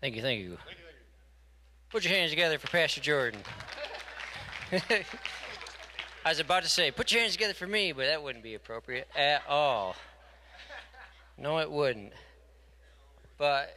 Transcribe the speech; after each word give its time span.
Thank 0.00 0.14
you, 0.14 0.22
thank 0.22 0.40
you. 0.40 0.58
Put 1.90 2.04
your 2.04 2.14
hands 2.14 2.30
together 2.30 2.58
for 2.58 2.68
Pastor 2.68 3.00
Jordan. 3.00 3.40
I 4.72 5.04
was 6.28 6.38
about 6.38 6.62
to 6.62 6.68
say, 6.68 6.92
put 6.92 7.10
your 7.10 7.20
hands 7.20 7.32
together 7.32 7.54
for 7.54 7.66
me, 7.66 7.90
but 7.90 8.06
that 8.06 8.22
wouldn't 8.22 8.44
be 8.44 8.54
appropriate 8.54 9.08
at 9.16 9.42
all. 9.48 9.96
No, 11.36 11.58
it 11.58 11.70
wouldn't. 11.70 12.12
But 13.38 13.76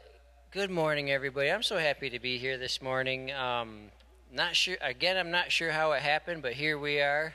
good 0.52 0.70
morning, 0.70 1.10
everybody. 1.10 1.52
I'm 1.52 1.64
so 1.64 1.80
happy 1.80 2.12
to 2.12 2.20
be 2.20 2.38
here 2.38 2.58
this 2.58 2.84
morning. 2.84 3.32
Um, 3.32 3.86
not 4.32 4.56
sure, 4.56 4.78
again, 4.82 5.18
I'm 5.18 5.32
not 5.32 5.52
sure 5.52 5.72
how 5.72 5.94
it 5.94 6.02
happened, 6.02 6.44
but 6.44 6.54
here 6.54 6.78
we 6.78 7.00
are. 7.00 7.34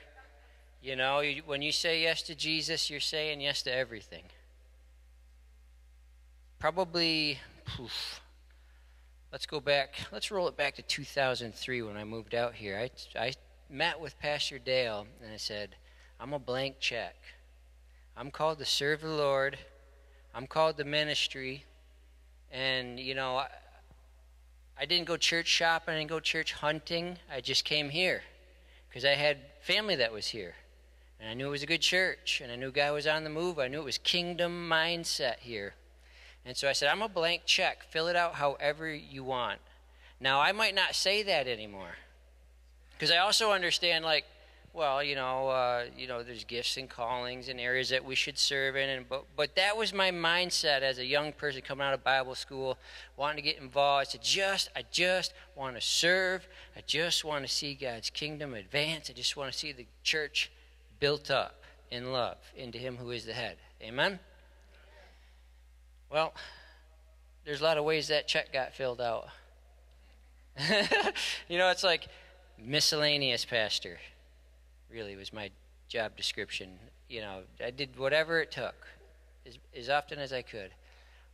You 0.81 0.95
know, 0.95 1.21
you, 1.21 1.43
when 1.45 1.61
you 1.61 1.73
say 1.73 2.03
yes 2.03 2.23
to 2.23 2.37
Jesus, 2.37 2.89
you're 2.89 3.01
saying 3.01 3.41
yes 3.41 3.63
to 3.63 3.75
everything. 3.75 4.25
Probably, 6.61 7.39
poof, 7.65 8.21
let's 9.33 9.47
go 9.47 9.61
back, 9.61 9.95
let's 10.13 10.31
roll 10.31 10.49
it 10.49 10.57
back 10.57 10.75
to 10.77 10.83
2003 10.83 11.83
when 11.83 11.97
I 11.97 12.05
moved 12.05 12.35
out 12.35 12.55
here. 12.55 12.79
I, 12.79 12.91
I 13.19 13.33
met 13.69 14.01
with 14.01 14.19
Pastor 14.19 14.59
Dale 14.59 15.07
and 15.23 15.33
I 15.33 15.37
said, 15.37 15.77
I'm 16.21 16.33
a 16.33 16.39
blank 16.39 16.77
check. 16.81 17.17
I'm 18.17 18.31
called 18.31 18.59
to 18.59 18.65
serve 18.65 19.03
the 19.03 19.09
Lord, 19.09 19.59
I'm 20.35 20.47
called 20.47 20.79
to 20.79 20.85
ministry, 20.85 21.65
and, 22.51 22.99
you 22.99 23.15
know, 23.15 23.37
I, 23.37 23.49
I 24.79 24.87
didn't 24.87 25.07
go 25.07 25.17
church 25.17 25.47
shopping, 25.47 25.95
I 25.95 25.99
didn't 25.99 26.11
go 26.11 26.21
church 26.21 26.53
hunting. 26.53 27.19
I 27.31 27.41
just 27.41 27.65
came 27.65 27.91
here 27.91 28.23
because 28.89 29.05
I 29.05 29.15
had 29.15 29.39
family 29.61 29.97
that 29.97 30.13
was 30.13 30.27
here. 30.29 30.55
And 31.21 31.31
I 31.31 31.35
knew 31.35 31.47
it 31.49 31.51
was 31.51 31.63
a 31.63 31.67
good 31.67 31.81
church, 31.81 32.41
and 32.43 32.53
I 32.53 32.57
knew 32.57 32.71
God 32.71 32.93
was 32.93 33.07
on 33.07 33.25
the 33.25 33.31
move. 33.31 33.59
I 33.59 33.69
knew 33.69 33.81
it 33.81 33.85
was 33.85 33.99
kingdom 33.99 34.69
mindset 34.71 35.39
here. 35.39 35.75
And 36.47 36.57
so 36.57 36.69
I 36.69 36.73
said, 36.73 36.89
I'm 36.89 37.03
a 37.03 37.09
blank 37.09 37.43
check. 37.45 37.85
Fill 37.91 38.07
it 38.07 38.15
out 38.15 38.35
however 38.35 38.93
you 38.95 39.25
want. 39.25 39.59
Now, 40.21 40.41
I 40.41 40.53
might 40.53 40.75
not 40.75 40.95
say 40.95 41.25
that 41.25 41.49
anymore. 41.49 41.97
Because 42.93 43.11
I 43.11 43.19
also 43.19 43.51
understand, 43.51 44.05
like, 44.05 44.25
well, 44.73 45.03
you 45.03 45.15
know, 45.15 45.49
uh, 45.49 45.87
you 45.97 46.07
know, 46.07 46.23
there's 46.23 46.45
gifts 46.45 46.77
and 46.77 46.89
callings 46.89 47.49
and 47.49 47.59
areas 47.59 47.89
that 47.89 48.05
we 48.05 48.15
should 48.15 48.39
serve 48.39 48.77
in, 48.77 48.91
and 48.91 49.09
but 49.09 49.25
but 49.35 49.57
that 49.57 49.77
was 49.77 49.95
my 49.95 50.11
mindset 50.11 50.83
as 50.83 50.99
a 50.99 51.05
young 51.05 51.33
person 51.33 51.63
coming 51.63 51.87
out 51.87 51.95
of 51.95 52.05
Bible 52.05 52.35
school, 52.35 52.77
wanting 53.17 53.37
to 53.37 53.43
get 53.43 53.59
involved. 53.59 54.09
I 54.09 54.11
said, 54.13 54.23
just, 54.23 54.69
I 54.77 54.85
just 54.91 55.33
want 55.55 55.77
to 55.77 55.81
serve. 55.81 56.47
I 56.77 56.81
just 56.87 57.25
want 57.25 57.47
to 57.47 57.51
see 57.51 57.75
God's 57.75 58.11
kingdom 58.11 58.53
advance. 58.53 59.09
I 59.09 59.15
just 59.15 59.35
want 59.35 59.51
to 59.51 59.59
see 59.59 59.73
the 59.73 59.87
church 60.03 60.53
built 61.01 61.31
up 61.31 61.63
in 61.91 62.13
love 62.13 62.37
into 62.55 62.77
Him 62.77 62.97
who 62.97 63.11
is 63.11 63.25
the 63.25 63.33
head. 63.33 63.57
Amen. 63.83 64.21
Well, 66.11 66.35
there's 67.45 67.61
a 67.61 67.65
lot 67.65 67.79
of 67.79 67.85
ways 67.85 68.09
that 68.09 68.29
check 68.29 68.53
got 68.53 68.75
filled 68.75 69.01
out. 69.01 69.29
you 71.49 71.59
know, 71.59 71.71
it's 71.71 71.85
like 71.85 72.09
miscellaneous 72.59 73.45
pastor, 73.45 73.99
really 74.91 75.17
was 75.17 75.33
my 75.33 75.51
job 75.89 76.17
description. 76.17 76.79
You 77.09 77.21
know, 77.21 77.41
I 77.65 77.71
did 77.71 77.99
whatever 77.99 78.41
it 78.41 78.51
took 78.51 78.75
as, 79.47 79.59
as 79.77 79.89
often 79.91 80.19
as 80.19 80.33
I 80.33 80.43
could. 80.43 80.71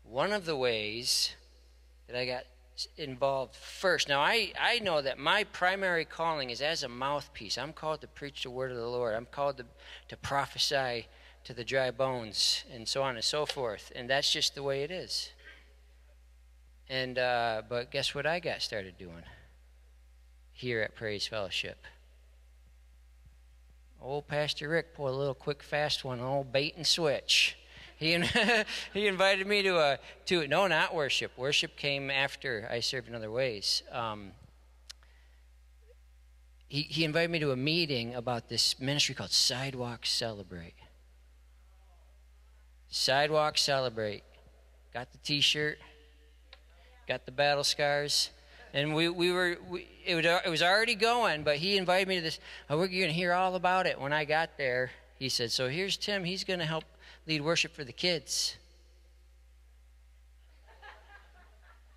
One 0.05 0.33
of 0.33 0.45
the 0.45 0.57
ways 0.57 1.35
that 2.09 2.17
I 2.17 2.27
got 2.27 2.45
involved 2.97 3.55
first. 3.55 4.09
Now, 4.09 4.21
I, 4.21 4.53
I 4.61 4.79
know 4.81 5.03
that 5.03 5.19
my 5.19 5.45
primary 5.45 6.05
calling 6.05 6.51
is 6.51 6.61
as 6.61 6.83
a 6.83 6.89
mouthpiece. 6.89 7.59
I'm 7.59 7.73
called 7.73 8.01
to 8.01 8.09
preach 8.09 8.43
the 8.43 8.51
word 8.51 8.71
of 8.71 8.77
the 8.77 8.89
Lord, 8.89 9.15
I'm 9.15 9.27
called 9.27 9.59
to, 9.59 9.65
to 10.09 10.17
prophesy 10.17 11.07
to 11.45 11.55
the 11.55 11.65
dry 11.65 11.91
bones, 11.91 12.65
and 12.73 12.89
so 12.89 13.03
on 13.03 13.17
and 13.17 13.25
so 13.25 13.47
forth. 13.47 13.93
And 13.95 14.09
that's 14.09 14.33
just 14.33 14.55
the 14.55 14.63
way 14.63 14.83
it 14.83 14.91
is. 14.91 15.31
And 16.89 17.19
uh, 17.19 17.63
but 17.69 17.91
guess 17.91 18.15
what 18.15 18.27
I 18.27 18.41
got 18.41 18.63
started 18.63 18.99
doing 18.99 19.23
here 20.53 20.83
at 20.83 20.95
Praise 20.95 21.27
Fellowship? 21.27 21.87
Old 24.01 24.27
Pastor 24.27 24.69
Rick 24.69 24.95
pulled 24.95 25.11
a 25.11 25.17
little 25.17 25.35
quick 25.35 25.63
fast 25.63 26.05
one, 26.05 26.21
old 26.21 26.53
bait 26.53 26.75
and 26.77 26.87
switch. 26.87 27.57
He 27.97 28.21
he 28.93 29.07
invited 29.07 29.47
me 29.47 29.63
to 29.63 29.79
a 29.79 29.99
to 30.27 30.47
no 30.49 30.67
not 30.67 30.95
worship. 30.95 31.33
Worship 31.39 31.77
came 31.77 32.11
after 32.11 32.69
I 32.71 32.81
served 32.81 33.09
in 33.09 33.15
other 33.15 33.31
ways. 33.31 33.83
Um, 33.93 34.33
he 36.69 36.83
he 36.83 37.05
invited 37.05 37.31
me 37.31 37.39
to 37.39 37.53
a 37.53 37.57
meeting 37.57 38.15
about 38.15 38.49
this 38.49 38.81
ministry 38.81 39.15
called 39.15 39.31
Sidewalk 39.31 40.05
Celebrate. 40.05 40.75
Sidewalk 42.93 43.57
Celebrate. 43.57 44.23
Got 44.93 45.11
the 45.13 45.19
T-shirt. 45.19 45.79
Got 47.09 47.25
the 47.25 47.33
battle 47.33 47.65
scars. 47.65 48.29
And 48.75 48.95
we, 48.95 49.09
we 49.09 49.33
were, 49.33 49.57
we, 49.71 49.89
it, 50.05 50.15
was, 50.15 50.27
it 50.27 50.51
was 50.51 50.63
already 50.63 50.95
going, 50.95 51.43
but 51.43 51.57
he 51.57 51.79
invited 51.79 52.07
me 52.07 52.17
to 52.17 52.21
this. 52.21 52.39
Oh, 52.69 52.77
we're 52.77 52.89
going 52.89 53.07
to 53.07 53.13
hear 53.13 53.33
all 53.33 53.55
about 53.55 53.87
it. 53.87 53.99
When 53.99 54.13
I 54.13 54.27
got 54.27 54.59
there, 54.59 54.91
he 55.19 55.31
said, 55.31 55.51
So 55.51 55.71
here's 55.71 55.97
Tim. 55.97 56.23
He's 56.23 56.45
going 56.45 56.59
to 56.59 56.67
help 56.67 56.85
lead 57.27 57.41
worship 57.41 57.75
for 57.75 57.83
the 57.83 57.93
kids. 57.93 58.57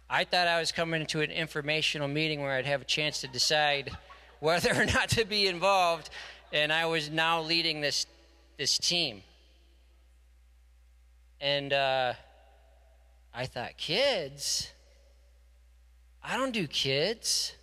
I 0.10 0.24
thought 0.24 0.48
I 0.48 0.62
was 0.62 0.72
coming 0.72 1.02
into 1.02 1.20
an 1.20 1.32
informational 1.32 2.08
meeting 2.08 2.42
where 2.42 2.54
I'd 2.54 2.66
have 2.66 2.82
a 2.82 2.86
chance 2.86 3.20
to 3.22 3.28
decide 3.28 3.92
whether 4.40 4.74
or 4.74 4.86
not 4.86 5.10
to 5.10 5.26
be 5.26 5.48
involved, 5.48 6.10
and 6.54 6.72
I 6.72 6.86
was 6.86 7.10
now 7.10 7.42
leading 7.42 7.82
this, 7.82 8.06
this 8.58 8.78
team. 8.78 9.24
And 11.42 11.74
uh, 11.74 12.14
I 13.34 13.46
thought, 13.46 13.78
kids? 13.78 14.72
I 16.24 16.38
don't 16.38 16.52
do 16.52 16.68
kids. 16.68 17.54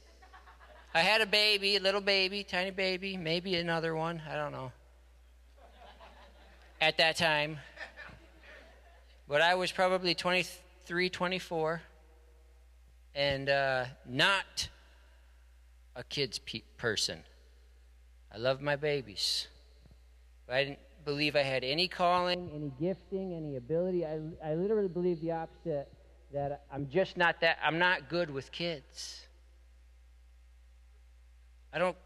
I 0.95 1.01
had 1.01 1.21
a 1.23 1.27
baby, 1.27 1.77
a 1.77 1.81
little 1.81 2.03
baby, 2.03 2.45
tiny 2.45 2.71
baby, 2.71 3.17
maybe 3.17 3.57
another 3.57 3.97
one, 3.97 4.21
I 4.31 4.35
don't 4.37 4.53
know. 4.53 4.73
At 6.81 6.99
that 6.99 7.17
time. 7.17 7.59
But 9.27 9.41
I 9.41 9.55
was 9.55 9.73
probably 9.73 10.15
23, 10.15 11.09
24, 11.09 11.83
and 13.15 13.49
uh, 13.49 13.85
not 14.07 14.69
a 15.97 16.05
kid's 16.05 16.39
pe- 16.39 16.63
person. 16.77 17.21
I 18.35 18.37
love 18.37 18.61
my 18.61 18.77
babies. 18.77 19.49
But 20.47 20.57
I 20.57 20.65
didn't 20.65 20.79
believe 21.05 21.37
I 21.37 21.43
had 21.43 21.65
any 21.65 21.89
calling, 21.89 22.51
any 22.55 22.73
gifting, 22.81 23.35
any 23.35 23.57
ability. 23.57 24.05
I, 24.05 24.21
I 24.45 24.55
literally 24.55 24.89
believe 24.89 25.21
the 25.21 25.33
opposite 25.33 25.89
that 26.33 26.65
I'm 26.73 26.89
just 26.89 27.17
not 27.17 27.41
that, 27.41 27.59
I'm 27.63 27.79
not 27.79 28.09
good 28.09 28.31
with 28.31 28.51
kids. 28.53 29.27
I 31.73 31.79
don't 31.79 31.97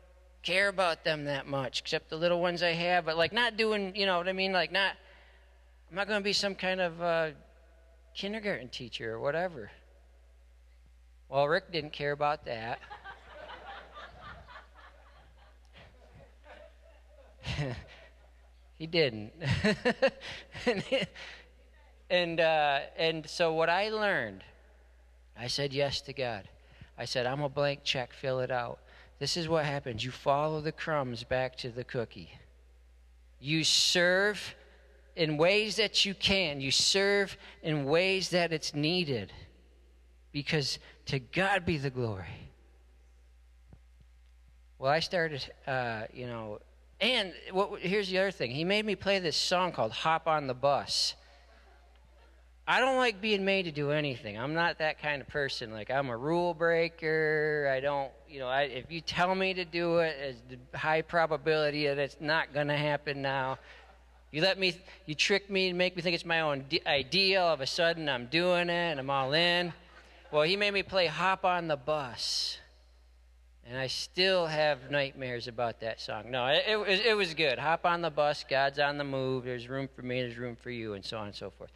care 0.42 0.68
about 0.68 1.04
them 1.04 1.24
that 1.24 1.46
much, 1.46 1.80
except 1.80 2.08
the 2.10 2.16
little 2.16 2.40
ones 2.40 2.62
I 2.62 2.72
have, 2.72 3.04
but 3.04 3.16
like 3.16 3.32
not 3.32 3.56
doing, 3.56 3.94
you 3.96 4.06
know 4.06 4.18
what 4.18 4.28
I 4.28 4.32
mean? 4.32 4.52
Like 4.52 4.72
not, 4.72 4.92
I'm 5.90 5.96
not 5.96 6.06
going 6.08 6.20
to 6.20 6.24
be 6.24 6.32
some 6.32 6.54
kind 6.54 6.80
of 6.80 7.02
uh, 7.02 7.30
kindergarten 8.14 8.68
teacher 8.68 9.14
or 9.14 9.20
whatever. 9.20 9.70
Well, 11.28 11.48
Rick 11.48 11.72
didn't 11.72 11.92
care 11.92 12.12
about 12.12 12.44
that. 12.44 12.78
he 18.78 18.87
didn't. 18.87 19.32
and, 22.10 22.41
uh, 22.41 22.81
and 22.97 23.28
so 23.28 23.53
what 23.54 23.69
I 23.69 23.88
learned, 23.88 24.44
I 25.38 25.47
said 25.47 25.72
yes 25.72 26.00
to 26.03 26.12
God. 26.12 26.48
I 26.98 27.04
said, 27.04 27.26
I'm 27.26 27.42
a 27.42 27.48
blank 27.48 27.81
check, 27.84 28.12
fill 28.12 28.41
it 28.41 28.50
out. 28.50 28.78
This 29.19 29.37
is 29.37 29.48
what 29.48 29.64
happens. 29.64 30.04
You 30.04 30.10
follow 30.10 30.60
the 30.60 30.72
crumbs 30.72 31.25
back 31.25 31.56
to 31.59 31.70
the 31.70 31.84
cookie. 31.84 32.31
You 33.41 33.64
serve 33.64 34.54
in 35.14 35.38
ways 35.38 35.76
that 35.76 36.04
you 36.04 36.14
can. 36.14 36.60
You 36.60 36.70
serve 36.70 37.37
in 37.62 37.87
ways 37.87 38.31
that 38.31 38.53
it's 38.53 38.75
needed. 38.75 39.32
Because 40.32 40.78
to 41.06 41.19
God 41.19 41.64
be 41.64 41.78
the 41.78 41.90
glory. 41.90 42.26
Well, 44.78 44.93
I 44.93 45.00
started, 45.00 45.50
uh, 45.67 46.02
you 46.12 46.26
know, 46.26 46.58
and 47.00 47.32
what, 47.52 47.81
here's 47.81 48.08
the 48.08 48.19
other 48.19 48.31
thing. 48.31 48.50
He 48.50 48.64
made 48.64 48.84
me 48.84 48.96
play 48.96 49.19
this 49.19 49.37
song 49.37 49.72
called 49.72 49.93
Hop 49.93 50.26
on 50.26 50.46
the 50.46 50.54
Bus. 50.54 51.14
I 52.69 52.81
don't 52.81 52.96
like 52.96 53.20
being 53.20 53.44
made 53.44 53.64
to 53.66 53.70
do 53.70 53.93
anything. 53.93 54.37
I'm 54.37 54.54
not 54.54 54.78
that 54.78 55.00
kind 55.00 55.22
of 55.22 55.28
person. 55.28 55.70
Like 55.70 55.90
I'm 55.90 56.08
a 56.08 56.16
rule 56.16 56.52
breaker. 56.52 57.72
I 57.72 57.78
don't, 57.78 58.10
you 58.28 58.40
know, 58.40 58.48
I, 58.48 58.62
if 58.62 58.90
you 58.90 59.00
tell 59.00 59.34
me 59.34 59.54
to 59.54 59.64
do 59.64 59.98
it, 59.98 60.16
it's 60.20 60.40
the 60.72 60.78
high 60.78 61.02
probability 61.02 61.87
that 61.87 61.98
it's 61.98 62.16
not 62.20 62.52
going 62.52 62.66
to 62.69 62.76
happen 62.76 63.22
now. 63.22 63.58
You 64.32 64.42
let 64.42 64.58
me, 64.58 64.76
you 65.06 65.14
trick 65.14 65.49
me 65.49 65.69
and 65.69 65.78
make 65.78 65.94
me 65.94 66.02
think 66.02 66.14
it's 66.14 66.25
my 66.25 66.40
own 66.40 66.64
idea. 66.87 67.40
All 67.40 67.54
of 67.54 67.60
a 67.60 67.66
sudden, 67.66 68.08
I'm 68.08 68.26
doing 68.26 68.69
it 68.69 68.90
and 68.90 68.99
I'm 68.99 69.10
all 69.10 69.32
in. 69.32 69.72
Well, 70.32 70.42
he 70.42 70.56
made 70.56 70.75
me 70.75 70.82
play 70.82 71.06
"Hop 71.06 71.44
on 71.44 71.69
the 71.69 71.76
Bus," 71.76 72.58
and 73.68 73.78
I 73.78 73.86
still 73.88 74.46
have 74.46 74.90
nightmares 74.90 75.48
about 75.48 75.80
that 75.80 76.00
song. 76.00 76.30
No, 76.30 76.46
it, 76.46 76.64
it 76.68 76.76
was 76.78 77.00
it 77.00 77.16
was 77.16 77.34
good. 77.34 77.58
Hop 77.58 77.84
on 77.84 78.02
the 78.02 78.10
bus. 78.10 78.44
God's 78.48 78.78
on 78.78 78.98
the 78.98 79.04
move. 79.04 79.44
There's 79.44 79.68
room 79.68 79.88
for 79.94 80.02
me. 80.02 80.22
There's 80.22 80.38
room 80.38 80.56
for 80.56 80.70
you, 80.70 80.94
and 80.94 81.04
so 81.04 81.18
on 81.18 81.26
and 81.26 81.34
so 81.34 81.50
forth. 81.50 81.70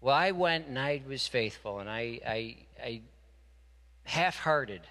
Well, 0.00 0.14
I 0.14 0.30
went 0.30 0.68
and 0.68 0.78
I 0.78 1.02
was 1.08 1.26
faithful, 1.26 1.80
and 1.80 1.90
I, 1.90 2.20
I, 2.24 2.56
I 2.80 3.00
half-hearted. 4.04 4.82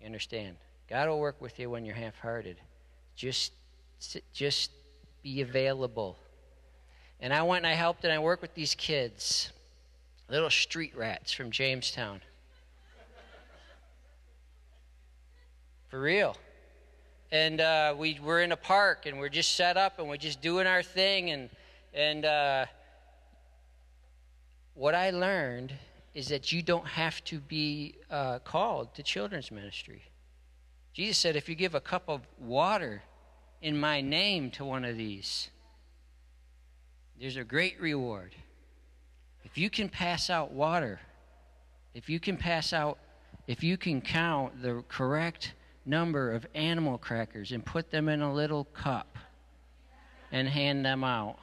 You 0.00 0.06
understand? 0.06 0.56
God 0.88 1.08
will 1.08 1.18
work 1.18 1.40
with 1.40 1.58
you 1.58 1.70
when 1.70 1.86
you're 1.86 1.94
half-hearted. 1.94 2.58
Just, 3.16 3.52
just 4.34 4.70
be 5.22 5.40
available. 5.40 6.18
And 7.20 7.32
I 7.32 7.42
went 7.42 7.64
and 7.64 7.72
I 7.72 7.74
helped 7.74 8.04
and 8.04 8.12
I 8.12 8.18
worked 8.18 8.42
with 8.42 8.54
these 8.54 8.74
kids, 8.74 9.50
little 10.28 10.50
street 10.50 10.94
rats 10.94 11.32
from 11.32 11.50
Jamestown. 11.50 12.20
For 15.94 16.00
real. 16.00 16.36
And 17.30 17.60
uh, 17.60 17.94
we 17.96 18.18
were 18.20 18.40
in 18.40 18.50
a 18.50 18.56
park 18.56 19.06
and 19.06 19.20
we're 19.20 19.28
just 19.28 19.54
set 19.54 19.76
up 19.76 20.00
and 20.00 20.08
we're 20.08 20.16
just 20.16 20.42
doing 20.42 20.66
our 20.66 20.82
thing. 20.82 21.30
And, 21.30 21.50
and 21.94 22.24
uh, 22.24 22.66
what 24.74 24.96
I 24.96 25.10
learned 25.10 25.72
is 26.12 26.26
that 26.30 26.50
you 26.50 26.62
don't 26.62 26.88
have 26.88 27.22
to 27.26 27.38
be 27.38 27.94
uh, 28.10 28.40
called 28.40 28.92
to 28.96 29.04
children's 29.04 29.52
ministry. 29.52 30.02
Jesus 30.92 31.16
said, 31.16 31.36
if 31.36 31.48
you 31.48 31.54
give 31.54 31.76
a 31.76 31.80
cup 31.80 32.08
of 32.08 32.22
water 32.40 33.04
in 33.62 33.78
my 33.78 34.00
name 34.00 34.50
to 34.50 34.64
one 34.64 34.84
of 34.84 34.96
these, 34.96 35.48
there's 37.20 37.36
a 37.36 37.44
great 37.44 37.80
reward. 37.80 38.34
If 39.44 39.56
you 39.56 39.70
can 39.70 39.88
pass 39.88 40.28
out 40.28 40.50
water, 40.50 40.98
if 41.94 42.10
you 42.10 42.18
can 42.18 42.36
pass 42.36 42.72
out, 42.72 42.98
if 43.46 43.62
you 43.62 43.76
can 43.76 44.00
count 44.00 44.60
the 44.60 44.82
correct 44.88 45.52
number 45.86 46.32
of 46.32 46.46
animal 46.54 46.98
crackers 46.98 47.52
and 47.52 47.64
put 47.64 47.90
them 47.90 48.08
in 48.08 48.22
a 48.22 48.32
little 48.32 48.64
cup 48.64 49.18
and 50.32 50.48
hand 50.48 50.84
them 50.84 51.04
out, 51.04 51.38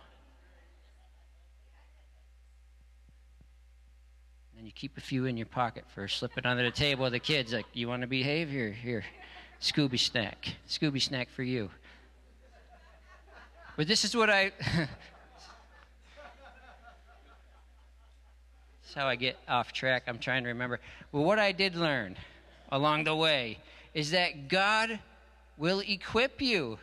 and 4.57 4.65
you 4.65 4.71
keep 4.71 4.97
a 4.97 5.01
few 5.01 5.25
in 5.25 5.37
your 5.37 5.45
pocket 5.47 5.85
for 5.93 6.07
slipping 6.07 6.45
under 6.45 6.63
the 6.63 6.71
table 6.71 7.05
of 7.05 7.11
the 7.11 7.19
kids, 7.19 7.53
like, 7.53 7.65
you 7.73 7.87
want 7.87 8.01
to 8.01 8.07
behave? 8.07 8.49
Here, 8.49 8.71
here, 8.71 9.03
Scooby 9.61 9.99
snack. 9.99 10.55
Scooby 10.67 11.01
snack 11.01 11.29
for 11.29 11.43
you. 11.43 11.69
But 13.77 13.87
this 13.87 14.03
is 14.03 14.15
what 14.15 14.29
I. 14.29 14.51
That's 18.91 18.93
how 18.93 19.07
I 19.07 19.15
get 19.15 19.37
off 19.47 19.71
track. 19.71 20.03
I'm 20.07 20.19
trying 20.19 20.43
to 20.43 20.49
remember. 20.49 20.79
Well, 21.11 21.23
what 21.23 21.39
I 21.39 21.51
did 21.51 21.75
learn 21.75 22.17
along 22.71 23.05
the 23.05 23.15
way 23.15 23.57
is 23.93 24.11
that 24.11 24.47
God 24.47 24.99
will 25.57 25.79
equip 25.79 26.41
you. 26.41 26.79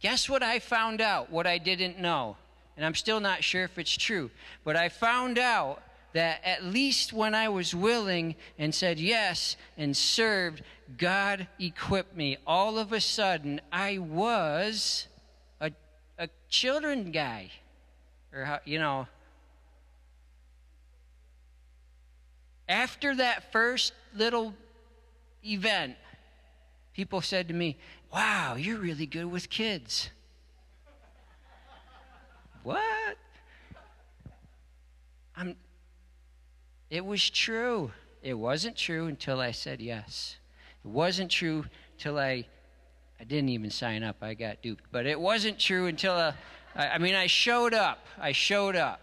Guess 0.00 0.28
what 0.28 0.42
I 0.42 0.58
found 0.58 1.00
out? 1.00 1.30
What 1.30 1.46
I 1.46 1.58
didn't 1.58 1.98
know. 1.98 2.36
And 2.76 2.86
I'm 2.86 2.94
still 2.94 3.20
not 3.20 3.42
sure 3.42 3.64
if 3.64 3.78
it's 3.78 3.96
true. 3.96 4.30
But 4.64 4.76
I 4.76 4.88
found 4.88 5.38
out 5.38 5.82
that 6.12 6.40
at 6.44 6.64
least 6.64 7.12
when 7.12 7.34
I 7.34 7.48
was 7.48 7.74
willing 7.74 8.36
and 8.58 8.74
said 8.74 8.98
yes 8.98 9.56
and 9.76 9.96
served, 9.96 10.62
God 10.96 11.48
equipped 11.58 12.16
me. 12.16 12.38
All 12.46 12.78
of 12.78 12.92
a 12.92 13.00
sudden, 13.00 13.60
I 13.72 13.98
was 13.98 15.06
a, 15.60 15.72
a 16.18 16.28
children 16.48 17.10
guy. 17.10 17.50
Or, 18.32 18.44
how, 18.44 18.60
you 18.64 18.78
know, 18.78 19.08
After 22.68 23.16
that 23.16 23.50
first 23.50 23.94
little 24.14 24.54
event, 25.44 25.96
people 26.94 27.20
said 27.20 27.48
to 27.48 27.54
me, 27.54 27.76
Wow, 28.12 28.56
you're 28.56 28.78
really 28.78 29.06
good 29.06 29.26
with 29.26 29.50
kids. 29.50 30.10
what? 32.62 33.16
I'm, 35.36 35.54
it 36.90 37.04
was 37.04 37.28
true. 37.30 37.92
It 38.22 38.34
wasn't 38.34 38.76
true 38.76 39.06
until 39.06 39.40
I 39.40 39.52
said 39.52 39.80
yes. 39.80 40.36
It 40.84 40.88
wasn't 40.88 41.30
true 41.30 41.66
till 41.98 42.18
I, 42.18 42.46
I 43.20 43.24
didn't 43.24 43.50
even 43.50 43.70
sign 43.70 44.02
up. 44.02 44.16
I 44.22 44.34
got 44.34 44.62
duped. 44.62 44.84
But 44.90 45.06
it 45.06 45.20
wasn't 45.20 45.58
true 45.58 45.86
until 45.86 46.14
uh, 46.14 46.32
I, 46.74 46.88
I 46.88 46.98
mean, 46.98 47.14
I 47.14 47.26
showed 47.26 47.74
up. 47.74 48.06
I 48.18 48.32
showed 48.32 48.74
up. 48.74 49.00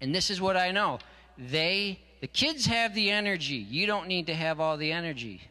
And 0.00 0.14
this 0.14 0.30
is 0.30 0.40
what 0.40 0.56
I 0.56 0.72
know. 0.72 0.98
They 1.38 2.00
the 2.20 2.26
kids 2.26 2.66
have 2.66 2.94
the 2.94 3.10
energy. 3.10 3.56
You 3.56 3.86
don't 3.86 4.08
need 4.08 4.26
to 4.26 4.34
have 4.34 4.60
all 4.60 4.76
the 4.76 4.92
energy. 4.92 5.42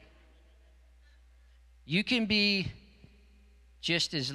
You 1.86 2.04
can 2.04 2.26
be 2.26 2.72
just 3.82 4.14
as 4.14 4.34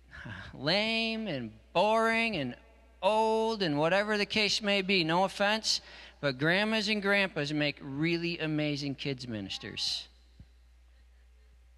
lame 0.54 1.26
and 1.26 1.50
boring 1.72 2.36
and 2.36 2.54
old 3.02 3.62
and 3.62 3.78
whatever 3.78 4.18
the 4.18 4.26
case 4.26 4.60
may 4.60 4.82
be. 4.82 5.02
No 5.02 5.24
offense, 5.24 5.80
but 6.20 6.38
grandmas 6.38 6.88
and 6.88 7.00
grandpas 7.00 7.52
make 7.52 7.76
really 7.80 8.38
amazing 8.38 8.94
kids 8.94 9.26
ministers. 9.26 10.06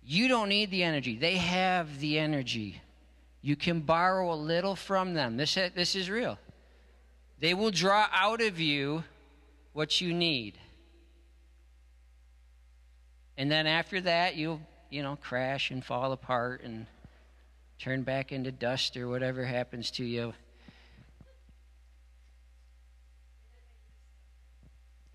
You 0.04 0.28
don't 0.28 0.48
need 0.48 0.70
the 0.70 0.82
energy. 0.82 1.16
They 1.16 1.36
have 1.36 2.00
the 2.00 2.18
energy. 2.18 2.82
You 3.40 3.56
can 3.56 3.80
borrow 3.80 4.32
a 4.32 4.36
little 4.36 4.76
from 4.76 5.14
them. 5.14 5.36
This, 5.36 5.54
this 5.54 5.94
is 5.94 6.10
real. 6.10 6.38
They 7.40 7.54
will 7.54 7.70
draw 7.70 8.08
out 8.12 8.42
of 8.42 8.60
you 8.60 9.04
what 9.74 10.00
you 10.00 10.14
need. 10.14 10.56
And 13.36 13.50
then 13.50 13.66
after 13.66 14.00
that, 14.00 14.36
you'll, 14.36 14.60
you 14.88 15.02
know, 15.02 15.16
crash 15.16 15.70
and 15.70 15.84
fall 15.84 16.12
apart 16.12 16.62
and 16.62 16.86
turn 17.78 18.02
back 18.02 18.32
into 18.32 18.50
dust 18.50 18.96
or 18.96 19.08
whatever 19.08 19.44
happens 19.44 19.90
to 19.90 20.04
you. 20.04 20.32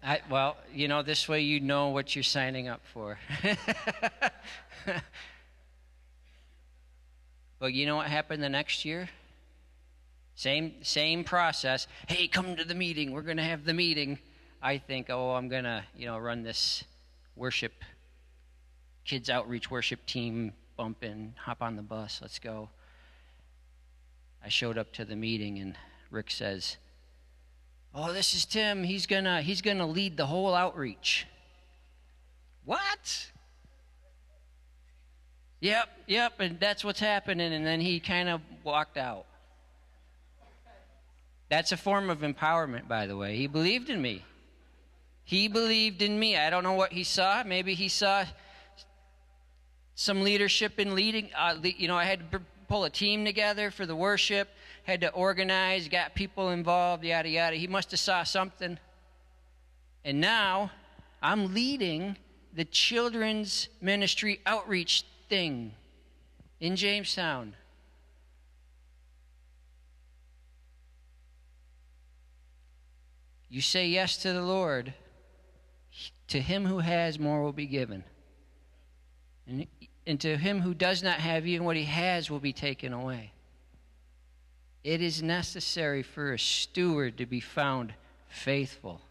I, 0.04 0.22
well, 0.30 0.58
you 0.74 0.88
know, 0.88 1.02
this 1.02 1.28
way 1.28 1.42
you 1.42 1.60
know 1.60 1.90
what 1.90 2.16
you're 2.16 2.24
signing 2.24 2.68
up 2.68 2.82
for. 2.94 3.18
but 7.60 7.74
you 7.74 7.86
know 7.86 7.96
what 7.96 8.08
happened 8.08 8.44
the 8.44 8.50
next 8.50 8.86
year? 8.86 9.10
Same, 10.36 10.76
same 10.84 11.24
process. 11.24 11.88
Hey, 12.08 12.28
come 12.28 12.56
to 12.56 12.64
the 12.64 12.76
meeting. 12.76 13.12
We're 13.12 13.24
going 13.24 13.38
to 13.38 13.44
have 13.44 13.66
the 13.66 13.74
meeting. 13.74 14.20
I 14.62 14.78
think, 14.78 15.10
oh, 15.10 15.32
I'm 15.32 15.48
going 15.48 15.64
to, 15.64 15.84
you 15.96 16.06
know, 16.06 16.18
run 16.18 16.44
this 16.44 16.84
worship, 17.36 17.74
kids 19.06 19.30
outreach 19.30 19.72
worship 19.72 20.06
team, 20.06 20.54
bump 20.76 21.04
in, 21.04 21.34
hop 21.38 21.62
on 21.62 21.76
the 21.76 21.82
bus, 21.82 22.20
let's 22.22 22.40
go. 22.40 22.70
I 24.44 24.50
showed 24.50 24.78
up 24.78 24.92
to 24.94 25.06
the 25.06 25.16
meeting 25.16 25.60
and 25.60 25.76
Rick 26.12 26.32
says, 26.32 26.78
"Oh, 27.94 28.14
this 28.14 28.34
is 28.34 28.46
Tim. 28.46 28.84
He's 28.84 29.06
going 29.06 29.26
to 29.26 29.42
he's 29.42 29.62
going 29.62 29.80
to 29.80 29.86
lead 29.86 30.16
the 30.16 30.26
whole 30.26 30.56
outreach." 30.56 31.28
What? 32.64 33.28
Yep, 35.60 35.90
yep, 36.08 36.40
and 36.40 36.58
that's 36.60 36.86
what's 36.86 37.02
happening 37.02 37.52
and 37.52 37.66
then 37.66 37.82
he 37.82 38.00
kind 38.00 38.30
of 38.30 38.42
walked 38.64 38.98
out. 38.98 39.26
That's 41.50 41.72
a 41.72 41.78
form 41.78 42.10
of 42.10 42.20
empowerment, 42.20 42.88
by 42.88 43.08
the 43.08 43.18
way. 43.18 43.36
He 43.36 43.48
believed 43.48 43.90
in 43.90 44.02
me. 44.02 44.24
He 45.30 45.48
believed 45.48 46.02
in 46.02 46.18
me. 46.18 46.36
I 46.38 46.50
don't 46.50 46.64
know 46.64 46.74
what 46.74 46.92
he 46.92 47.04
saw. 47.04 47.44
Maybe 47.46 47.76
he 47.76 47.88
saw 47.88 48.26
some 49.94 50.24
leadership 50.24 50.80
in 50.80 50.96
leading. 50.96 51.30
Uh, 51.38 51.54
you 51.62 51.88
know, 51.88 51.96
I 51.96 52.06
had 52.06 52.32
to 52.32 52.42
pull 52.68 52.84
a 52.86 52.90
team 52.90 53.26
together 53.26 53.70
for 53.70 53.86
the 53.86 53.96
worship, 53.96 54.50
had 54.86 55.02
to 55.02 55.12
organize, 55.12 55.88
got 55.88 56.16
people 56.16 56.50
involved, 56.50 57.04
yada, 57.04 57.30
yada. 57.30 57.58
He 57.58 57.68
must 57.68 57.92
have 57.92 58.00
saw 58.00 58.24
something. 58.24 58.80
And 60.04 60.20
now 60.20 60.72
I'm 61.22 61.54
leading 61.54 62.18
the 62.56 62.66
children's 62.66 63.70
ministry 63.82 64.40
outreach 64.48 65.06
thing 65.30 65.74
in 66.60 66.76
Jamestown. 66.76 67.54
You 73.48 73.62
say 73.62 73.90
yes 73.90 74.18
to 74.24 74.34
the 74.34 74.42
Lord, 74.42 74.96
to 76.30 76.40
him 76.40 76.66
who 76.66 76.80
has, 76.80 77.20
more 77.20 77.44
will 77.44 77.54
be 77.54 77.66
given. 77.66 78.04
And, 79.48 79.68
and 80.06 80.20
to 80.22 80.38
him 80.38 80.62
who 80.62 80.74
does 80.74 81.04
not 81.04 81.20
have, 81.20 81.46
even 81.46 81.66
what 81.66 81.76
he 81.76 81.86
has 81.86 82.30
will 82.30 82.40
be 82.40 82.54
taken 82.54 82.94
away. 82.94 83.32
It 84.84 85.02
is 85.02 85.22
necessary 85.22 86.04
for 86.04 86.34
a 86.34 86.40
steward 86.40 87.18
to 87.18 87.26
be 87.26 87.40
found 87.40 87.94
faithful. 88.30 89.02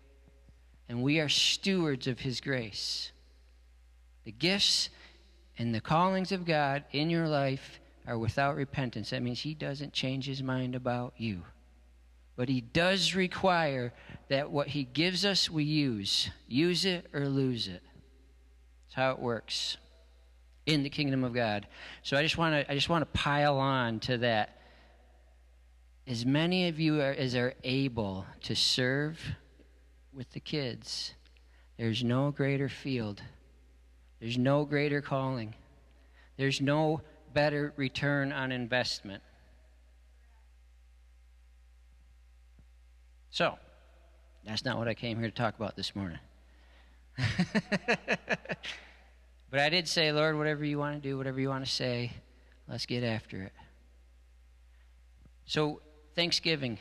And 0.88 1.02
we 1.02 1.20
are 1.20 1.28
stewards 1.28 2.06
of 2.06 2.20
his 2.20 2.40
grace. 2.40 3.12
The 4.24 4.32
gifts 4.32 4.88
and 5.58 5.74
the 5.74 5.80
callings 5.80 6.32
of 6.32 6.46
God 6.46 6.84
in 6.92 7.10
your 7.10 7.28
life 7.28 7.80
are 8.06 8.18
without 8.18 8.56
repentance. 8.56 9.10
That 9.10 9.22
means 9.22 9.40
he 9.40 9.54
doesn't 9.54 9.92
change 9.92 10.26
his 10.26 10.42
mind 10.42 10.74
about 10.74 11.14
you. 11.16 11.42
But 12.38 12.48
he 12.48 12.60
does 12.60 13.16
require 13.16 13.92
that 14.28 14.52
what 14.52 14.68
he 14.68 14.84
gives 14.84 15.24
us, 15.24 15.50
we 15.50 15.64
use. 15.64 16.30
Use 16.46 16.84
it 16.84 17.06
or 17.12 17.28
lose 17.28 17.66
it. 17.66 17.82
That's 18.86 18.94
how 18.94 19.10
it 19.10 19.18
works 19.18 19.76
in 20.64 20.84
the 20.84 20.88
kingdom 20.88 21.24
of 21.24 21.34
God. 21.34 21.66
So 22.04 22.16
I 22.16 22.22
just 22.22 22.38
want 22.38 22.54
to 22.54 22.70
I 22.70 22.76
just 22.76 22.88
want 22.88 23.02
to 23.02 23.18
pile 23.18 23.58
on 23.58 23.98
to 24.00 24.18
that 24.18 24.56
as 26.06 26.24
many 26.24 26.68
of 26.68 26.78
you 26.78 27.00
are, 27.00 27.10
as 27.10 27.34
are 27.34 27.54
able 27.64 28.24
to 28.42 28.54
serve 28.54 29.18
with 30.12 30.30
the 30.30 30.40
kids, 30.40 31.14
there's 31.76 32.04
no 32.04 32.30
greater 32.30 32.68
field. 32.68 33.20
There's 34.20 34.38
no 34.38 34.64
greater 34.64 35.00
calling. 35.00 35.56
There's 36.36 36.60
no 36.60 37.00
better 37.34 37.72
return 37.74 38.30
on 38.30 38.52
investment. 38.52 39.24
So, 43.30 43.58
that's 44.44 44.64
not 44.64 44.78
what 44.78 44.88
I 44.88 44.94
came 44.94 45.18
here 45.18 45.28
to 45.28 45.34
talk 45.34 45.56
about 45.56 45.76
this 45.76 45.94
morning. 45.94 46.18
but 49.50 49.60
I 49.60 49.68
did 49.68 49.86
say, 49.88 50.12
Lord, 50.12 50.36
whatever 50.36 50.64
you 50.64 50.78
want 50.78 51.02
to 51.02 51.08
do, 51.08 51.18
whatever 51.18 51.40
you 51.40 51.48
want 51.48 51.64
to 51.64 51.70
say, 51.70 52.12
let's 52.68 52.86
get 52.86 53.04
after 53.04 53.42
it. 53.42 53.52
So, 55.44 55.80
Thanksgiving. 56.14 56.78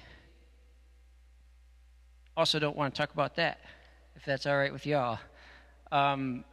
Also, 2.35 2.59
don't 2.59 2.77
want 2.77 2.93
to 2.93 2.97
talk 2.97 3.13
about 3.13 3.35
that, 3.35 3.59
if 4.15 4.23
that's 4.25 4.45
all 4.45 4.57
right 4.57 4.71
with 4.71 4.85
y'all. 4.85 5.19
Um, 5.91 6.43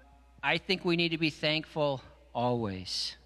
I 0.42 0.58
think 0.58 0.84
we 0.84 0.96
need 0.96 1.10
to 1.10 1.18
be 1.18 1.30
thankful 1.30 2.02
always. 2.34 3.16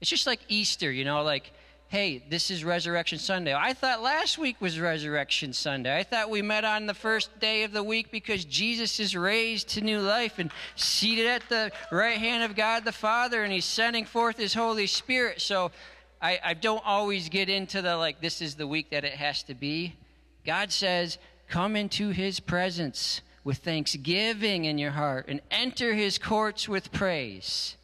It's 0.00 0.10
just 0.10 0.26
like 0.26 0.40
Easter, 0.48 0.90
you 0.90 1.04
know, 1.04 1.22
like 1.22 1.52
hey, 1.88 2.24
this 2.28 2.50
is 2.50 2.64
Resurrection 2.64 3.18
Sunday. 3.18 3.54
I 3.54 3.72
thought 3.72 4.02
last 4.02 4.38
week 4.38 4.60
was 4.60 4.80
Resurrection 4.80 5.52
Sunday. 5.52 5.96
I 5.96 6.02
thought 6.02 6.30
we 6.30 6.42
met 6.42 6.64
on 6.64 6.86
the 6.86 6.94
first 6.94 7.38
day 7.38 7.62
of 7.62 7.72
the 7.72 7.82
week 7.82 8.10
because 8.10 8.44
Jesus 8.44 8.98
is 8.98 9.16
raised 9.16 9.68
to 9.70 9.80
new 9.80 10.00
life 10.00 10.38
and 10.38 10.50
seated 10.74 11.26
at 11.26 11.48
the 11.48 11.70
right 11.92 12.18
hand 12.18 12.42
of 12.42 12.56
God 12.56 12.84
the 12.84 12.92
Father, 12.92 13.44
and 13.44 13.52
He's 13.52 13.64
sending 13.64 14.04
forth 14.04 14.36
His 14.36 14.52
Holy 14.52 14.88
Spirit. 14.88 15.40
So 15.40 15.70
I, 16.20 16.40
I 16.44 16.54
don't 16.54 16.84
always 16.84 17.28
get 17.28 17.48
into 17.48 17.80
the 17.82 17.96
like, 17.96 18.20
this 18.20 18.42
is 18.42 18.56
the 18.56 18.66
week 18.66 18.90
that 18.90 19.04
it 19.04 19.14
has 19.14 19.44
to 19.44 19.54
be. 19.54 19.94
God 20.44 20.72
says, 20.72 21.18
come 21.48 21.76
into 21.76 22.08
His 22.08 22.40
presence 22.40 23.20
with 23.44 23.58
thanksgiving 23.58 24.64
in 24.64 24.76
your 24.76 24.90
heart 24.90 25.26
and 25.28 25.40
enter 25.52 25.94
His 25.94 26.18
courts 26.18 26.68
with 26.68 26.90
praise. 26.90 27.76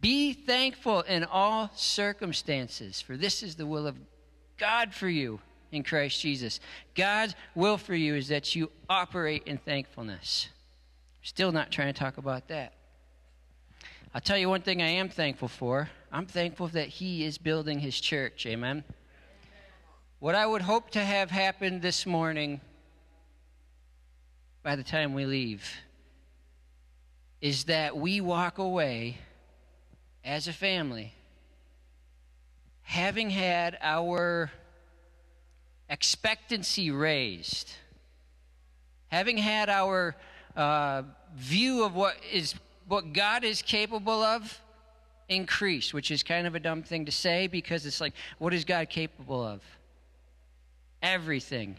Be 0.00 0.32
thankful 0.32 1.00
in 1.02 1.24
all 1.24 1.70
circumstances, 1.74 3.00
for 3.00 3.16
this 3.16 3.42
is 3.42 3.56
the 3.56 3.66
will 3.66 3.86
of 3.86 3.96
God 4.56 4.94
for 4.94 5.08
you 5.08 5.40
in 5.72 5.82
Christ 5.82 6.20
Jesus. 6.20 6.60
God's 6.94 7.34
will 7.54 7.76
for 7.78 7.94
you 7.94 8.14
is 8.14 8.28
that 8.28 8.54
you 8.54 8.70
operate 8.88 9.42
in 9.46 9.58
thankfulness. 9.58 10.48
Still 11.22 11.52
not 11.52 11.70
trying 11.70 11.92
to 11.92 11.98
talk 11.98 12.16
about 12.16 12.48
that. 12.48 12.74
I'll 14.14 14.20
tell 14.20 14.38
you 14.38 14.48
one 14.48 14.62
thing 14.62 14.80
I 14.80 14.88
am 14.88 15.08
thankful 15.08 15.48
for. 15.48 15.90
I'm 16.10 16.26
thankful 16.26 16.68
that 16.68 16.88
He 16.88 17.24
is 17.24 17.36
building 17.36 17.80
His 17.80 18.00
church. 18.00 18.46
Amen. 18.46 18.84
What 20.20 20.34
I 20.34 20.46
would 20.46 20.62
hope 20.62 20.90
to 20.90 21.04
have 21.04 21.30
happened 21.30 21.82
this 21.82 22.06
morning 22.06 22.60
by 24.62 24.76
the 24.76 24.82
time 24.82 25.14
we 25.14 25.26
leave 25.26 25.70
is 27.40 27.64
that 27.64 27.96
we 27.96 28.20
walk 28.20 28.58
away 28.58 29.18
as 30.24 30.48
a 30.48 30.52
family, 30.52 31.14
having 32.82 33.30
had 33.30 33.78
our 33.80 34.50
expectancy 35.88 36.90
raised, 36.90 37.72
having 39.08 39.38
had 39.38 39.68
our 39.68 40.14
uh, 40.56 41.02
view 41.36 41.84
of 41.84 41.94
what 41.94 42.16
is 42.32 42.54
what 42.86 43.12
God 43.12 43.44
is 43.44 43.62
capable 43.62 44.22
of 44.22 44.60
increased, 45.28 45.92
which 45.92 46.10
is 46.10 46.22
kind 46.22 46.46
of 46.46 46.54
a 46.54 46.60
dumb 46.60 46.82
thing 46.82 47.04
to 47.04 47.12
say 47.12 47.46
because 47.46 47.84
it's 47.84 48.00
like, 48.00 48.14
what 48.38 48.54
is 48.54 48.64
God 48.64 48.88
capable 48.88 49.44
of? 49.44 49.62
Everything. 51.02 51.76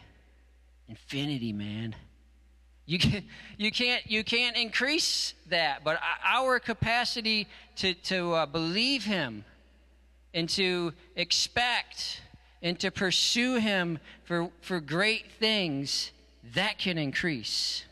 Infinity, 0.88 1.52
man. 1.52 1.96
You, 2.90 2.98
can, 2.98 3.24
you, 3.56 3.72
can't, 3.72 4.02
you 4.10 4.24
can't 4.24 4.58
increase 4.58 5.36
that, 5.50 5.84
but 5.84 6.00
our 6.26 6.60
capacity 6.60 7.48
to, 7.76 7.94
to 7.94 8.34
uh, 8.34 8.46
believe 8.48 9.04
Him 9.04 9.46
and 10.34 10.50
to 10.50 10.94
expect 11.16 12.22
and 12.64 12.80
to 12.80 12.90
pursue 12.90 13.58
Him 13.58 14.00
for, 14.24 14.50
for 14.62 14.80
great 14.80 15.32
things, 15.34 16.12
that 16.56 16.80
can 16.80 16.98
increase. 16.98 17.84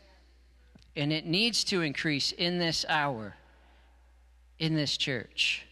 And 0.96 1.12
it 1.12 1.24
needs 1.24 1.62
to 1.64 1.82
increase 1.82 2.32
in 2.32 2.58
this 2.58 2.84
hour, 2.88 3.36
in 4.58 4.74
this 4.74 4.96
church. 4.96 5.64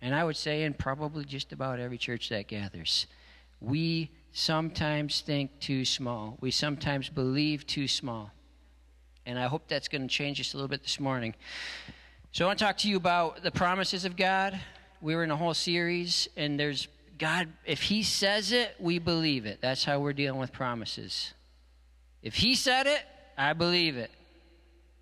And 0.00 0.14
I 0.14 0.24
would 0.24 0.38
say 0.38 0.62
in 0.62 0.72
probably 0.72 1.26
just 1.26 1.52
about 1.52 1.80
every 1.80 1.98
church 1.98 2.30
that 2.30 2.48
gathers. 2.48 3.06
We 3.60 4.10
sometimes 4.34 5.20
think 5.20 5.60
too 5.60 5.84
small. 5.84 6.36
We 6.40 6.50
sometimes 6.50 7.08
believe 7.08 7.66
too 7.66 7.88
small. 7.88 8.32
And 9.24 9.38
I 9.38 9.46
hope 9.46 9.68
that's 9.68 9.88
going 9.88 10.02
to 10.02 10.08
change 10.08 10.36
just 10.38 10.52
a 10.52 10.56
little 10.56 10.68
bit 10.68 10.82
this 10.82 11.00
morning. 11.00 11.34
So 12.32 12.44
I 12.44 12.48
want 12.48 12.58
to 12.58 12.64
talk 12.64 12.76
to 12.78 12.88
you 12.88 12.96
about 12.96 13.42
the 13.42 13.52
promises 13.52 14.04
of 14.04 14.16
God. 14.16 14.60
We 15.00 15.14
were 15.14 15.22
in 15.22 15.30
a 15.30 15.36
whole 15.36 15.54
series, 15.54 16.28
and 16.36 16.58
there's 16.58 16.88
God, 17.16 17.48
if 17.64 17.80
He 17.80 18.02
says 18.02 18.50
it, 18.50 18.74
we 18.80 18.98
believe 18.98 19.46
it. 19.46 19.60
That's 19.62 19.84
how 19.84 20.00
we're 20.00 20.12
dealing 20.12 20.40
with 20.40 20.52
promises. 20.52 21.32
If 22.20 22.34
He 22.34 22.56
said 22.56 22.88
it, 22.88 23.02
I 23.38 23.52
believe 23.52 23.96
it. 23.96 24.10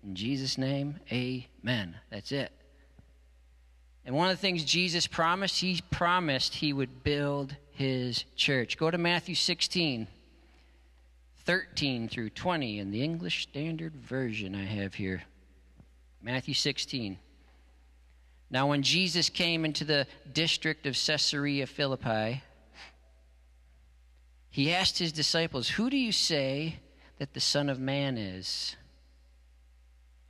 In 0.03 0.13
Jesus' 0.13 0.59
name, 0.59 0.99
amen. 1.11 1.95
That's 2.11 2.31
it. 2.31 2.51
And 4.05 4.15
one 4.15 4.29
of 4.29 4.37
the 4.37 4.41
things 4.41 4.63
Jesus 4.63 5.07
promised, 5.07 5.59
He 5.59 5.81
promised 5.89 6.53
He 6.55 6.71
would 6.71 7.03
build 7.03 7.55
his 7.73 8.25
church. 8.35 8.77
Go 8.77 8.89
to 8.89 8.97
Matthew 8.97 9.35
16, 9.35 10.07
13 11.45 12.07
through 12.07 12.29
20 12.29 12.79
in 12.79 12.91
the 12.91 13.03
English 13.03 13.43
Standard 13.43 13.95
Version 13.95 14.55
I 14.55 14.65
have 14.65 14.93
here. 14.93 15.23
Matthew 16.21 16.53
16. 16.53 17.17
Now, 18.49 18.67
when 18.67 18.83
Jesus 18.83 19.29
came 19.29 19.65
into 19.65 19.83
the 19.83 20.07
district 20.31 20.85
of 20.85 20.95
Caesarea 20.95 21.65
Philippi, 21.65 22.43
he 24.49 24.71
asked 24.71 24.99
his 24.99 25.11
disciples, 25.11 25.69
Who 25.69 25.89
do 25.89 25.97
you 25.97 26.11
say 26.11 26.79
that 27.17 27.33
the 27.33 27.39
Son 27.39 27.69
of 27.69 27.79
Man 27.79 28.17
is? 28.17 28.75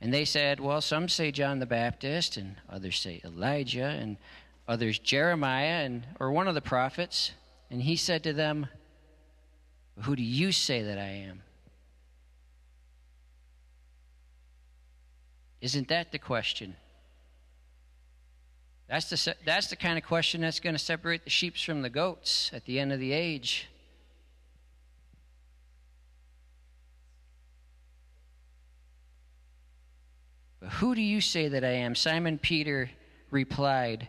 And 0.00 0.12
they 0.12 0.24
said, 0.24 0.60
Well, 0.60 0.80
some 0.80 1.08
say 1.08 1.30
John 1.30 1.58
the 1.58 1.66
Baptist, 1.66 2.38
and 2.38 2.56
others 2.68 2.98
say 2.98 3.20
Elijah, 3.24 3.84
and 3.84 4.16
others 4.66 4.98
Jeremiah 4.98 5.84
and 5.84 6.06
or 6.20 6.32
one 6.32 6.48
of 6.48 6.54
the 6.54 6.60
prophets, 6.60 7.32
and 7.70 7.82
he 7.82 7.96
said 7.96 8.22
to 8.24 8.32
them, 8.32 8.68
"Who 10.02 10.16
do 10.16 10.22
you 10.22 10.52
say 10.52 10.82
that 10.82 10.98
I 10.98 11.08
am?" 11.08 11.42
Isn't 15.60 15.88
that 15.88 16.12
the 16.12 16.18
question? 16.18 16.76
That's 18.86 19.08
the, 19.08 19.34
that's 19.46 19.68
the 19.68 19.76
kind 19.76 19.96
of 19.96 20.04
question 20.04 20.42
that's 20.42 20.60
going 20.60 20.74
to 20.74 20.78
separate 20.78 21.24
the 21.24 21.30
sheep 21.30 21.56
from 21.56 21.80
the 21.80 21.88
goats 21.88 22.50
at 22.52 22.66
the 22.66 22.78
end 22.78 22.92
of 22.92 23.00
the 23.00 23.12
age. 23.12 23.68
But 30.60 30.68
who 30.68 30.94
do 30.94 31.00
you 31.00 31.20
say 31.20 31.48
that 31.48 31.64
I 31.64 31.70
am? 31.70 31.94
Simon 31.94 32.38
Peter 32.38 32.90
replied, 33.30 34.08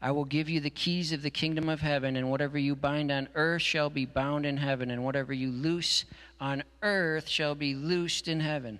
I 0.00 0.12
will 0.12 0.24
give 0.24 0.48
you 0.48 0.60
the 0.60 0.70
keys 0.70 1.12
of 1.12 1.22
the 1.22 1.30
kingdom 1.30 1.68
of 1.68 1.80
heaven, 1.80 2.16
and 2.16 2.30
whatever 2.30 2.56
you 2.56 2.76
bind 2.76 3.10
on 3.10 3.28
earth 3.34 3.62
shall 3.62 3.90
be 3.90 4.06
bound 4.06 4.46
in 4.46 4.56
heaven, 4.56 4.90
and 4.90 5.04
whatever 5.04 5.32
you 5.32 5.50
loose 5.50 6.04
on 6.40 6.62
earth 6.82 7.28
shall 7.28 7.56
be 7.56 7.74
loosed 7.74 8.28
in 8.28 8.38
heaven. 8.38 8.78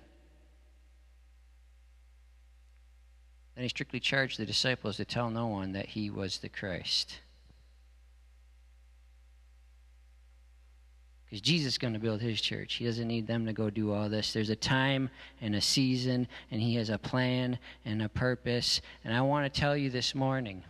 Then 3.56 3.64
he 3.64 3.68
strictly 3.68 3.98
charged 3.98 4.38
the 4.38 4.46
disciples 4.46 4.98
to 4.98 5.04
tell 5.04 5.30
no 5.30 5.48
one 5.48 5.72
that 5.72 5.86
he 5.86 6.08
was 6.08 6.38
the 6.38 6.48
Christ. 6.48 7.18
Because 11.24 11.40
Jesus 11.40 11.74
is 11.74 11.78
going 11.78 11.94
to 11.94 11.98
build 11.98 12.20
his 12.20 12.40
church. 12.40 12.74
He 12.74 12.84
doesn't 12.84 13.08
need 13.08 13.26
them 13.26 13.44
to 13.46 13.52
go 13.52 13.68
do 13.68 13.92
all 13.92 14.08
this. 14.08 14.32
There's 14.32 14.48
a 14.50 14.56
time 14.56 15.10
and 15.42 15.56
a 15.56 15.60
season, 15.60 16.28
and 16.52 16.60
he 16.62 16.76
has 16.76 16.88
a 16.88 16.96
plan 16.96 17.58
and 17.84 18.00
a 18.02 18.08
purpose. 18.08 18.80
And 19.04 19.12
I 19.12 19.20
want 19.22 19.52
to 19.52 19.60
tell 19.60 19.76
you 19.76 19.90
this 19.90 20.14
morning 20.14 20.62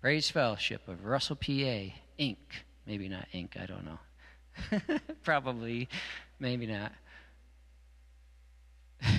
Praise 0.00 0.30
Fellowship 0.30 0.86
of 0.86 1.04
Russell, 1.04 1.36
PA, 1.36 1.92
Inc., 2.18 2.36
Maybe 2.88 3.08
not 3.10 3.26
ink, 3.34 3.56
I 3.60 3.66
don't 3.66 3.84
know. 3.84 3.98
Probably, 5.22 5.90
maybe 6.40 6.66
not. 6.66 6.90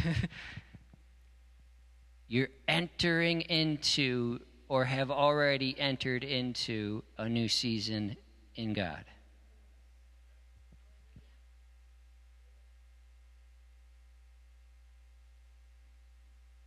You're 2.28 2.48
entering 2.68 3.42
into 3.42 4.40
or 4.70 4.86
have 4.86 5.12
already 5.12 5.80
entered 5.80 6.24
into 6.24 7.04
a 7.20 7.30
new 7.30 7.48
season 7.48 8.18
in 8.56 8.74
God. 8.74 9.06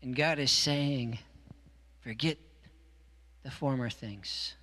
And 0.03 0.15
God 0.15 0.39
is 0.39 0.53
saying, 0.53 1.19
forget 2.01 2.39
the 3.43 3.51
former 3.51 3.91
things. 3.91 4.55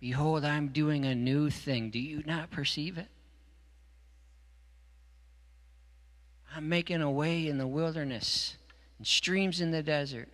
Behold, 0.00 0.44
I'm 0.44 0.68
doing 0.68 1.04
a 1.04 1.14
new 1.14 1.50
thing. 1.50 1.90
Do 1.90 1.98
you 1.98 2.22
not 2.24 2.50
perceive 2.50 2.96
it? 2.96 3.08
I'm 6.54 6.68
making 6.68 7.02
a 7.02 7.10
way 7.10 7.46
in 7.46 7.58
the 7.58 7.66
wilderness 7.66 8.56
and 8.98 9.06
streams 9.06 9.60
in 9.60 9.70
the 9.70 9.82
desert, 9.82 10.28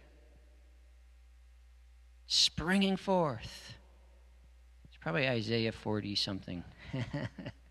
springing 2.27 2.97
forth. 2.97 3.75
It's 4.85 4.97
probably 4.97 5.29
Isaiah 5.29 5.73
40 5.73 6.15
something. 6.15 6.65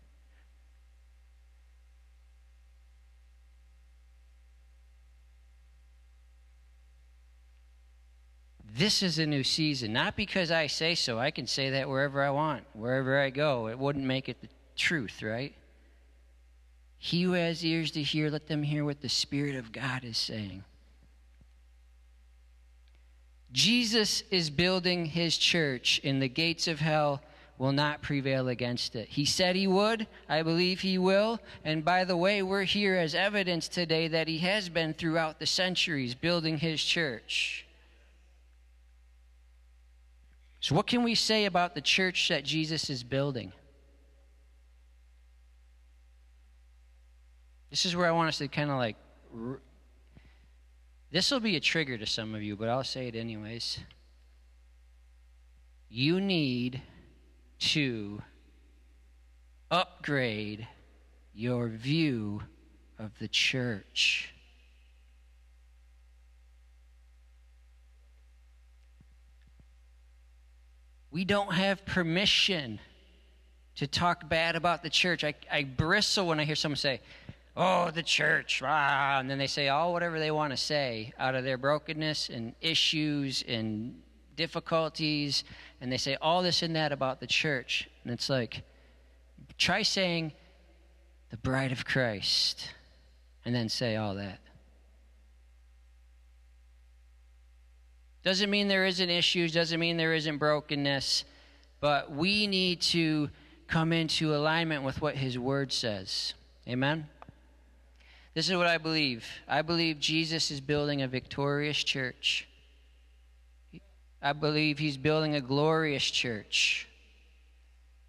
this 8.76 9.02
is 9.02 9.18
a 9.18 9.26
new 9.26 9.42
season. 9.42 9.92
Not 9.92 10.16
because 10.16 10.50
I 10.50 10.66
say 10.66 10.94
so. 10.94 11.18
I 11.18 11.30
can 11.30 11.46
say 11.46 11.70
that 11.70 11.88
wherever 11.88 12.22
I 12.22 12.30
want, 12.30 12.64
wherever 12.74 13.18
I 13.18 13.30
go. 13.30 13.68
It 13.68 13.78
wouldn't 13.78 14.04
make 14.04 14.28
it 14.28 14.40
the 14.40 14.48
truth, 14.76 15.22
right? 15.22 15.54
He 16.98 17.22
who 17.22 17.32
has 17.32 17.64
ears 17.64 17.90
to 17.92 18.02
hear, 18.02 18.30
let 18.30 18.48
them 18.48 18.62
hear 18.62 18.84
what 18.84 19.00
the 19.00 19.08
Spirit 19.08 19.54
of 19.54 19.72
God 19.72 20.04
is 20.04 20.18
saying. 20.18 20.64
Jesus 23.52 24.22
is 24.30 24.50
building 24.50 25.06
his 25.06 25.38
church, 25.38 26.00
and 26.04 26.20
the 26.20 26.28
gates 26.28 26.68
of 26.68 26.80
hell 26.80 27.22
will 27.58 27.72
not 27.72 28.02
prevail 28.02 28.48
against 28.48 28.96
it. 28.96 29.08
He 29.08 29.24
said 29.24 29.56
he 29.56 29.66
would. 29.66 30.06
I 30.28 30.42
believe 30.42 30.80
he 30.80 30.98
will. 30.98 31.40
And 31.64 31.84
by 31.84 32.04
the 32.04 32.16
way, 32.16 32.42
we're 32.42 32.64
here 32.64 32.96
as 32.96 33.14
evidence 33.14 33.68
today 33.68 34.08
that 34.08 34.28
he 34.28 34.38
has 34.38 34.68
been 34.68 34.92
throughout 34.92 35.38
the 35.38 35.46
centuries 35.46 36.14
building 36.14 36.58
his 36.58 36.82
church. 36.82 37.65
So, 40.66 40.74
what 40.74 40.88
can 40.88 41.04
we 41.04 41.14
say 41.14 41.44
about 41.44 41.76
the 41.76 41.80
church 41.80 42.28
that 42.28 42.42
Jesus 42.42 42.90
is 42.90 43.04
building? 43.04 43.52
This 47.70 47.86
is 47.86 47.94
where 47.94 48.08
I 48.08 48.10
want 48.10 48.30
us 48.30 48.38
to 48.38 48.48
kind 48.48 48.72
of 48.72 48.76
like. 48.76 48.96
This 51.12 51.30
will 51.30 51.38
be 51.38 51.54
a 51.54 51.60
trigger 51.60 51.96
to 51.96 52.04
some 52.04 52.34
of 52.34 52.42
you, 52.42 52.56
but 52.56 52.68
I'll 52.68 52.82
say 52.82 53.06
it 53.06 53.14
anyways. 53.14 53.78
You 55.88 56.20
need 56.20 56.82
to 57.60 58.22
upgrade 59.70 60.66
your 61.32 61.68
view 61.68 62.42
of 62.98 63.16
the 63.20 63.28
church. 63.28 64.34
We 71.16 71.24
don't 71.24 71.54
have 71.54 71.86
permission 71.86 72.78
to 73.76 73.86
talk 73.86 74.28
bad 74.28 74.54
about 74.54 74.82
the 74.82 74.90
church. 74.90 75.24
I, 75.24 75.32
I 75.50 75.64
bristle 75.64 76.26
when 76.26 76.38
I 76.38 76.44
hear 76.44 76.54
someone 76.54 76.76
say, 76.76 77.00
oh, 77.56 77.90
the 77.90 78.02
church, 78.02 78.60
rah, 78.60 79.18
and 79.18 79.30
then 79.30 79.38
they 79.38 79.46
say 79.46 79.68
all 79.70 79.94
whatever 79.94 80.18
they 80.18 80.30
want 80.30 80.50
to 80.50 80.58
say 80.58 81.14
out 81.18 81.34
of 81.34 81.42
their 81.42 81.56
brokenness 81.56 82.28
and 82.28 82.54
issues 82.60 83.42
and 83.48 83.98
difficulties, 84.36 85.44
and 85.80 85.90
they 85.90 85.96
say 85.96 86.18
all 86.20 86.42
this 86.42 86.60
and 86.60 86.76
that 86.76 86.92
about 86.92 87.20
the 87.20 87.26
church. 87.26 87.88
And 88.04 88.12
it's 88.12 88.28
like, 88.28 88.60
try 89.56 89.80
saying 89.80 90.34
the 91.30 91.38
bride 91.38 91.72
of 91.72 91.86
Christ, 91.86 92.72
and 93.46 93.54
then 93.54 93.70
say 93.70 93.96
all 93.96 94.16
that. 94.16 94.40
Doesn't 98.26 98.50
mean 98.50 98.66
there 98.66 98.84
isn't 98.86 99.08
issues, 99.08 99.52
doesn't 99.52 99.78
mean 99.78 99.96
there 99.96 100.12
isn't 100.12 100.38
brokenness, 100.38 101.24
but 101.78 102.10
we 102.10 102.48
need 102.48 102.80
to 102.80 103.30
come 103.68 103.92
into 103.92 104.34
alignment 104.34 104.82
with 104.82 105.00
what 105.00 105.14
His 105.14 105.38
Word 105.38 105.72
says. 105.72 106.34
Amen? 106.68 107.06
This 108.34 108.50
is 108.50 108.56
what 108.56 108.66
I 108.66 108.78
believe. 108.78 109.24
I 109.46 109.62
believe 109.62 110.00
Jesus 110.00 110.50
is 110.50 110.60
building 110.60 111.02
a 111.02 111.06
victorious 111.06 111.76
church. 111.76 112.48
I 114.20 114.32
believe 114.32 114.80
He's 114.80 114.96
building 114.96 115.36
a 115.36 115.40
glorious 115.40 116.10
church. 116.10 116.88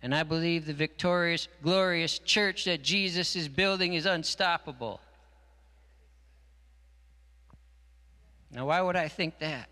And 0.02 0.16
I 0.16 0.24
believe 0.24 0.66
the 0.66 0.74
victorious, 0.74 1.48
glorious 1.62 2.18
church 2.18 2.66
that 2.66 2.82
Jesus 2.82 3.36
is 3.36 3.48
building 3.48 3.94
is 3.94 4.08
unstoppable. 4.08 5.00
Now, 8.52 8.66
why 8.66 8.82
would 8.82 8.96
I 8.96 9.10
think 9.10 9.38
that? 9.38 9.70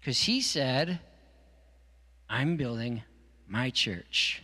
Because 0.00 0.22
he 0.22 0.40
said, 0.40 0.98
I'm 2.28 2.56
building 2.56 3.02
my 3.46 3.70
church. 3.70 4.42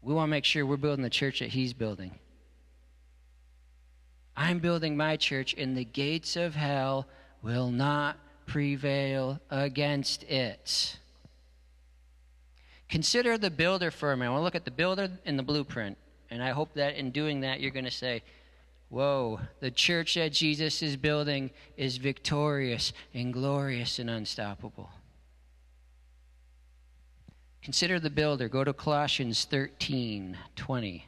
We 0.00 0.14
want 0.14 0.28
to 0.28 0.30
make 0.30 0.44
sure 0.44 0.64
we're 0.64 0.76
building 0.76 1.02
the 1.02 1.10
church 1.10 1.40
that 1.40 1.50
he's 1.50 1.72
building. 1.72 2.18
I'm 4.36 4.60
building 4.60 4.96
my 4.96 5.16
church, 5.16 5.54
and 5.58 5.76
the 5.76 5.84
gates 5.84 6.36
of 6.36 6.54
hell 6.54 7.06
will 7.42 7.70
not 7.70 8.16
prevail 8.46 9.40
against 9.50 10.22
it. 10.24 10.98
Consider 12.88 13.38
the 13.38 13.50
builder 13.50 13.90
for 13.90 14.12
a 14.12 14.16
minute. 14.16 14.30
I 14.30 14.32
want 14.34 14.40
to 14.40 14.44
look 14.44 14.54
at 14.54 14.64
the 14.64 14.70
builder 14.70 15.08
and 15.24 15.38
the 15.38 15.42
blueprint. 15.42 15.96
And 16.30 16.42
I 16.42 16.50
hope 16.50 16.74
that 16.74 16.94
in 16.96 17.10
doing 17.10 17.40
that, 17.40 17.60
you're 17.60 17.70
going 17.70 17.84
to 17.84 17.90
say, 17.90 18.22
Whoa, 18.92 19.40
the 19.60 19.70
church 19.70 20.16
that 20.16 20.34
Jesus 20.34 20.82
is 20.82 20.98
building 20.98 21.50
is 21.78 21.96
victorious 21.96 22.92
and 23.14 23.32
glorious 23.32 23.98
and 23.98 24.10
unstoppable. 24.10 24.90
Consider 27.62 27.98
the 27.98 28.10
builder. 28.10 28.50
Go 28.50 28.64
to 28.64 28.74
Colossians 28.74 29.46
13 29.46 30.36
20. 30.56 31.06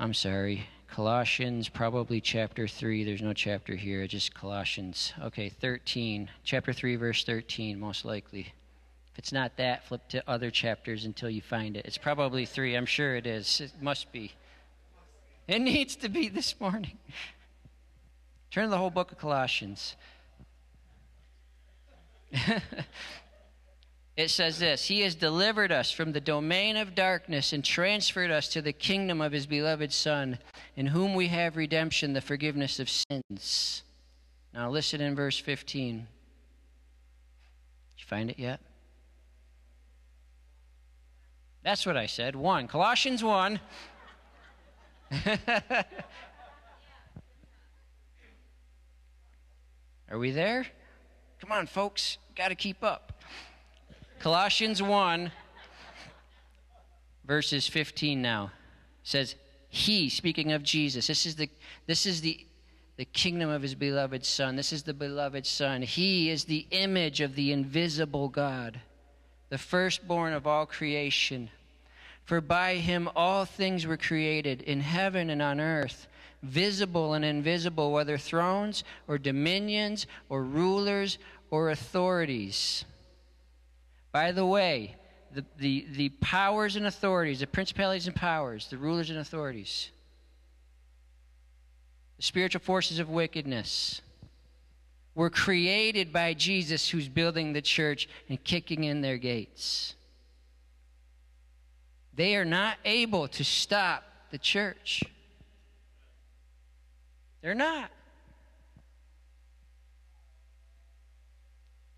I'm 0.00 0.12
sorry. 0.12 0.66
Colossians, 0.88 1.68
probably 1.68 2.20
chapter 2.20 2.66
3. 2.66 3.04
There's 3.04 3.22
no 3.22 3.32
chapter 3.32 3.76
here, 3.76 4.04
just 4.08 4.34
Colossians. 4.34 5.12
Okay, 5.22 5.50
13. 5.50 6.28
Chapter 6.42 6.72
3, 6.72 6.96
verse 6.96 7.22
13, 7.22 7.78
most 7.78 8.04
likely. 8.04 8.52
If 9.12 9.18
it's 9.20 9.32
not 9.32 9.56
that, 9.58 9.86
flip 9.86 10.08
to 10.08 10.28
other 10.28 10.50
chapters 10.50 11.04
until 11.04 11.30
you 11.30 11.42
find 11.42 11.76
it. 11.76 11.86
It's 11.86 11.96
probably 11.96 12.44
3. 12.44 12.74
I'm 12.74 12.86
sure 12.86 13.14
it 13.14 13.24
is. 13.24 13.60
It 13.60 13.80
must 13.80 14.10
be. 14.10 14.32
It 15.48 15.60
needs 15.62 15.96
to 15.96 16.10
be 16.10 16.28
this 16.28 16.60
morning. 16.60 16.98
Turn 18.50 18.64
to 18.64 18.70
the 18.70 18.76
whole 18.76 18.90
book 18.90 19.10
of 19.10 19.18
Colossians. 19.18 19.96
it 24.16 24.28
says 24.28 24.58
this 24.58 24.86
He 24.88 25.00
has 25.00 25.14
delivered 25.14 25.72
us 25.72 25.90
from 25.90 26.12
the 26.12 26.20
domain 26.20 26.76
of 26.76 26.94
darkness 26.94 27.54
and 27.54 27.64
transferred 27.64 28.30
us 28.30 28.48
to 28.48 28.60
the 28.60 28.74
kingdom 28.74 29.22
of 29.22 29.32
His 29.32 29.46
beloved 29.46 29.90
Son, 29.90 30.38
in 30.76 30.88
whom 30.88 31.14
we 31.14 31.28
have 31.28 31.56
redemption, 31.56 32.12
the 32.12 32.20
forgiveness 32.20 32.78
of 32.78 32.90
sins. 32.90 33.82
Now, 34.52 34.68
listen 34.68 35.00
in 35.00 35.14
verse 35.14 35.38
15. 35.38 35.96
Did 35.96 36.06
you 37.96 38.06
find 38.06 38.28
it 38.28 38.38
yet? 38.38 38.60
That's 41.64 41.86
what 41.86 41.96
I 41.96 42.04
said. 42.04 42.36
1. 42.36 42.68
Colossians 42.68 43.24
1. 43.24 43.60
Are 50.10 50.18
we 50.18 50.30
there? 50.30 50.66
Come 51.40 51.52
on, 51.52 51.66
folks. 51.66 52.18
Got 52.34 52.48
to 52.48 52.54
keep 52.54 52.82
up. 52.84 53.12
Colossians 54.18 54.82
1, 54.82 55.30
verses 57.24 57.68
15 57.68 58.20
now 58.20 58.50
says, 59.02 59.36
He, 59.68 60.08
speaking 60.08 60.52
of 60.52 60.62
Jesus, 60.62 61.06
this 61.06 61.24
is 61.24 61.36
the, 61.36 61.48
this 61.86 62.04
is 62.04 62.20
the, 62.20 62.46
the 62.96 63.04
kingdom 63.04 63.48
of 63.48 63.62
his 63.62 63.74
beloved 63.74 64.24
Son. 64.26 64.56
This 64.56 64.72
is 64.72 64.82
the 64.82 64.94
beloved 64.94 65.46
Son. 65.46 65.82
He 65.82 66.30
is 66.30 66.44
the 66.44 66.66
image 66.70 67.20
of 67.20 67.34
the 67.34 67.52
invisible 67.52 68.28
God, 68.28 68.80
the 69.48 69.58
firstborn 69.58 70.32
of 70.32 70.46
all 70.46 70.66
creation. 70.66 71.50
For 72.28 72.42
by 72.42 72.74
him 72.74 73.08
all 73.16 73.46
things 73.46 73.86
were 73.86 73.96
created, 73.96 74.60
in 74.60 74.82
heaven 74.82 75.30
and 75.30 75.40
on 75.40 75.60
earth, 75.60 76.06
visible 76.42 77.14
and 77.14 77.24
invisible, 77.24 77.90
whether 77.90 78.18
thrones 78.18 78.84
or 79.06 79.16
dominions 79.16 80.06
or 80.28 80.44
rulers 80.44 81.16
or 81.50 81.70
authorities. 81.70 82.84
By 84.12 84.32
the 84.32 84.44
way, 84.44 84.96
the, 85.32 85.42
the, 85.56 85.86
the 85.90 86.08
powers 86.20 86.76
and 86.76 86.86
authorities, 86.86 87.40
the 87.40 87.46
principalities 87.46 88.06
and 88.06 88.14
powers, 88.14 88.66
the 88.68 88.76
rulers 88.76 89.08
and 89.08 89.20
authorities, 89.20 89.90
the 92.18 92.24
spiritual 92.24 92.60
forces 92.60 92.98
of 92.98 93.08
wickedness 93.08 94.02
were 95.14 95.30
created 95.30 96.12
by 96.12 96.34
Jesus, 96.34 96.90
who's 96.90 97.08
building 97.08 97.54
the 97.54 97.62
church 97.62 98.06
and 98.28 98.44
kicking 98.44 98.84
in 98.84 99.00
their 99.00 99.16
gates. 99.16 99.94
They 102.18 102.34
are 102.34 102.44
not 102.44 102.78
able 102.84 103.28
to 103.28 103.44
stop 103.44 104.02
the 104.32 104.38
church. 104.38 105.04
They're 107.42 107.54
not. 107.54 107.92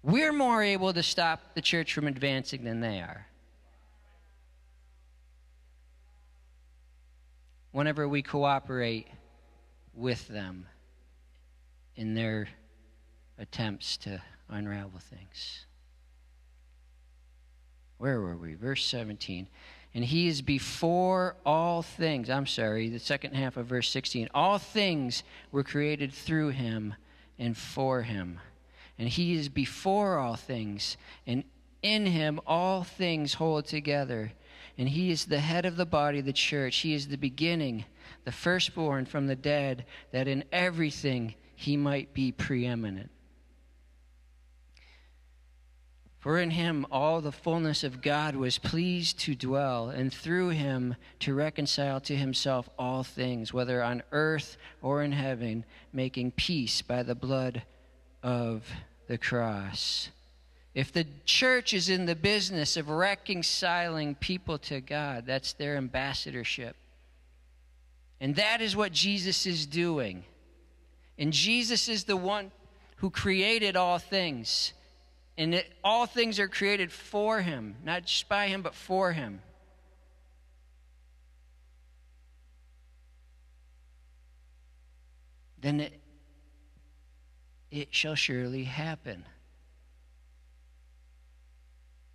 We're 0.03 0.35
more 0.35 0.63
able 0.63 0.93
to 0.93 1.03
stop 1.03 1.55
the 1.55 1.63
church 1.63 1.95
from 1.95 2.07
advancing 2.07 2.65
than 2.65 2.81
they 2.81 3.01
are. 3.01 3.29
Whenever 7.73 8.07
we 8.07 8.21
cooperate 8.21 9.07
with 9.95 10.29
them 10.29 10.67
in 11.97 12.13
their 12.13 12.47
attempts 13.39 13.97
to 13.97 14.21
unravel 14.51 15.01
things. 15.01 15.65
Where 17.97 18.21
were 18.21 18.37
we? 18.37 18.53
Verse 18.53 18.85
17. 18.85 19.49
And 19.95 20.05
he 20.05 20.29
is 20.29 20.41
before 20.41 21.37
all 21.45 21.83
things. 21.83 22.31
I'm 22.31 22.47
sorry, 22.47 22.89
the 22.89 22.99
second 22.99 23.35
half 23.35 23.57
of 23.57 23.67
verse 23.67 23.89
16. 23.91 24.29
All 24.33 24.59
things 24.59 25.25
were 25.51 25.65
created 25.65 26.13
through 26.13 26.51
him 26.51 26.95
and 27.39 27.57
for 27.57 28.03
him. 28.03 28.39
And 28.99 29.09
he 29.09 29.35
is 29.35 29.49
before 29.49 30.19
all 30.19 30.37
things, 30.37 30.97
and 31.27 31.43
in 31.83 32.07
him 32.07 32.39
all 32.47 32.85
things 32.85 33.35
hold 33.35 33.65
together. 33.65 34.33
And 34.77 34.89
he 34.89 35.11
is 35.11 35.25
the 35.25 35.41
head 35.41 35.65
of 35.65 35.77
the 35.77 35.87
body, 35.87 36.21
the 36.21 36.33
church. 36.33 36.77
He 36.79 36.95
is 36.95 37.09
the 37.09 37.17
beginning, 37.17 37.87
the 38.25 38.33
firstborn 38.33 39.07
from 39.07 39.27
the 39.27 39.37
dead, 39.37 39.87
that 40.13 40.29
in 40.29 40.45
everything 40.53 41.35
he 41.57 41.77
might 41.77 42.15
be 42.15 42.31
preeminent. 42.31 43.11
For 46.21 46.39
in 46.39 46.51
him 46.51 46.87
all 46.91 47.23
the 47.23 47.33
fullness 47.33 47.83
of 47.83 48.03
God 48.03 48.37
was 48.37 48.59
pleased 48.59 49.19
to 49.21 49.35
dwell, 49.35 49.89
and 49.89 50.13
through 50.13 50.51
him 50.51 50.97
to 51.21 51.35
reconcile 51.35 51.99
to 52.03 52.15
himself 52.15 52.69
all 52.79 53.03
things, 53.03 53.55
whether 53.55 53.83
on 53.83 54.03
earth 54.13 54.59
or 54.83 55.03
in 55.03 55.13
heaven, 55.13 55.65
making 55.95 56.33
peace 56.33 56.83
by 56.83 57.03
the 57.03 57.15
blood 57.15 57.63
of 58.23 58.71
the 59.09 59.17
cross. 59.17 60.11
If 60.75 60.93
the 60.93 61.07
church 61.25 61.73
is 61.73 61.89
in 61.89 62.05
the 62.05 62.15
business 62.15 62.77
of 62.77 62.91
reconciling 62.91 64.15
people 64.15 64.59
to 64.59 64.83
God, 64.83 65.25
that's 65.27 65.55
their 65.55 65.79
ambassadorship. 65.79 66.77
And 68.21 68.37
that 68.37 68.61
is 68.61 68.77
what 68.77 68.93
Jesus 68.93 69.47
is 69.47 69.65
doing. 69.65 70.23
And 71.19 71.33
Jesus 71.33 71.89
is 71.89 72.05
the 72.05 72.17
one 72.17 72.53
who 72.97 73.09
created 73.09 73.75
all 73.75 73.99
things. 73.99 74.75
And 75.41 75.55
it, 75.55 75.73
all 75.83 76.05
things 76.05 76.39
are 76.39 76.49
created 76.49 76.93
for 76.93 77.41
him, 77.41 77.77
not 77.83 78.05
just 78.05 78.29
by 78.29 78.49
him, 78.49 78.61
but 78.61 78.75
for 78.75 79.13
him. 79.13 79.41
Then 85.63 85.81
it, 85.81 85.99
it 87.71 87.89
shall 87.91 88.15
surely 88.15 88.65
happen. 88.65 89.25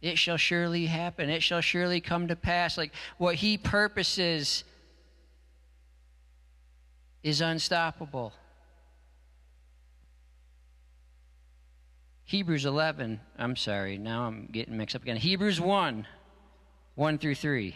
It 0.03 0.19
shall 0.19 0.37
surely 0.37 0.85
happen. 0.85 1.31
It 1.31 1.41
shall 1.41 1.61
surely 1.61 2.01
come 2.01 2.27
to 2.27 2.35
pass. 2.35 2.77
Like 2.77 2.91
what 3.17 3.33
he 3.33 3.57
purposes 3.57 4.63
is 7.23 7.41
unstoppable. 7.41 8.33
Hebrews 12.25 12.65
11, 12.65 13.19
I'm 13.37 13.55
sorry, 13.55 13.99
now 13.99 14.23
I'm 14.23 14.49
getting 14.51 14.75
mixed 14.77 14.95
up 14.95 15.03
again. 15.03 15.17
Hebrews 15.17 15.61
1, 15.61 16.07
1 16.95 17.17
through 17.19 17.35
3. 17.35 17.75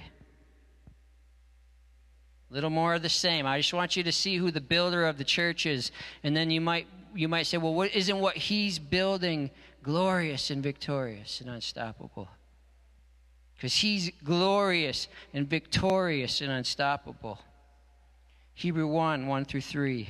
A 2.50 2.54
little 2.54 2.72
more 2.72 2.96
of 2.96 3.04
the 3.04 3.10
same. 3.10 3.46
I 3.46 3.60
just 3.60 3.74
want 3.74 3.96
you 3.96 4.02
to 4.04 4.12
see 4.12 4.38
who 4.38 4.50
the 4.50 4.62
builder 4.62 5.06
of 5.06 5.20
the 5.20 5.24
church 5.24 5.68
is. 5.68 5.92
And 6.24 6.36
then 6.36 6.50
you 6.50 6.62
might, 6.62 6.88
you 7.14 7.28
might 7.28 7.46
say, 7.46 7.58
well, 7.58 7.76
what, 7.76 7.94
isn't 7.94 8.18
what 8.18 8.36
he's 8.36 8.80
building 8.80 9.52
glorious 9.84 10.50
and 10.50 10.64
victorious 10.64 11.42
and 11.42 11.50
unstoppable? 11.52 12.28
Because 13.56 13.76
he's 13.76 14.12
glorious 14.24 15.08
and 15.32 15.48
victorious 15.48 16.42
and 16.42 16.52
unstoppable. 16.52 17.40
Hebrew 18.56 18.88
1, 18.88 19.28
1 19.28 19.46
through 19.46 19.62
3. 19.62 20.10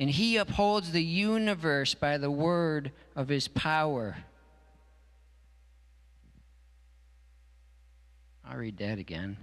and 0.00 0.08
he 0.08 0.38
upholds 0.38 0.92
the 0.92 1.02
universe 1.02 1.92
by 1.92 2.16
the 2.16 2.30
word 2.30 2.90
of 3.14 3.28
his 3.28 3.48
power. 3.48 4.16
I'll 8.42 8.56
read 8.56 8.78
that 8.78 8.98
again, 8.98 9.36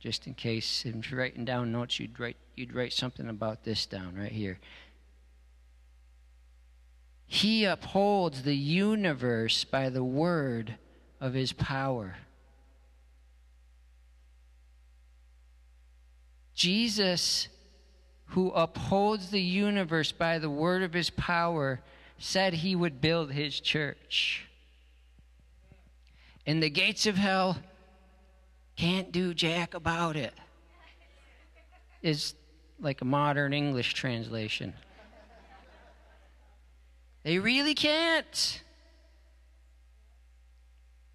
just 0.00 0.26
in 0.26 0.34
case 0.34 0.84
if 0.84 1.08
you're 1.08 1.20
writing 1.20 1.44
down 1.44 1.70
notes, 1.70 2.00
you'd 2.00 2.18
write, 2.18 2.36
you'd 2.56 2.74
write 2.74 2.92
something 2.92 3.28
about 3.28 3.62
this 3.62 3.86
down 3.86 4.16
right 4.16 4.32
here. 4.32 4.58
He 7.26 7.64
upholds 7.64 8.42
the 8.42 8.56
universe 8.56 9.62
by 9.62 9.88
the 9.88 10.04
word 10.04 10.74
of 11.20 11.32
his 11.32 11.52
power. 11.52 12.16
Jesus 16.56 17.46
who 18.32 18.50
upholds 18.52 19.28
the 19.28 19.42
universe 19.42 20.10
by 20.10 20.38
the 20.38 20.48
word 20.48 20.82
of 20.82 20.94
his 20.94 21.10
power, 21.10 21.80
said 22.16 22.54
he 22.54 22.74
would 22.74 22.98
build 22.98 23.30
his 23.30 23.60
church. 23.60 24.46
And 26.46 26.62
the 26.62 26.70
gates 26.70 27.06
of 27.06 27.16
hell 27.16 27.58
can't 28.74 29.12
do 29.12 29.34
jack 29.34 29.74
about 29.74 30.16
it, 30.16 30.32
is 32.00 32.34
like 32.80 33.02
a 33.02 33.04
modern 33.04 33.52
English 33.52 33.92
translation. 33.92 34.72
They 37.22 37.38
really 37.38 37.74
can't. 37.74 38.62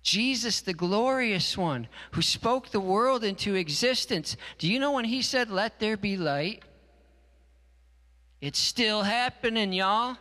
Jesus, 0.04 0.62
the 0.62 0.74
glorious 0.74 1.58
one, 1.58 1.88
who 2.12 2.22
spoke 2.22 2.70
the 2.70 2.80
world 2.80 3.24
into 3.24 3.56
existence. 3.56 4.38
Do 4.60 4.72
you 4.72 4.80
know 4.80 4.92
when 4.92 5.06
he 5.06 5.24
said, 5.24 5.50
Let 5.50 5.80
there 5.80 5.98
be 5.98 6.16
light? 6.16 6.62
It's 8.40 8.60
still 8.60 9.04
happening, 9.04 9.74
y'all. 9.74 10.18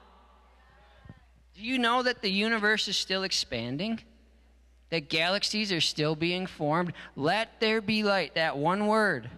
Do 1.54 1.62
you 1.62 1.78
know 1.78 2.02
that 2.02 2.22
the 2.22 2.30
universe 2.30 2.88
is 2.88 2.96
still 2.96 3.22
expanding? 3.22 4.00
That 4.90 5.08
galaxies 5.08 5.72
are 5.72 5.80
still 5.80 6.14
being 6.14 6.46
formed? 6.46 6.92
Let 7.14 7.60
there 7.60 7.80
be 7.80 8.02
light. 8.02 8.34
That 8.34 8.56
one 8.56 8.86
word 8.86 9.30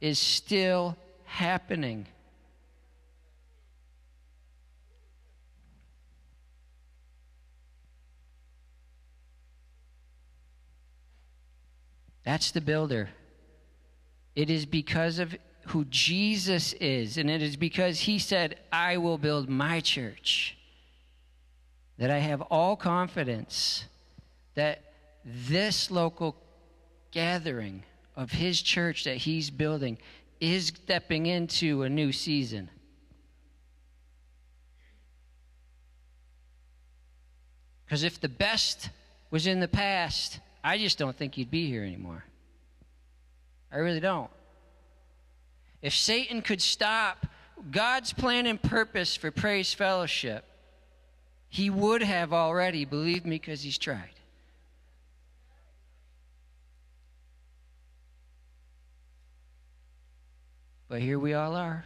is 0.00 0.18
still 0.18 0.96
happening. 1.24 2.06
That's 12.24 12.50
the 12.50 12.60
builder. 12.60 13.10
It 14.36 14.50
is 14.50 14.64
because 14.66 15.18
of 15.18 15.34
who 15.70 15.84
Jesus 15.86 16.72
is. 16.74 17.16
And 17.16 17.30
it 17.30 17.42
is 17.42 17.56
because 17.56 18.00
he 18.00 18.18
said, 18.18 18.58
I 18.72 18.96
will 18.96 19.18
build 19.18 19.48
my 19.48 19.80
church, 19.80 20.56
that 21.98 22.10
I 22.10 22.18
have 22.18 22.40
all 22.42 22.76
confidence 22.76 23.84
that 24.54 24.82
this 25.24 25.90
local 25.90 26.36
gathering 27.12 27.82
of 28.16 28.32
his 28.32 28.60
church 28.62 29.04
that 29.04 29.16
he's 29.16 29.50
building 29.50 29.98
is 30.40 30.68
stepping 30.68 31.26
into 31.26 31.82
a 31.82 31.88
new 31.88 32.12
season. 32.12 32.68
Because 37.84 38.02
if 38.02 38.20
the 38.20 38.28
best 38.28 38.90
was 39.30 39.46
in 39.46 39.60
the 39.60 39.68
past, 39.68 40.40
I 40.64 40.78
just 40.78 40.98
don't 40.98 41.16
think 41.16 41.36
you'd 41.36 41.50
be 41.50 41.68
here 41.68 41.84
anymore. 41.84 42.24
I 43.72 43.78
really 43.78 44.00
don't. 44.00 44.30
If 45.82 45.94
Satan 45.94 46.42
could 46.42 46.60
stop 46.60 47.26
God's 47.70 48.12
plan 48.12 48.46
and 48.46 48.60
purpose 48.60 49.16
for 49.16 49.30
Praise 49.30 49.72
Fellowship, 49.72 50.44
he 51.48 51.68
would 51.70 52.02
have 52.02 52.32
already, 52.32 52.84
believe 52.84 53.24
me, 53.24 53.36
because 53.36 53.62
he's 53.62 53.78
tried. 53.78 54.14
But 60.88 61.00
here 61.00 61.20
we 61.20 61.34
all 61.34 61.54
are, 61.54 61.84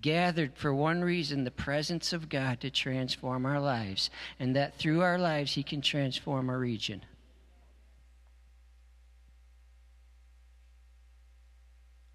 gathered 0.00 0.56
for 0.56 0.74
one 0.74 1.02
reason 1.02 1.44
the 1.44 1.50
presence 1.50 2.14
of 2.14 2.30
God 2.30 2.60
to 2.60 2.70
transform 2.70 3.44
our 3.44 3.60
lives, 3.60 4.10
and 4.38 4.56
that 4.56 4.74
through 4.76 5.02
our 5.02 5.18
lives, 5.18 5.52
He 5.52 5.62
can 5.62 5.82
transform 5.82 6.48
our 6.48 6.58
region. 6.58 7.02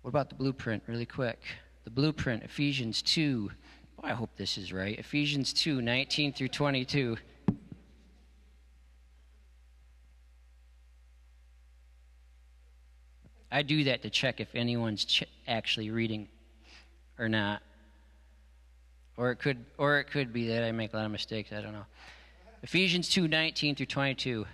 What 0.05 0.09
about 0.09 0.29
the 0.29 0.35
blueprint, 0.35 0.83
really 0.85 1.07
quick? 1.07 1.41
The 1.83 1.89
blueprint, 1.89 2.43
Ephesians 2.43 3.01
2. 3.01 3.49
Oh, 3.97 4.07
I 4.07 4.13
hope 4.13 4.29
this 4.37 4.55
is 4.55 4.71
right. 4.71 4.99
Ephesians 4.99 5.51
2 5.51 5.81
19 5.81 6.31
through 6.31 6.49
22. 6.49 7.17
I 13.51 13.63
do 13.63 13.85
that 13.85 14.03
to 14.03 14.11
check 14.11 14.39
if 14.39 14.53
anyone's 14.53 15.05
ch- 15.05 15.23
actually 15.47 15.89
reading 15.89 16.27
or 17.17 17.27
not. 17.27 17.63
Or 19.17 19.31
it 19.31 19.37
could 19.37 19.65
or 19.79 19.97
it 19.97 20.11
could 20.11 20.31
be 20.31 20.49
that 20.49 20.63
I 20.63 20.71
make 20.71 20.93
a 20.93 20.97
lot 20.97 21.07
of 21.07 21.11
mistakes, 21.11 21.51
I 21.51 21.61
don't 21.61 21.73
know. 21.73 21.87
Ephesians 22.61 23.09
2:19 23.09 23.75
through 23.75 23.87
22. 23.87 24.45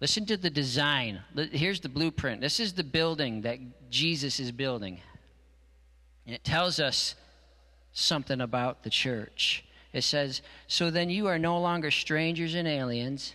Listen 0.00 0.24
to 0.26 0.36
the 0.36 0.50
design. 0.50 1.20
Here's 1.52 1.80
the 1.80 1.88
blueprint. 1.88 2.40
This 2.40 2.58
is 2.58 2.72
the 2.72 2.84
building 2.84 3.42
that 3.42 3.58
Jesus 3.90 4.40
is 4.40 4.50
building. 4.50 5.00
And 6.26 6.34
it 6.34 6.44
tells 6.44 6.80
us 6.80 7.14
something 7.92 8.40
about 8.40 8.82
the 8.82 8.90
church. 8.90 9.64
It 9.92 10.02
says, 10.02 10.42
So 10.68 10.90
then 10.90 11.10
you 11.10 11.26
are 11.26 11.38
no 11.38 11.60
longer 11.60 11.90
strangers 11.90 12.54
and 12.54 12.66
aliens 12.66 13.34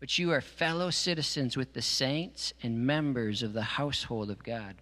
but 0.00 0.18
you 0.18 0.32
are 0.32 0.40
fellow 0.40 0.90
citizens 0.90 1.58
with 1.58 1.74
the 1.74 1.82
saints 1.82 2.54
and 2.62 2.86
members 2.86 3.42
of 3.42 3.52
the 3.52 3.62
household 3.62 4.30
of 4.30 4.42
God, 4.42 4.74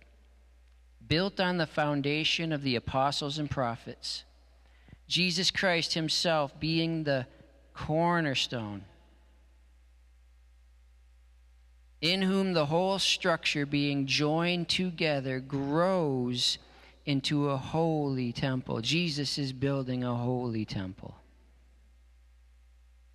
built 1.06 1.40
on 1.40 1.58
the 1.58 1.66
foundation 1.66 2.52
of 2.52 2.62
the 2.62 2.76
apostles 2.76 3.36
and 3.36 3.50
prophets, 3.50 4.24
Jesus 5.08 5.50
Christ 5.50 5.94
Himself 5.94 6.58
being 6.60 7.02
the 7.02 7.26
cornerstone, 7.74 8.84
in 12.00 12.22
whom 12.22 12.52
the 12.52 12.66
whole 12.66 12.98
structure 12.98 13.66
being 13.66 14.06
joined 14.06 14.68
together 14.68 15.40
grows 15.40 16.58
into 17.04 17.48
a 17.48 17.56
holy 17.56 18.32
temple. 18.32 18.80
Jesus 18.80 19.38
is 19.38 19.52
building 19.52 20.04
a 20.04 20.14
holy 20.14 20.64
temple 20.64 21.16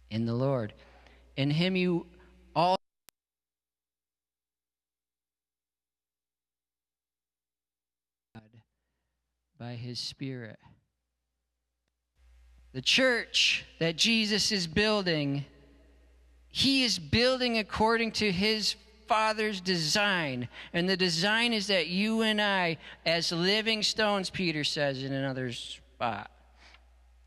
in 0.09 0.25
the 0.25 0.33
Lord. 0.33 0.73
In 1.37 1.51
him 1.51 1.75
you 1.75 2.05
all 2.55 2.77
by 9.59 9.75
his 9.75 9.99
spirit. 9.99 10.59
The 12.73 12.81
church 12.81 13.65
that 13.79 13.95
Jesus 13.95 14.51
is 14.51 14.67
building, 14.67 15.45
he 16.55 16.83
is 16.83 16.99
building 16.99 17.57
according 17.57 18.11
to 18.11 18.31
his 18.31 18.75
Father's 19.07 19.59
design. 19.59 20.47
And 20.71 20.87
the 20.87 20.95
design 20.95 21.51
is 21.51 21.65
that 21.65 21.87
you 21.87 22.21
and 22.21 22.39
I, 22.39 22.77
as 23.07 23.31
living 23.31 23.81
stones, 23.81 24.29
Peter 24.29 24.63
says 24.63 25.01
in 25.01 25.13
another 25.13 25.51
spot, 25.51 26.29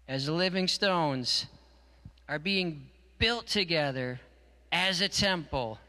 as 0.06 0.28
living 0.28 0.68
stones, 0.68 1.46
are 2.28 2.38
being 2.38 2.86
built 3.18 3.48
together 3.48 4.20
as 4.70 5.00
a 5.00 5.08
temple 5.08 5.80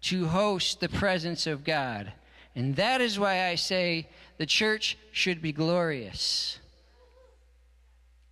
to 0.00 0.26
host 0.26 0.80
the 0.80 0.88
presence 0.88 1.46
of 1.46 1.62
God. 1.62 2.10
And 2.54 2.74
that 2.76 3.02
is 3.02 3.18
why 3.18 3.48
I 3.48 3.56
say 3.56 4.08
the 4.38 4.46
church 4.46 4.96
should 5.12 5.42
be 5.42 5.52
glorious. 5.52 6.58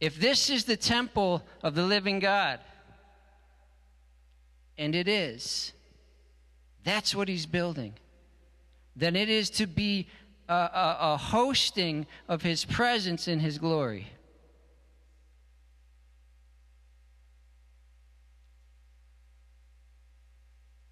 If 0.01 0.19
this 0.19 0.49
is 0.49 0.65
the 0.65 0.79
temple 0.79 1.45
of 1.63 1.75
the 1.75 1.85
living 1.85 2.21
God, 2.21 2.61
and 4.77 4.95
it 4.95 5.09
is, 5.09 5.73
that's 6.85 7.15
what 7.15 7.29
he's 7.29 7.47
building. 7.47 7.95
Then 8.97 9.17
it 9.17 9.29
is 9.29 9.51
to 9.51 9.67
be 9.67 10.09
a, 10.49 10.55
a, 10.55 10.97
a 11.01 11.17
hosting 11.17 12.07
of 12.29 12.43
his 12.43 12.65
presence 12.65 13.29
in 13.29 13.41
his 13.41 13.59
glory. 13.59 14.09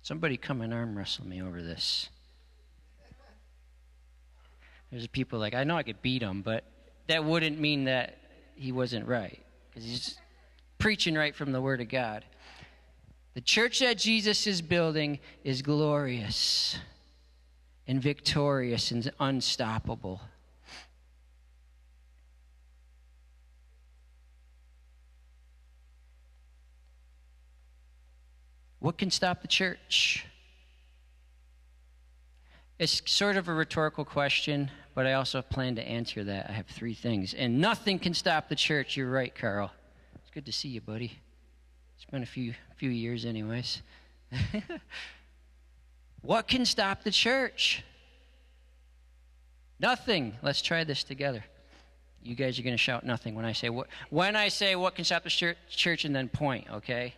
Somebody 0.03 0.37
come 0.37 0.63
and 0.63 0.75
arm 0.75 0.99
wrestle 0.99 1.27
me 1.27 1.41
over 1.41 1.63
this. 1.63 2.09
There's 4.91 5.07
people 5.07 5.39
like, 5.39 5.55
I 5.55 5.65
know 5.65 5.77
I 5.77 5.85
could 5.85 6.03
beat 6.03 6.23
him, 6.23 6.43
but 6.43 6.65
that 7.07 7.25
wouldn't 7.25 7.59
mean 7.59 7.85
that 7.85 8.19
he 8.57 8.73
wasn't 8.73 9.07
right. 9.07 9.41
Because 9.71 9.89
he's 9.89 10.19
preaching 10.79 11.15
right 11.15 11.35
from 11.35 11.53
the 11.53 11.61
Word 11.61 11.81
of 11.81 11.89
God. 11.89 12.25
The 13.35 13.41
church 13.41 13.79
that 13.79 13.97
Jesus 13.97 14.47
is 14.47 14.61
building 14.61 15.19
is 15.43 15.63
glorious 15.63 16.77
and 17.87 18.01
victorious 18.01 18.91
and 18.91 19.11
unstoppable. 19.19 20.21
What 28.81 28.99
can 28.99 29.11
stop 29.11 29.43
the 29.43 29.49
church? 29.49 30.27
It's 32.79 33.01
sort 33.11 33.37
of 33.37 33.49
a 33.49 33.55
rhetorical 33.55 34.05
question, 34.05 34.71
but 34.95 35.07
I 35.07 35.13
also 35.13 35.41
plan 35.41 35.77
to 35.77 35.83
answer 35.83 36.25
that. 36.25 36.51
I 36.51 36.53
have 36.53 36.67
three 36.67 36.95
things. 36.95 37.33
And 37.33 37.61
nothing 37.61 38.01
can 38.01 38.13
stop 38.13 38.49
the 38.49 38.57
church. 38.57 38.97
You're 38.97 39.09
right, 39.09 39.33
Carl. 39.33 39.71
It's 40.17 40.31
good 40.31 40.45
to 40.47 40.53
see 40.53 40.69
you, 40.69 40.81
buddy. 40.81 41.22
It's 42.03 42.11
been 42.11 42.25
a 42.25 42.27
few 42.27 42.53
few 42.75 42.91
years 42.91 43.25
anyways. 43.25 43.81
what 46.21 46.49
can 46.49 46.65
stop 46.67 47.05
the 47.05 47.13
church? 47.13 47.85
Nothing. 49.79 50.37
Let's 50.43 50.61
try 50.63 50.83
this 50.83 51.05
together. 51.05 51.45
You 52.21 52.35
guys 52.35 52.59
are 52.59 52.63
going 52.63 52.75
to 52.75 52.79
shout 52.79 53.07
nothing 53.07 53.37
when 53.37 53.45
I 53.45 53.53
say 53.53 53.69
what 53.71 53.87
when 54.11 54.35
I 54.35 54.49
say 54.49 54.75
what 54.75 54.97
can 54.97 55.05
stop 55.05 55.23
the 55.23 55.55
church 55.69 56.05
and 56.05 56.15
then 56.15 56.29
point, 56.29 56.67
okay? 56.73 57.15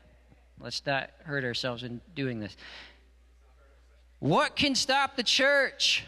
Let's 0.61 0.85
not 0.85 1.09
hurt 1.23 1.45
ourselves 1.45 1.83
in 1.83 2.03
doing 2.15 2.39
this. 2.39 2.55
What 4.19 4.55
can 4.55 4.75
stop 4.75 5.17
the 5.17 5.23
church? 5.23 6.05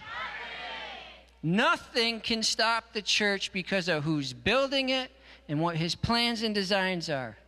Nothing 1.42 2.20
can 2.20 2.42
stop 2.42 2.92
the 2.92 3.00
church 3.00 3.54
because 3.54 3.88
of 3.88 4.04
who's 4.04 4.34
building 4.34 4.90
it 4.90 5.10
and 5.48 5.62
what 5.62 5.76
his 5.76 5.94
plans 5.94 6.42
and 6.42 6.54
designs 6.54 7.08
are. 7.08 7.38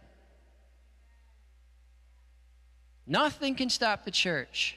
Nothing 3.08 3.54
can 3.54 3.70
stop 3.70 4.04
the 4.04 4.10
church. 4.10 4.76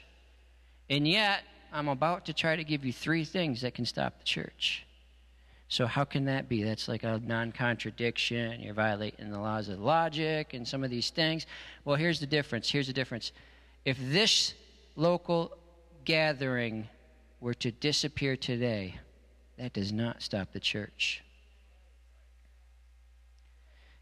And 0.88 1.06
yet, 1.06 1.42
I'm 1.70 1.88
about 1.88 2.26
to 2.26 2.32
try 2.32 2.56
to 2.56 2.64
give 2.64 2.84
you 2.84 2.92
three 2.92 3.24
things 3.24 3.60
that 3.60 3.74
can 3.74 3.84
stop 3.84 4.18
the 4.18 4.24
church. 4.24 4.86
So, 5.68 5.86
how 5.86 6.04
can 6.04 6.24
that 6.24 6.48
be? 6.48 6.62
That's 6.62 6.88
like 6.88 7.02
a 7.02 7.20
non 7.24 7.52
contradiction. 7.52 8.60
You're 8.60 8.74
violating 8.74 9.30
the 9.30 9.38
laws 9.38 9.68
of 9.68 9.80
logic 9.80 10.54
and 10.54 10.66
some 10.66 10.82
of 10.82 10.90
these 10.90 11.10
things. 11.10 11.46
Well, 11.84 11.96
here's 11.96 12.20
the 12.20 12.26
difference. 12.26 12.70
Here's 12.70 12.86
the 12.86 12.92
difference. 12.92 13.32
If 13.84 13.98
this 14.00 14.54
local 14.96 15.56
gathering 16.04 16.88
were 17.40 17.54
to 17.54 17.70
disappear 17.70 18.36
today, 18.36 18.96
that 19.58 19.72
does 19.72 19.92
not 19.92 20.22
stop 20.22 20.52
the 20.52 20.60
church. 20.60 21.22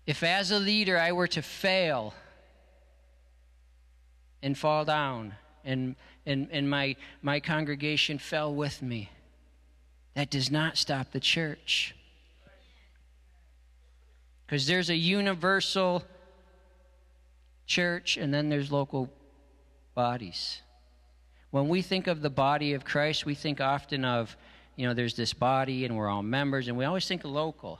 If, 0.06 0.22
as 0.22 0.50
a 0.50 0.58
leader, 0.58 0.98
I 0.98 1.12
were 1.12 1.28
to 1.28 1.42
fail 1.42 2.14
and 4.42 4.56
fall 4.56 4.84
down, 4.84 5.34
and, 5.64 5.96
and, 6.26 6.48
and 6.50 6.68
my, 6.68 6.96
my 7.22 7.40
congregation 7.40 8.18
fell 8.18 8.54
with 8.54 8.82
me, 8.82 9.10
that 10.14 10.30
does 10.30 10.50
not 10.50 10.76
stop 10.76 11.12
the 11.12 11.20
church. 11.20 11.94
Because 14.46 14.66
there's 14.66 14.90
a 14.90 14.96
universal 14.96 16.02
church 17.66 18.16
and 18.16 18.34
then 18.34 18.48
there's 18.48 18.72
local 18.72 19.08
bodies. 19.94 20.60
When 21.50 21.68
we 21.68 21.82
think 21.82 22.08
of 22.08 22.20
the 22.20 22.30
body 22.30 22.74
of 22.74 22.84
Christ, 22.84 23.24
we 23.24 23.34
think 23.34 23.60
often 23.60 24.04
of, 24.04 24.36
you 24.76 24.86
know, 24.86 24.94
there's 24.94 25.14
this 25.14 25.32
body 25.32 25.84
and 25.84 25.96
we're 25.96 26.08
all 26.08 26.22
members, 26.22 26.68
and 26.68 26.76
we 26.76 26.84
always 26.84 27.06
think 27.06 27.24
local. 27.24 27.78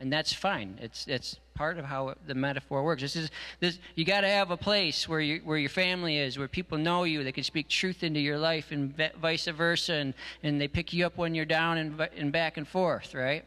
And 0.00 0.12
that's 0.12 0.32
fine. 0.32 0.78
It's, 0.82 1.06
it's 1.06 1.36
part 1.56 1.78
of 1.78 1.84
how 1.84 2.14
the 2.26 2.34
metaphor 2.34 2.84
works. 2.84 3.02
This 3.02 3.16
is 3.16 3.30
this. 3.58 3.78
You 3.96 4.04
got 4.04 4.20
to 4.20 4.28
have 4.28 4.50
a 4.50 4.56
place 4.56 5.08
where 5.08 5.20
you, 5.20 5.40
where 5.42 5.58
your 5.58 5.70
family 5.70 6.18
is, 6.18 6.38
where 6.38 6.46
people 6.46 6.78
know 6.78 7.04
you, 7.04 7.24
they 7.24 7.32
can 7.32 7.42
speak 7.42 7.68
truth 7.68 8.04
into 8.04 8.20
your 8.20 8.38
life, 8.38 8.70
and 8.70 8.94
vice 9.20 9.46
versa, 9.46 9.94
and 9.94 10.14
and 10.42 10.60
they 10.60 10.68
pick 10.68 10.92
you 10.92 11.06
up 11.06 11.16
when 11.16 11.34
you're 11.34 11.44
down 11.44 11.78
and 11.78 12.00
and 12.16 12.30
back 12.30 12.56
and 12.56 12.68
forth, 12.68 13.14
right? 13.14 13.44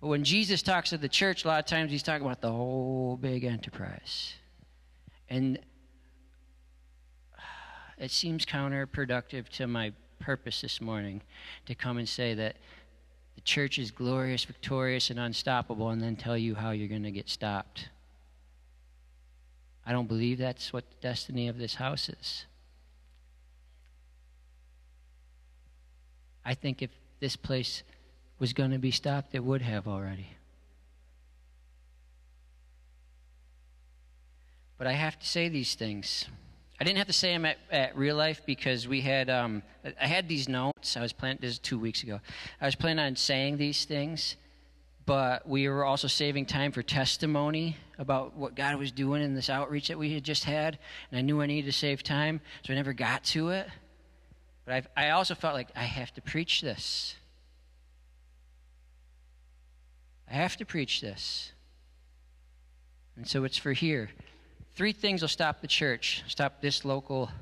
But 0.00 0.08
when 0.08 0.24
Jesus 0.24 0.62
talks 0.62 0.90
to 0.90 0.98
the 0.98 1.08
church, 1.08 1.44
a 1.44 1.48
lot 1.48 1.60
of 1.60 1.66
times 1.66 1.90
he's 1.90 2.02
talking 2.02 2.26
about 2.26 2.40
the 2.40 2.52
whole 2.52 3.16
big 3.16 3.44
enterprise, 3.44 4.34
and 5.30 5.58
it 7.98 8.10
seems 8.10 8.44
counterproductive 8.44 9.48
to 9.50 9.66
my 9.66 9.92
purpose 10.18 10.60
this 10.60 10.80
morning 10.80 11.22
to 11.66 11.74
come 11.74 11.98
and 11.98 12.08
say 12.08 12.34
that 12.34 12.56
church 13.48 13.78
is 13.78 13.90
glorious, 13.90 14.44
victorious, 14.44 15.08
and 15.08 15.18
unstoppable, 15.18 15.88
and 15.88 16.02
then 16.02 16.16
tell 16.16 16.36
you 16.36 16.54
how 16.54 16.70
you're 16.70 16.86
going 16.86 17.02
to 17.02 17.10
get 17.10 17.30
stopped. 17.30 17.88
I 19.86 19.92
don't 19.92 20.06
believe 20.06 20.36
that's 20.36 20.70
what 20.70 20.84
the 20.90 20.96
destiny 21.00 21.48
of 21.48 21.56
this 21.56 21.76
house 21.76 22.10
is. 22.10 22.44
I 26.44 26.52
think 26.52 26.82
if 26.82 26.90
this 27.20 27.36
place 27.36 27.82
was 28.38 28.52
going 28.52 28.70
to 28.70 28.78
be 28.78 28.90
stopped, 28.90 29.34
it 29.34 29.42
would 29.42 29.62
have 29.62 29.88
already. 29.88 30.28
But 34.76 34.86
I 34.86 34.92
have 34.92 35.18
to 35.18 35.26
say 35.26 35.48
these 35.48 35.74
things. 35.74 36.26
I 36.80 36.84
didn't 36.84 36.98
have 36.98 37.08
to 37.08 37.12
say 37.12 37.32
them 37.32 37.44
at, 37.44 37.58
at 37.72 37.96
real 37.96 38.14
life 38.14 38.42
because 38.46 38.86
we 38.86 39.00
had 39.00 39.28
um, 39.28 39.62
I 40.00 40.06
had 40.06 40.28
these 40.28 40.48
notes. 40.48 40.96
I 40.96 41.00
was 41.00 41.12
planning 41.12 41.38
this 41.40 41.52
is 41.52 41.58
two 41.58 41.78
weeks 41.78 42.04
ago. 42.04 42.20
I 42.60 42.66
was 42.66 42.76
planning 42.76 43.04
on 43.04 43.16
saying 43.16 43.56
these 43.56 43.84
things, 43.84 44.36
but 45.04 45.48
we 45.48 45.68
were 45.68 45.84
also 45.84 46.06
saving 46.06 46.46
time 46.46 46.70
for 46.70 46.82
testimony 46.82 47.76
about 47.98 48.36
what 48.36 48.54
God 48.54 48.76
was 48.76 48.92
doing 48.92 49.22
in 49.22 49.34
this 49.34 49.50
outreach 49.50 49.88
that 49.88 49.98
we 49.98 50.14
had 50.14 50.22
just 50.22 50.44
had, 50.44 50.78
and 51.10 51.18
I 51.18 51.22
knew 51.22 51.40
I 51.42 51.46
needed 51.46 51.66
to 51.66 51.76
save 51.76 52.04
time, 52.04 52.40
so 52.64 52.72
I 52.72 52.76
never 52.76 52.92
got 52.92 53.24
to 53.24 53.48
it. 53.48 53.66
But 54.64 54.74
I've, 54.74 54.88
I 54.96 55.10
also 55.10 55.34
felt 55.34 55.54
like 55.54 55.70
I 55.74 55.82
have 55.82 56.14
to 56.14 56.20
preach 56.20 56.60
this. 56.60 57.16
I 60.30 60.34
have 60.34 60.56
to 60.58 60.64
preach 60.64 61.00
this. 61.00 61.52
And 63.16 63.26
so 63.26 63.42
it's 63.42 63.56
for 63.56 63.72
here. 63.72 64.10
Three 64.78 64.92
things 64.92 65.22
will 65.22 65.28
stop 65.28 65.60
the 65.60 65.66
church, 65.66 66.22
stop 66.28 66.60
this 66.60 66.84
local 66.84 67.32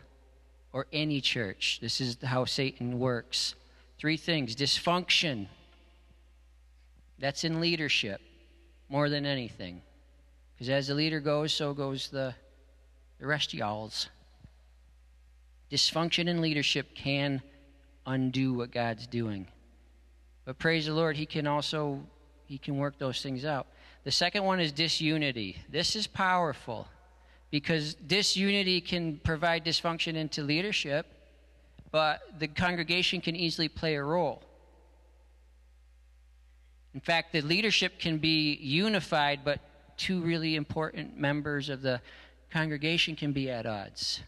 or 0.73 0.87
any 0.91 1.21
church. 1.21 1.81
This 1.83 2.01
is 2.01 2.17
how 2.25 2.47
Satan 2.47 2.99
works. 2.99 3.55
Three 3.99 4.17
things 4.17 4.57
dysfunction. 4.57 5.49
That's 7.19 7.45
in 7.45 7.61
leadership 7.61 8.23
more 8.89 9.11
than 9.11 9.27
anything. 9.27 9.83
Because 10.55 10.71
as 10.71 10.87
the 10.87 10.95
leader 10.95 11.21
goes, 11.21 11.53
so 11.53 11.75
goes 11.75 12.09
the, 12.09 12.35
the 13.21 13.27
rest 13.27 13.53
of 13.53 13.59
y'all's. 13.59 14.09
Dysfunction 15.71 16.29
in 16.29 16.41
leadership 16.41 16.95
can 16.95 17.43
undo 18.07 18.55
what 18.55 18.73
God's 18.73 19.07
doing. 19.07 19.47
But 20.47 20.59
praise 20.59 20.87
the 20.87 20.95
Lord, 20.95 21.19
He 21.19 21.27
can 21.27 21.47
also 21.47 22.01
He 22.47 22.57
can 22.57 22.79
work 22.79 22.99
those 22.99 23.21
things 23.21 23.45
out. 23.45 23.67
The 24.05 24.11
second 24.11 24.45
one 24.45 24.59
is 24.59 24.73
disunity. 24.73 25.59
This 25.69 25.97
is 25.97 26.07
powerful 26.07 26.89
because 27.51 27.95
disunity 27.95 28.81
can 28.81 29.19
provide 29.19 29.65
dysfunction 29.65 30.15
into 30.15 30.43
leadership, 30.43 31.07
but 31.91 32.21
the 32.39 32.49
congregation 32.49 33.21
can 33.21 33.37
easily 33.37 33.69
play 33.69 33.95
a 33.95 34.03
role. 34.03 34.43
In 36.95 37.01
fact, 37.01 37.33
the 37.33 37.43
leadership 37.43 37.99
can 37.99 38.19
be 38.19 38.55
unified, 38.55 39.41
but 39.45 39.61
two 39.97 40.21
really 40.21 40.57
important 40.57 41.19
members 41.19 41.69
of 41.69 41.83
the 41.83 42.01
congregation 42.51 43.15
can 43.17 43.33
be 43.33 43.51
at 43.51 43.67
odds. 43.67 44.21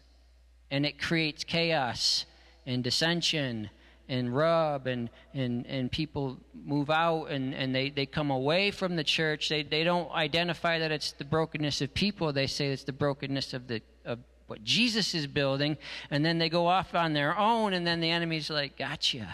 And 0.71 0.85
it 0.85 1.01
creates 1.01 1.43
chaos 1.43 2.25
and 2.65 2.83
dissension 2.83 3.69
and 4.09 4.35
rub 4.35 4.87
and, 4.87 5.09
and, 5.33 5.65
and 5.67 5.91
people 5.91 6.37
move 6.65 6.89
out 6.89 7.25
and, 7.25 7.53
and 7.53 7.73
they, 7.73 7.91
they 7.91 8.05
come 8.07 8.31
away 8.31 8.71
from 8.71 8.95
the 8.95 9.03
church. 9.03 9.47
They, 9.47 9.63
they 9.63 9.83
don't 9.83 10.11
identify 10.11 10.79
that 10.79 10.91
it's 10.91 11.13
the 11.13 11.23
brokenness 11.23 11.81
of 11.81 11.93
people. 11.93 12.33
They 12.33 12.47
say 12.47 12.69
it's 12.69 12.83
the 12.83 12.91
brokenness 12.91 13.53
of, 13.53 13.67
the, 13.67 13.81
of 14.03 14.19
what 14.47 14.63
Jesus 14.63 15.13
is 15.13 15.27
building. 15.27 15.77
And 16.09 16.25
then 16.25 16.39
they 16.39 16.49
go 16.49 16.67
off 16.67 16.95
on 16.95 17.13
their 17.13 17.37
own 17.37 17.73
and 17.73 17.85
then 17.85 18.01
the 18.01 18.09
enemy's 18.09 18.49
like, 18.49 18.77
gotcha. 18.77 19.33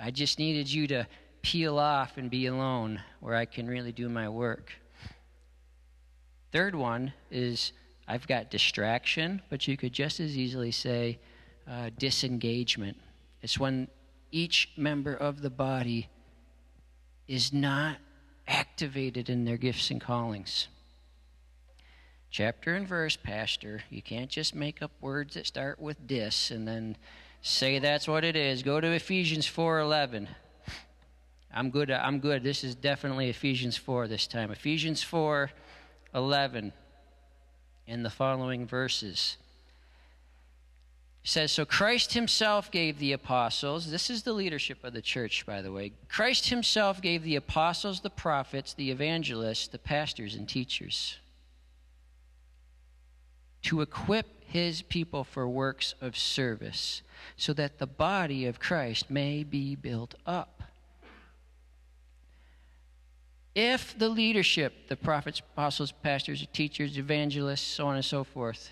I 0.00 0.10
just 0.10 0.38
needed 0.38 0.72
you 0.72 0.86
to 0.88 1.06
peel 1.42 1.78
off 1.78 2.16
and 2.16 2.30
be 2.30 2.46
alone 2.46 3.00
where 3.20 3.36
I 3.36 3.44
can 3.44 3.68
really 3.68 3.92
do 3.92 4.08
my 4.08 4.28
work. 4.28 4.72
Third 6.52 6.74
one 6.74 7.12
is 7.30 7.72
I've 8.08 8.26
got 8.26 8.50
distraction, 8.50 9.42
but 9.50 9.68
you 9.68 9.76
could 9.76 9.92
just 9.92 10.20
as 10.20 10.36
easily 10.38 10.70
say 10.70 11.18
uh, 11.68 11.90
disengagement. 11.98 12.96
It's 13.46 13.60
when 13.60 13.86
each 14.32 14.70
member 14.76 15.14
of 15.14 15.40
the 15.40 15.50
body 15.50 16.08
is 17.28 17.52
not 17.52 17.98
activated 18.48 19.30
in 19.30 19.44
their 19.44 19.56
gifts 19.56 19.88
and 19.88 20.00
callings. 20.00 20.66
Chapter 22.28 22.74
and 22.74 22.88
verse, 22.88 23.14
Pastor. 23.14 23.84
You 23.88 24.02
can't 24.02 24.30
just 24.30 24.52
make 24.52 24.82
up 24.82 24.90
words 25.00 25.34
that 25.34 25.46
start 25.46 25.78
with 25.78 26.08
dis 26.08 26.50
and 26.50 26.66
then 26.66 26.96
say 27.40 27.78
that's 27.78 28.08
what 28.08 28.24
it 28.24 28.34
is. 28.34 28.64
Go 28.64 28.80
to 28.80 28.88
Ephesians 28.88 29.46
4:11. 29.46 30.26
I'm 31.54 31.70
good. 31.70 31.92
I'm 31.92 32.18
good. 32.18 32.42
This 32.42 32.64
is 32.64 32.74
definitely 32.74 33.30
Ephesians 33.30 33.76
4 33.76 34.08
this 34.08 34.26
time. 34.26 34.50
Ephesians 34.50 35.04
4:11 35.04 36.72
and 37.86 38.04
the 38.04 38.10
following 38.10 38.66
verses 38.66 39.36
says, 41.26 41.50
So 41.50 41.64
Christ 41.64 42.14
himself 42.14 42.70
gave 42.70 42.98
the 42.98 43.12
apostles, 43.12 43.90
this 43.90 44.10
is 44.10 44.22
the 44.22 44.32
leadership 44.32 44.84
of 44.84 44.92
the 44.92 45.02
church, 45.02 45.44
by 45.44 45.60
the 45.60 45.72
way. 45.72 45.92
Christ 46.08 46.48
himself 46.48 47.02
gave 47.02 47.24
the 47.24 47.36
apostles, 47.36 48.00
the 48.00 48.10
prophets, 48.10 48.72
the 48.72 48.90
evangelists, 48.90 49.66
the 49.66 49.78
pastors, 49.78 50.34
and 50.34 50.48
teachers 50.48 51.18
to 53.62 53.80
equip 53.80 54.26
his 54.46 54.82
people 54.82 55.24
for 55.24 55.48
works 55.48 55.96
of 56.00 56.16
service, 56.16 57.02
so 57.36 57.52
that 57.52 57.78
the 57.78 57.86
body 57.86 58.46
of 58.46 58.60
Christ 58.60 59.10
may 59.10 59.42
be 59.42 59.74
built 59.74 60.14
up. 60.24 60.62
If 63.56 63.98
the 63.98 64.08
leadership, 64.08 64.86
the 64.88 64.94
prophets, 64.94 65.40
apostles, 65.40 65.90
pastors, 65.90 66.46
teachers, 66.52 66.96
evangelists, 66.96 67.66
so 67.66 67.88
on 67.88 67.96
and 67.96 68.04
so 68.04 68.22
forth, 68.22 68.70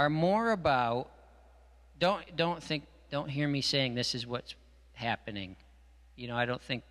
are 0.00 0.08
more 0.08 0.52
about 0.52 1.10
don't 1.98 2.24
don't 2.34 2.62
think 2.62 2.84
don't 3.10 3.28
hear 3.28 3.46
me 3.46 3.60
saying 3.60 3.94
this 3.94 4.14
is 4.14 4.26
what's 4.26 4.54
happening. 4.94 5.56
You 6.16 6.26
know, 6.26 6.38
I 6.38 6.46
don't 6.46 6.62
think 6.62 6.84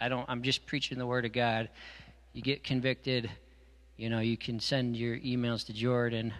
I 0.00 0.08
don't 0.08 0.24
I'm 0.28 0.40
just 0.44 0.64
preaching 0.64 0.96
the 0.96 1.06
word 1.06 1.24
of 1.24 1.32
God. 1.32 1.68
You 2.32 2.42
get 2.42 2.62
convicted, 2.62 3.28
you 3.96 4.08
know, 4.08 4.20
you 4.20 4.36
can 4.36 4.60
send 4.60 4.96
your 4.96 5.16
emails 5.16 5.66
to 5.66 5.72
Jordan. 5.72 6.32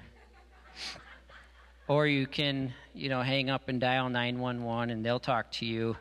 or 1.88 2.06
you 2.06 2.28
can, 2.28 2.72
you 2.94 3.08
know, 3.08 3.20
hang 3.20 3.50
up 3.50 3.68
and 3.68 3.80
dial 3.80 4.08
911 4.08 4.90
and 4.90 5.04
they'll 5.04 5.18
talk 5.18 5.50
to 5.50 5.66
you. 5.66 5.96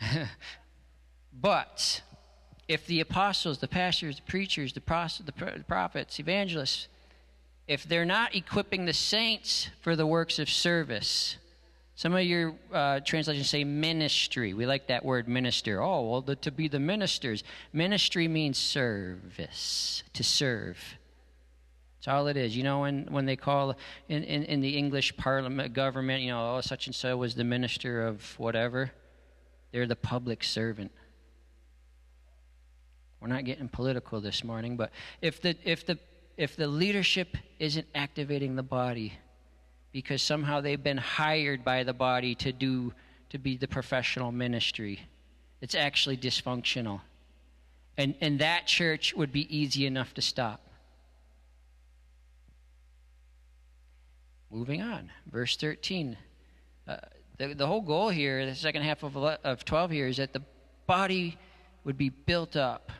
but 1.34 2.00
if 2.72 2.86
the 2.86 3.00
apostles, 3.00 3.58
the 3.58 3.68
pastors, 3.68 4.16
the 4.16 4.22
preachers, 4.22 4.72
the, 4.72 4.80
prophets, 4.80 6.18
evangelists, 6.18 6.88
if 7.68 7.84
they're 7.84 8.06
not 8.06 8.34
equipping 8.34 8.86
the 8.86 8.92
saints 8.92 9.68
for 9.82 9.94
the 9.94 10.06
works 10.06 10.38
of 10.38 10.48
service, 10.48 11.36
some 11.94 12.14
of 12.14 12.22
your 12.22 12.54
uh, 12.72 13.00
translations 13.00 13.50
say 13.50 13.62
ministry. 13.64 14.54
We 14.54 14.64
like 14.64 14.86
that 14.86 15.04
word 15.04 15.28
minister. 15.28 15.82
Oh, 15.82 16.10
well, 16.10 16.20
the, 16.22 16.34
to 16.36 16.50
be 16.50 16.66
the 16.66 16.80
ministers. 16.80 17.44
Ministry 17.72 18.26
means 18.26 18.56
service, 18.56 20.02
to 20.14 20.24
serve. 20.24 20.78
That's 21.98 22.08
all 22.08 22.26
it 22.26 22.36
is. 22.38 22.56
You 22.56 22.64
know, 22.64 22.80
when, 22.80 23.06
when 23.10 23.26
they 23.26 23.36
call 23.36 23.76
in, 24.08 24.24
in, 24.24 24.44
in 24.44 24.60
the 24.62 24.76
English 24.78 25.16
parliament 25.18 25.74
government, 25.74 26.22
you 26.22 26.30
know, 26.30 26.56
oh, 26.56 26.60
such 26.62 26.86
and 26.86 26.94
so 26.94 27.16
was 27.18 27.34
the 27.34 27.44
minister 27.44 28.06
of 28.06 28.38
whatever, 28.38 28.90
they're 29.70 29.86
the 29.86 29.94
public 29.94 30.42
servant. 30.42 30.90
We're 33.22 33.28
not 33.28 33.44
getting 33.44 33.68
political 33.68 34.20
this 34.20 34.42
morning, 34.42 34.76
but 34.76 34.90
if 35.20 35.40
the, 35.40 35.56
if 35.62 35.86
the, 35.86 35.96
if 36.36 36.56
the 36.56 36.66
leadership 36.66 37.36
isn't 37.60 37.86
activating 37.94 38.56
the 38.56 38.64
body 38.64 39.12
because 39.92 40.20
somehow 40.22 40.60
they've 40.60 40.82
been 40.82 40.98
hired 40.98 41.64
by 41.64 41.84
the 41.84 41.92
body 41.92 42.34
to 42.34 42.50
do 42.50 42.92
to 43.30 43.38
be 43.38 43.56
the 43.56 43.68
professional 43.68 44.32
ministry, 44.32 44.98
it's 45.60 45.76
actually 45.76 46.16
dysfunctional. 46.16 47.00
And, 47.96 48.16
and 48.20 48.40
that 48.40 48.66
church 48.66 49.14
would 49.14 49.30
be 49.30 49.56
easy 49.56 49.86
enough 49.86 50.12
to 50.14 50.22
stop. 50.22 50.66
Moving 54.50 54.82
on, 54.82 55.12
verse 55.30 55.56
13. 55.56 56.16
Uh, 56.88 56.96
the, 57.38 57.54
the 57.54 57.68
whole 57.68 57.82
goal 57.82 58.08
here, 58.08 58.44
the 58.44 58.56
second 58.56 58.82
half 58.82 59.04
of, 59.04 59.16
of 59.16 59.64
12 59.64 59.92
here, 59.92 60.08
is 60.08 60.16
that 60.16 60.32
the 60.32 60.42
body 60.88 61.38
would 61.84 61.96
be 61.96 62.08
built 62.08 62.56
up. 62.56 62.90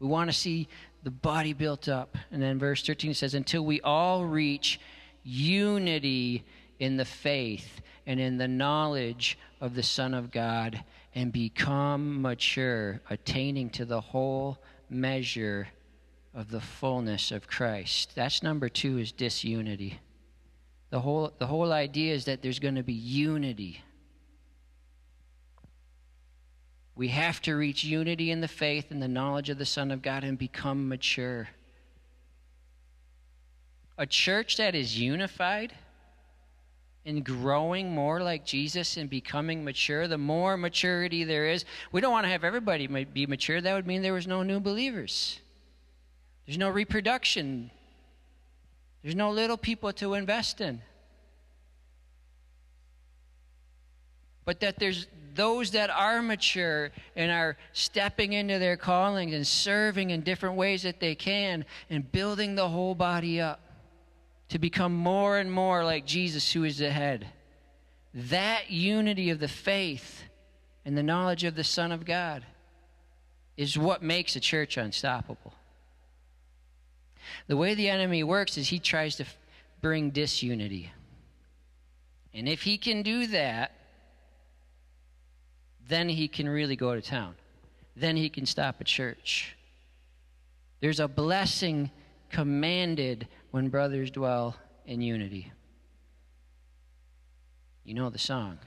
We 0.00 0.08
want 0.08 0.30
to 0.30 0.36
see 0.36 0.66
the 1.02 1.10
body 1.10 1.52
built 1.52 1.88
up. 1.88 2.16
And 2.32 2.42
then 2.42 2.58
verse 2.58 2.84
13 2.84 3.14
says, 3.14 3.34
Until 3.34 3.64
we 3.64 3.80
all 3.82 4.24
reach 4.24 4.80
unity 5.22 6.44
in 6.78 6.96
the 6.96 7.04
faith 7.04 7.80
and 8.06 8.18
in 8.18 8.38
the 8.38 8.48
knowledge 8.48 9.38
of 9.60 9.74
the 9.74 9.82
Son 9.82 10.14
of 10.14 10.30
God 10.30 10.82
and 11.14 11.32
become 11.32 12.22
mature, 12.22 13.00
attaining 13.10 13.70
to 13.70 13.84
the 13.84 14.00
whole 14.00 14.58
measure 14.88 15.68
of 16.34 16.50
the 16.50 16.60
fullness 16.60 17.30
of 17.30 17.46
Christ. 17.46 18.14
That's 18.14 18.42
number 18.42 18.68
two 18.68 18.98
is 18.98 19.12
disunity. 19.12 20.00
The 20.90 21.00
whole, 21.00 21.32
the 21.38 21.46
whole 21.46 21.72
idea 21.72 22.14
is 22.14 22.24
that 22.24 22.42
there's 22.42 22.58
going 22.58 22.76
to 22.76 22.82
be 22.82 22.92
unity. 22.92 23.82
We 26.96 27.08
have 27.08 27.40
to 27.42 27.54
reach 27.54 27.84
unity 27.84 28.30
in 28.30 28.40
the 28.40 28.48
faith 28.48 28.90
and 28.90 29.00
the 29.02 29.08
knowledge 29.08 29.48
of 29.48 29.58
the 29.58 29.66
Son 29.66 29.90
of 29.90 30.02
God 30.02 30.24
and 30.24 30.36
become 30.36 30.88
mature. 30.88 31.48
A 33.96 34.06
church 34.06 34.56
that 34.56 34.74
is 34.74 34.98
unified 34.98 35.72
and 37.06 37.24
growing 37.24 37.94
more 37.94 38.22
like 38.22 38.44
Jesus 38.44 38.96
and 38.96 39.08
becoming 39.08 39.64
mature, 39.64 40.06
the 40.06 40.18
more 40.18 40.56
maturity 40.56 41.24
there 41.24 41.48
is. 41.48 41.64
We 41.92 42.00
don't 42.00 42.12
want 42.12 42.24
to 42.24 42.30
have 42.30 42.44
everybody 42.44 42.86
be 42.86 43.26
mature. 43.26 43.60
That 43.60 43.74
would 43.74 43.86
mean 43.86 44.02
there 44.02 44.12
was 44.12 44.26
no 44.26 44.42
new 44.42 44.60
believers. 44.60 45.40
There's 46.46 46.58
no 46.58 46.68
reproduction. 46.68 47.70
There's 49.02 49.16
no 49.16 49.30
little 49.30 49.56
people 49.56 49.92
to 49.94 50.14
invest 50.14 50.60
in. 50.60 50.82
But 54.50 54.58
that 54.58 54.80
there's 54.80 55.06
those 55.36 55.70
that 55.70 55.90
are 55.90 56.20
mature 56.20 56.90
and 57.14 57.30
are 57.30 57.56
stepping 57.72 58.32
into 58.32 58.58
their 58.58 58.76
calling 58.76 59.32
and 59.32 59.46
serving 59.46 60.10
in 60.10 60.22
different 60.22 60.56
ways 60.56 60.82
that 60.82 60.98
they 60.98 61.14
can 61.14 61.64
and 61.88 62.10
building 62.10 62.56
the 62.56 62.68
whole 62.68 62.96
body 62.96 63.40
up 63.40 63.60
to 64.48 64.58
become 64.58 64.92
more 64.92 65.38
and 65.38 65.52
more 65.52 65.84
like 65.84 66.04
Jesus, 66.04 66.52
who 66.52 66.64
is 66.64 66.78
the 66.78 66.90
head. 66.90 67.28
That 68.12 68.72
unity 68.72 69.30
of 69.30 69.38
the 69.38 69.46
faith 69.46 70.24
and 70.84 70.98
the 70.98 71.04
knowledge 71.04 71.44
of 71.44 71.54
the 71.54 71.62
Son 71.62 71.92
of 71.92 72.04
God 72.04 72.44
is 73.56 73.78
what 73.78 74.02
makes 74.02 74.34
a 74.34 74.40
church 74.40 74.76
unstoppable. 74.76 75.54
The 77.46 77.56
way 77.56 77.74
the 77.74 77.88
enemy 77.88 78.24
works 78.24 78.58
is 78.58 78.70
he 78.70 78.80
tries 78.80 79.14
to 79.14 79.26
bring 79.80 80.10
disunity. 80.10 80.90
And 82.34 82.48
if 82.48 82.62
he 82.62 82.78
can 82.78 83.04
do 83.04 83.28
that, 83.28 83.76
then 85.90 86.08
he 86.08 86.28
can 86.28 86.48
really 86.48 86.76
go 86.76 86.94
to 86.94 87.02
town. 87.02 87.34
Then 87.96 88.16
he 88.16 88.30
can 88.30 88.46
stop 88.46 88.80
a 88.80 88.84
church. 88.84 89.56
There's 90.80 91.00
a 91.00 91.08
blessing 91.08 91.90
commanded 92.30 93.28
when 93.50 93.68
brothers 93.68 94.10
dwell 94.10 94.56
in 94.86 95.02
unity. 95.02 95.52
You 97.84 97.94
know 97.94 98.08
the 98.08 98.18
song. 98.18 98.58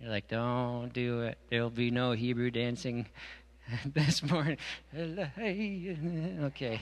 You're 0.00 0.10
like, 0.10 0.28
don't 0.28 0.92
do 0.92 1.22
it. 1.22 1.38
There'll 1.50 1.70
be 1.70 1.90
no 1.90 2.12
Hebrew 2.12 2.50
dancing 2.50 3.06
this 3.94 4.22
morning. 4.22 4.58
Okay. 4.94 6.80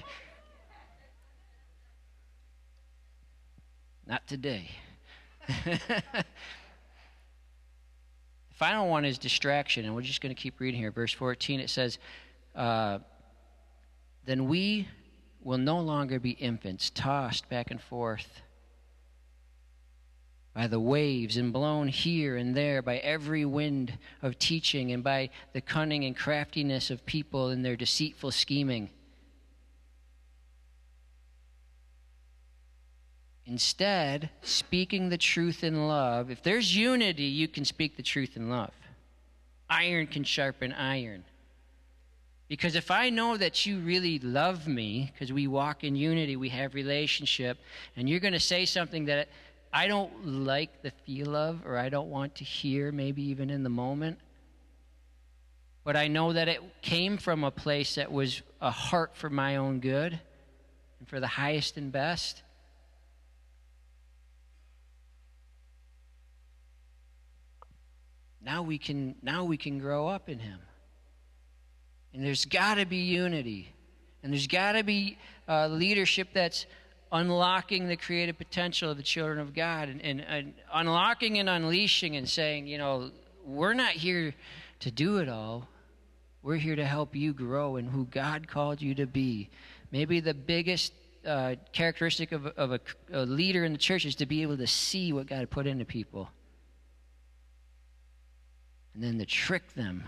Not 4.06 4.26
today. 4.26 4.70
final 8.56 8.88
one 8.88 9.04
is 9.04 9.18
distraction, 9.18 9.84
and 9.84 9.94
we're 9.94 10.02
just 10.02 10.20
going 10.20 10.34
to 10.34 10.40
keep 10.40 10.60
reading 10.60 10.80
here. 10.80 10.90
Verse 10.90 11.12
14, 11.12 11.60
it 11.60 11.70
says, 11.70 11.98
uh, 12.54 12.98
Then 14.24 14.48
we 14.48 14.88
will 15.42 15.58
no 15.58 15.78
longer 15.78 16.18
be 16.18 16.30
infants, 16.30 16.90
tossed 16.90 17.48
back 17.48 17.70
and 17.70 17.80
forth 17.80 18.40
by 20.54 20.66
the 20.66 20.80
waves 20.80 21.36
and 21.36 21.52
blown 21.52 21.86
here 21.86 22.38
and 22.38 22.54
there 22.54 22.80
by 22.80 22.96
every 22.98 23.44
wind 23.44 23.98
of 24.22 24.38
teaching 24.38 24.90
and 24.90 25.04
by 25.04 25.28
the 25.52 25.60
cunning 25.60 26.06
and 26.06 26.16
craftiness 26.16 26.90
of 26.90 27.04
people 27.04 27.50
in 27.50 27.60
their 27.60 27.76
deceitful 27.76 28.30
scheming. 28.30 28.88
Instead, 33.46 34.28
speaking 34.42 35.08
the 35.08 35.18
truth 35.18 35.62
in 35.62 35.86
love, 35.86 36.30
if 36.30 36.42
there's 36.42 36.76
unity, 36.76 37.24
you 37.24 37.46
can 37.46 37.64
speak 37.64 37.96
the 37.96 38.02
truth 38.02 38.36
in 38.36 38.50
love. 38.50 38.72
Iron 39.70 40.08
can 40.08 40.24
sharpen 40.24 40.72
iron. 40.72 41.24
Because 42.48 42.74
if 42.74 42.90
I 42.90 43.10
know 43.10 43.36
that 43.36 43.66
you 43.66 43.78
really 43.78 44.18
love 44.18 44.66
me, 44.66 45.12
because 45.12 45.32
we 45.32 45.46
walk 45.46 45.84
in 45.84 45.96
unity, 45.96 46.36
we 46.36 46.48
have 46.50 46.74
relationship, 46.74 47.58
and 47.96 48.08
you're 48.08 48.20
going 48.20 48.32
to 48.32 48.40
say 48.40 48.64
something 48.64 49.06
that 49.06 49.28
I 49.72 49.88
don't 49.88 50.26
like 50.26 50.82
the 50.82 50.92
feel 51.04 51.34
of, 51.34 51.66
or 51.66 51.76
I 51.76 51.88
don't 51.88 52.10
want 52.10 52.36
to 52.36 52.44
hear, 52.44 52.92
maybe 52.92 53.22
even 53.22 53.50
in 53.50 53.62
the 53.62 53.68
moment, 53.68 54.18
but 55.84 55.96
I 55.96 56.08
know 56.08 56.32
that 56.32 56.48
it 56.48 56.60
came 56.82 57.16
from 57.16 57.44
a 57.44 57.50
place 57.50 57.94
that 57.94 58.10
was 58.10 58.42
a 58.60 58.70
heart 58.70 59.16
for 59.16 59.30
my 59.30 59.56
own 59.56 59.78
good 59.78 60.18
and 60.98 61.08
for 61.08 61.20
the 61.20 61.28
highest 61.28 61.76
and 61.76 61.92
best, 61.92 62.42
now 68.46 68.62
we 68.62 68.78
can 68.78 69.16
now 69.22 69.42
we 69.42 69.56
can 69.56 69.80
grow 69.80 70.06
up 70.06 70.28
in 70.28 70.38
him. 70.38 70.60
And 72.14 72.24
there's 72.24 72.44
got 72.44 72.76
to 72.76 72.86
be 72.86 72.98
unity. 72.98 73.72
And 74.22 74.32
there's 74.32 74.46
got 74.46 74.72
to 74.72 74.84
be 74.84 75.18
uh, 75.48 75.66
leadership 75.66 76.28
that's 76.32 76.64
unlocking 77.12 77.88
the 77.88 77.96
creative 77.96 78.38
potential 78.38 78.90
of 78.90 78.96
the 78.96 79.02
children 79.02 79.38
of 79.38 79.54
god 79.54 79.88
and, 79.88 80.00
and, 80.02 80.20
and 80.22 80.54
unlocking 80.72 81.38
and 81.38 81.48
unleashing 81.48 82.16
and 82.16 82.28
saying 82.28 82.66
you 82.66 82.78
know 82.78 83.10
we're 83.44 83.74
not 83.74 83.92
here 83.92 84.34
to 84.80 84.90
do 84.90 85.18
it 85.18 85.28
all. 85.28 85.68
We're 86.42 86.56
here 86.56 86.76
to 86.76 86.84
help 86.84 87.14
you 87.14 87.32
grow 87.32 87.76
in 87.76 87.86
who 87.86 88.04
god 88.06 88.46
called 88.46 88.80
you 88.80 88.94
to 88.94 89.06
be. 89.06 89.50
Maybe 89.90 90.20
the 90.20 90.34
biggest 90.34 90.92
uh, 91.24 91.56
characteristic 91.72 92.30
of, 92.30 92.46
of 92.46 92.72
a, 92.72 92.80
a 93.12 93.26
leader 93.26 93.64
in 93.64 93.72
the 93.72 93.78
church 93.78 94.04
is 94.04 94.14
to 94.16 94.26
be 94.26 94.42
able 94.42 94.56
to 94.56 94.66
see 94.68 95.12
what 95.12 95.26
god 95.26 95.50
put 95.50 95.66
into 95.66 95.84
people 95.84 96.30
and 98.96 99.04
then 99.04 99.18
to 99.18 99.26
trick 99.26 99.74
them 99.74 100.04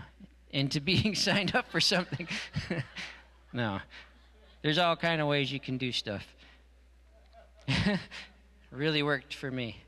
into 0.49 0.81
being 0.81 1.15
signed 1.15 1.55
up 1.55 1.69
for 1.71 1.79
something. 1.79 2.27
no. 3.53 3.79
There's 4.61 4.79
all 4.79 4.95
kind 4.97 5.21
of 5.21 5.27
ways 5.27 5.51
you 5.51 5.59
can 5.59 5.77
do 5.77 5.91
stuff. 5.91 6.25
really 8.71 9.03
worked 9.03 9.33
for 9.33 9.49
me. 9.49 9.83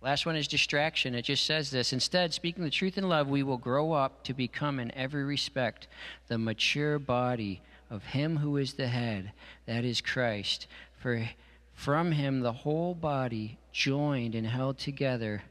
Last 0.00 0.26
one 0.26 0.36
is 0.36 0.48
distraction. 0.48 1.14
It 1.14 1.22
just 1.22 1.44
says 1.44 1.70
this. 1.70 1.92
Instead, 1.92 2.32
speaking 2.32 2.64
the 2.64 2.70
truth 2.70 2.96
in 2.96 3.08
love, 3.08 3.28
we 3.28 3.42
will 3.42 3.58
grow 3.58 3.92
up 3.92 4.24
to 4.24 4.32
become, 4.32 4.80
in 4.80 4.92
every 4.94 5.24
respect, 5.24 5.86
the 6.28 6.38
mature 6.38 6.98
body 6.98 7.60
of 7.90 8.04
Him 8.04 8.36
who 8.36 8.56
is 8.56 8.74
the 8.74 8.86
head, 8.86 9.32
that 9.66 9.84
is 9.84 10.00
Christ. 10.00 10.66
For 10.98 11.28
from 11.74 12.12
Him 12.12 12.40
the 12.40 12.52
whole 12.52 12.94
body, 12.94 13.58
joined 13.72 14.34
and 14.34 14.46
held 14.46 14.78
together 14.78 15.42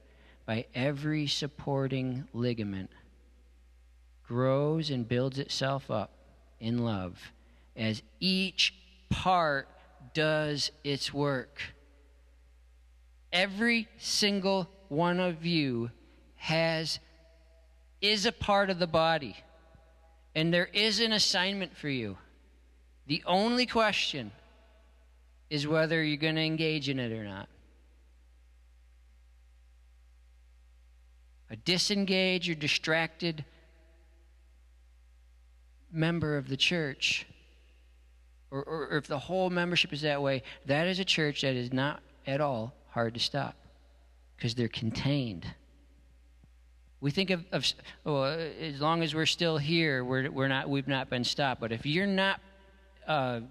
by 0.48 0.66
every 0.74 1.28
supporting 1.28 2.26
ligament, 2.34 2.90
grows 4.26 4.90
and 4.90 5.08
builds 5.08 5.38
itself 5.38 5.92
up 5.92 6.12
in 6.60 6.80
love 6.80 7.20
as 7.76 8.02
each 8.20 8.74
part 9.10 9.68
does 10.14 10.72
its 10.84 11.14
work. 11.14 11.62
Every 13.32 13.88
single 14.00 14.70
one 14.88 15.20
of 15.20 15.46
you 15.46 15.92
has 16.38 17.00
is 18.02 18.26
a 18.26 18.32
part 18.32 18.70
of 18.70 18.80
the 18.80 18.88
body 18.88 19.36
and 20.34 20.54
there 20.54 20.70
is 20.72 21.00
an 21.02 21.12
assignment 21.12 21.76
for 21.76 21.90
you. 21.90 22.18
The 23.08 23.24
only 23.26 23.66
question 23.66 24.32
is 25.50 25.68
whether 25.68 26.04
you're 26.04 26.18
going 26.18 26.36
to 26.36 26.42
engage 26.42 26.90
in 26.90 27.00
it 27.00 27.12
or 27.12 27.24
not. 27.24 27.50
A 31.50 31.56
disengaged 31.56 32.50
or 32.50 32.56
distracted 32.56 33.46
member 35.92 36.38
of 36.38 36.50
the 36.50 36.58
church, 36.58 37.26
or, 38.52 38.64
or, 38.64 38.88
or, 38.88 38.98
if 38.98 39.08
the 39.08 39.20
whole 39.20 39.50
membership 39.50 39.94
is 39.94 40.02
that 40.02 40.22
way, 40.22 40.44
that 40.66 40.88
is 40.88 41.00
a 41.00 41.06
church 41.06 41.42
that 41.42 41.56
is 41.56 41.72
not 41.72 42.02
at 42.26 42.42
all 42.42 42.74
hard 42.90 43.14
to 43.14 43.20
stop 43.20 43.56
because 44.36 44.56
they're 44.56 44.68
contained. 44.68 45.46
We 47.00 47.12
think 47.12 47.30
of, 47.30 47.46
of 47.52 47.66
oh, 48.06 48.24
as 48.24 48.82
long 48.82 49.04
as 49.04 49.14
we're 49.14 49.26
still 49.26 49.58
here, 49.58 50.04
we're, 50.04 50.30
we're 50.32 50.48
not, 50.48 50.70
we've 50.70 50.88
not 50.88 51.10
been 51.10 51.24
stopped. 51.24 51.62
But 51.62 51.72
if 51.72 51.86
you're 51.86 52.08
not 52.08 52.40
uh, 53.08 53.42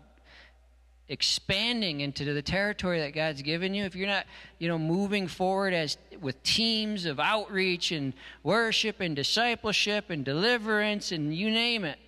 expanding 1.08 2.00
into 2.00 2.24
the 2.32 2.42
territory 2.42 3.00
that 3.00 3.14
God's 3.14 3.42
given 3.42 3.74
you, 3.74 3.84
if 3.84 3.94
you're 3.94 4.08
not, 4.08 4.26
you 4.58 4.68
know, 4.68 4.78
moving 4.78 5.28
forward 5.28 5.72
as 5.72 5.98
with 6.20 6.42
teams 6.42 7.04
of 7.04 7.20
outreach 7.20 7.92
and 7.92 8.12
worship 8.42 9.00
and 9.00 9.14
discipleship 9.14 10.10
and 10.10 10.24
deliverance 10.24 11.12
and 11.12 11.34
you 11.34 11.50
name 11.50 11.84
it, 11.84 11.98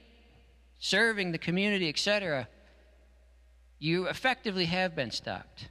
serving 0.81 1.33
the 1.33 1.39
community, 1.39 1.89
etc., 1.89 2.49
you 3.79 4.07
effectively 4.07 4.65
have 4.65 4.97
been 4.97 5.11
stopped. 5.11 5.69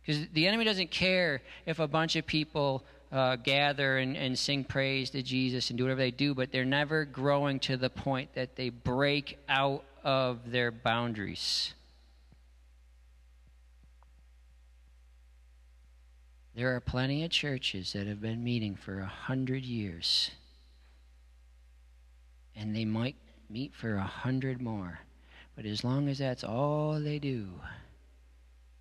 Because 0.00 0.26
the 0.32 0.48
enemy 0.48 0.64
doesn't 0.64 0.90
care 0.90 1.42
if 1.64 1.78
a 1.78 1.86
bunch 1.86 2.16
of 2.16 2.26
people 2.26 2.84
uh, 3.12 3.36
gather 3.36 3.98
and, 3.98 4.16
and 4.16 4.36
sing 4.36 4.64
praise 4.64 5.10
to 5.10 5.22
Jesus 5.22 5.70
and 5.70 5.76
do 5.76 5.84
whatever 5.84 6.00
they 6.00 6.10
do, 6.10 6.34
but 6.34 6.50
they're 6.50 6.64
never 6.64 7.04
growing 7.04 7.60
to 7.60 7.76
the 7.76 7.90
point 7.90 8.34
that 8.34 8.56
they 8.56 8.70
break 8.70 9.38
out 9.48 9.84
of 10.02 10.50
their 10.50 10.72
boundaries. 10.72 11.74
There 16.54 16.76
are 16.76 16.80
plenty 16.80 17.24
of 17.24 17.30
churches 17.30 17.94
that 17.94 18.06
have 18.06 18.20
been 18.20 18.44
meeting 18.44 18.76
for 18.76 19.00
a 19.00 19.06
hundred 19.06 19.64
years, 19.64 20.30
and 22.54 22.76
they 22.76 22.84
might 22.84 23.16
meet 23.48 23.74
for 23.74 23.94
a 23.94 24.02
hundred 24.02 24.60
more. 24.60 25.00
But 25.56 25.64
as 25.64 25.82
long 25.82 26.08
as 26.08 26.18
that's 26.18 26.44
all 26.44 27.00
they 27.00 27.18
do, 27.18 27.48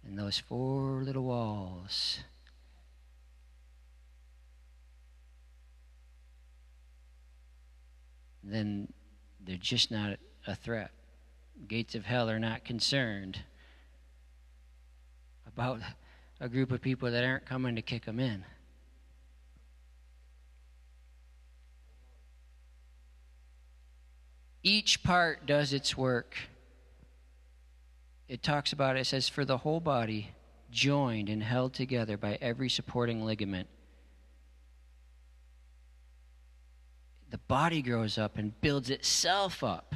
in 0.05 0.15
those 0.15 0.37
four 0.37 1.03
little 1.03 1.23
walls, 1.23 2.19
then 8.43 8.91
they're 9.39 9.55
just 9.55 9.91
not 9.91 10.17
a 10.45 10.55
threat. 10.55 10.91
Gates 11.69 11.95
of 11.95 12.05
hell 12.05 12.29
are 12.29 12.39
not 12.39 12.65
concerned 12.65 13.39
about 15.47 15.79
a 16.41 16.49
group 16.49 16.71
of 16.71 16.81
people 16.81 17.11
that 17.11 17.23
aren't 17.23 17.45
coming 17.45 17.75
to 17.75 17.83
kick 17.83 18.03
them 18.05 18.19
in. 18.19 18.43
Each 24.63 25.03
part 25.03 25.45
does 25.45 25.71
its 25.71 25.95
work. 25.95 26.35
It 28.27 28.41
talks 28.41 28.73
about 28.73 28.97
it, 28.97 29.05
says, 29.05 29.29
for 29.29 29.45
the 29.45 29.57
whole 29.57 29.79
body, 29.79 30.31
joined 30.71 31.29
and 31.29 31.43
held 31.43 31.73
together 31.73 32.17
by 32.17 32.39
every 32.41 32.69
supporting 32.69 33.23
ligament. 33.23 33.67
The 37.29 37.37
body 37.37 37.83
grows 37.83 38.17
up 38.17 38.37
and 38.37 38.59
builds 38.61 38.89
itself 38.89 39.63
up 39.63 39.93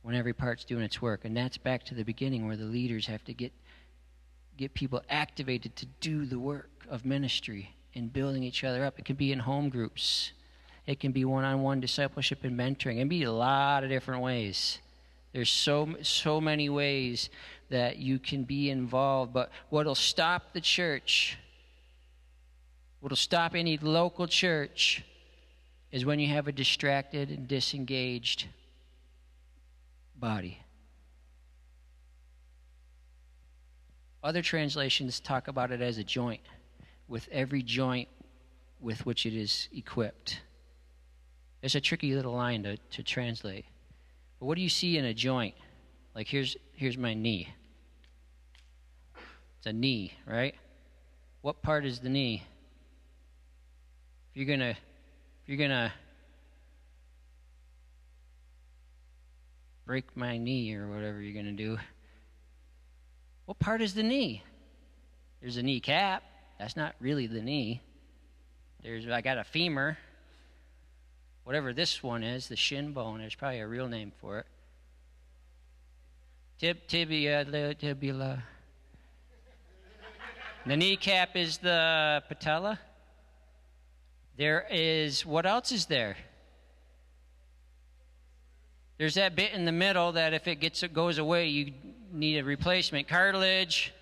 when 0.00 0.14
every 0.14 0.32
part's 0.32 0.64
doing 0.64 0.84
its 0.84 1.02
work. 1.02 1.26
And 1.26 1.36
that's 1.36 1.58
back 1.58 1.84
to 1.84 1.94
the 1.94 2.02
beginning 2.02 2.46
where 2.46 2.56
the 2.56 2.64
leaders 2.64 3.06
have 3.06 3.24
to 3.24 3.34
get 3.34 3.52
get 4.56 4.74
people 4.74 5.02
activated 5.08 5.74
to 5.76 5.86
do 6.00 6.26
the 6.26 6.38
work 6.38 6.70
of 6.88 7.04
ministry 7.04 7.74
and 7.94 8.12
building 8.12 8.42
each 8.42 8.64
other 8.64 8.84
up. 8.84 8.98
It 8.98 9.04
can 9.04 9.16
be 9.16 9.32
in 9.32 9.38
home 9.40 9.68
groups, 9.68 10.32
it 10.86 10.98
can 10.98 11.12
be 11.12 11.24
one 11.24 11.44
on 11.44 11.62
one 11.62 11.80
discipleship 11.80 12.44
and 12.44 12.58
mentoring. 12.58 12.96
It 12.96 13.00
can 13.00 13.08
be 13.08 13.22
a 13.22 13.32
lot 13.32 13.84
of 13.84 13.90
different 13.90 14.22
ways. 14.22 14.78
There's 15.32 15.50
so, 15.50 15.94
so 16.02 16.40
many 16.40 16.68
ways 16.68 17.30
that 17.70 17.96
you 17.96 18.18
can 18.18 18.44
be 18.44 18.68
involved. 18.68 19.32
But 19.32 19.50
what'll 19.70 19.94
stop 19.94 20.52
the 20.52 20.60
church, 20.60 21.38
what'll 23.00 23.16
stop 23.16 23.54
any 23.54 23.78
local 23.78 24.26
church, 24.26 25.04
is 25.90 26.04
when 26.04 26.18
you 26.18 26.28
have 26.28 26.48
a 26.48 26.52
distracted 26.52 27.30
and 27.30 27.46
disengaged 27.46 28.46
body. 30.16 30.58
Other 34.22 34.42
translations 34.42 35.18
talk 35.18 35.48
about 35.48 35.72
it 35.72 35.80
as 35.80 35.98
a 35.98 36.04
joint, 36.04 36.42
with 37.08 37.28
every 37.32 37.62
joint 37.62 38.08
with 38.80 39.04
which 39.04 39.26
it 39.26 39.34
is 39.34 39.68
equipped. 39.72 40.40
It's 41.62 41.74
a 41.74 41.80
tricky 41.80 42.14
little 42.14 42.32
line 42.32 42.62
to, 42.64 42.76
to 42.76 43.02
translate. 43.02 43.64
But 44.38 44.46
what 44.46 44.56
do 44.56 44.62
you 44.62 44.68
see 44.68 44.98
in 44.98 45.04
a 45.04 45.14
joint? 45.14 45.54
Like 46.14 46.26
here's 46.26 46.56
here's 46.74 46.98
my 46.98 47.14
knee. 47.14 47.48
It's 49.58 49.66
a 49.66 49.72
knee, 49.72 50.12
right? 50.26 50.54
What 51.40 51.62
part 51.62 51.84
is 51.84 52.00
the 52.00 52.08
knee? 52.08 52.42
If 54.30 54.36
you're 54.36 54.56
gonna 54.56 54.70
if 54.70 55.46
you're 55.46 55.56
gonna 55.58 55.92
break 59.86 60.16
my 60.16 60.36
knee 60.38 60.74
or 60.74 60.88
whatever 60.88 61.20
you're 61.20 61.40
gonna 61.40 61.56
do, 61.56 61.78
what 63.52 63.58
part 63.58 63.82
is 63.82 63.92
the 63.92 64.02
knee? 64.02 64.42
There's 65.42 65.58
a 65.58 65.62
kneecap. 65.62 66.22
That's 66.58 66.74
not 66.74 66.94
really 67.00 67.26
the 67.26 67.42
knee. 67.42 67.82
There's 68.82 69.06
I 69.06 69.20
got 69.20 69.36
a 69.36 69.44
femur. 69.44 69.98
Whatever 71.44 71.74
this 71.74 72.02
one 72.02 72.22
is, 72.22 72.48
the 72.48 72.56
shin 72.56 72.94
bone, 72.94 73.18
there's 73.18 73.34
probably 73.34 73.60
a 73.60 73.68
real 73.68 73.88
name 73.88 74.10
for 74.22 74.38
it. 74.38 74.46
Tib, 76.60 76.78
tibia, 76.88 77.44
tibula. 77.74 78.42
The 80.64 80.76
kneecap 80.78 81.36
is 81.36 81.58
the 81.58 82.22
patella. 82.28 82.80
There 84.38 84.66
is, 84.70 85.26
what 85.26 85.44
else 85.44 85.72
is 85.72 85.84
there? 85.84 86.16
There's 88.96 89.16
that 89.16 89.36
bit 89.36 89.52
in 89.52 89.66
the 89.66 89.72
middle 89.72 90.12
that 90.12 90.32
if 90.32 90.48
it 90.48 90.56
gets 90.56 90.82
it 90.82 90.94
goes 90.94 91.18
away, 91.18 91.48
you 91.48 91.74
need 92.12 92.38
a 92.38 92.44
replacement. 92.44 93.08
Cartilage. 93.08 93.92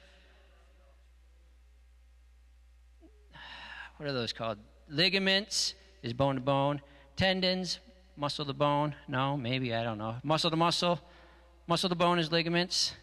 What 3.96 4.08
are 4.08 4.12
those 4.12 4.32
called? 4.32 4.58
Ligaments 4.88 5.74
is 6.02 6.12
bone 6.12 6.34
to 6.34 6.40
bone. 6.40 6.80
Tendons, 7.16 7.78
muscle 8.16 8.44
to 8.44 8.52
bone. 8.52 8.94
No, 9.06 9.36
maybe, 9.36 9.74
I 9.74 9.84
don't 9.84 9.98
know. 9.98 10.16
Muscle 10.22 10.50
to 10.50 10.56
muscle. 10.56 10.98
Muscle 11.66 11.88
to 11.88 11.94
bone 11.94 12.18
is 12.18 12.32
ligaments. 12.32 12.94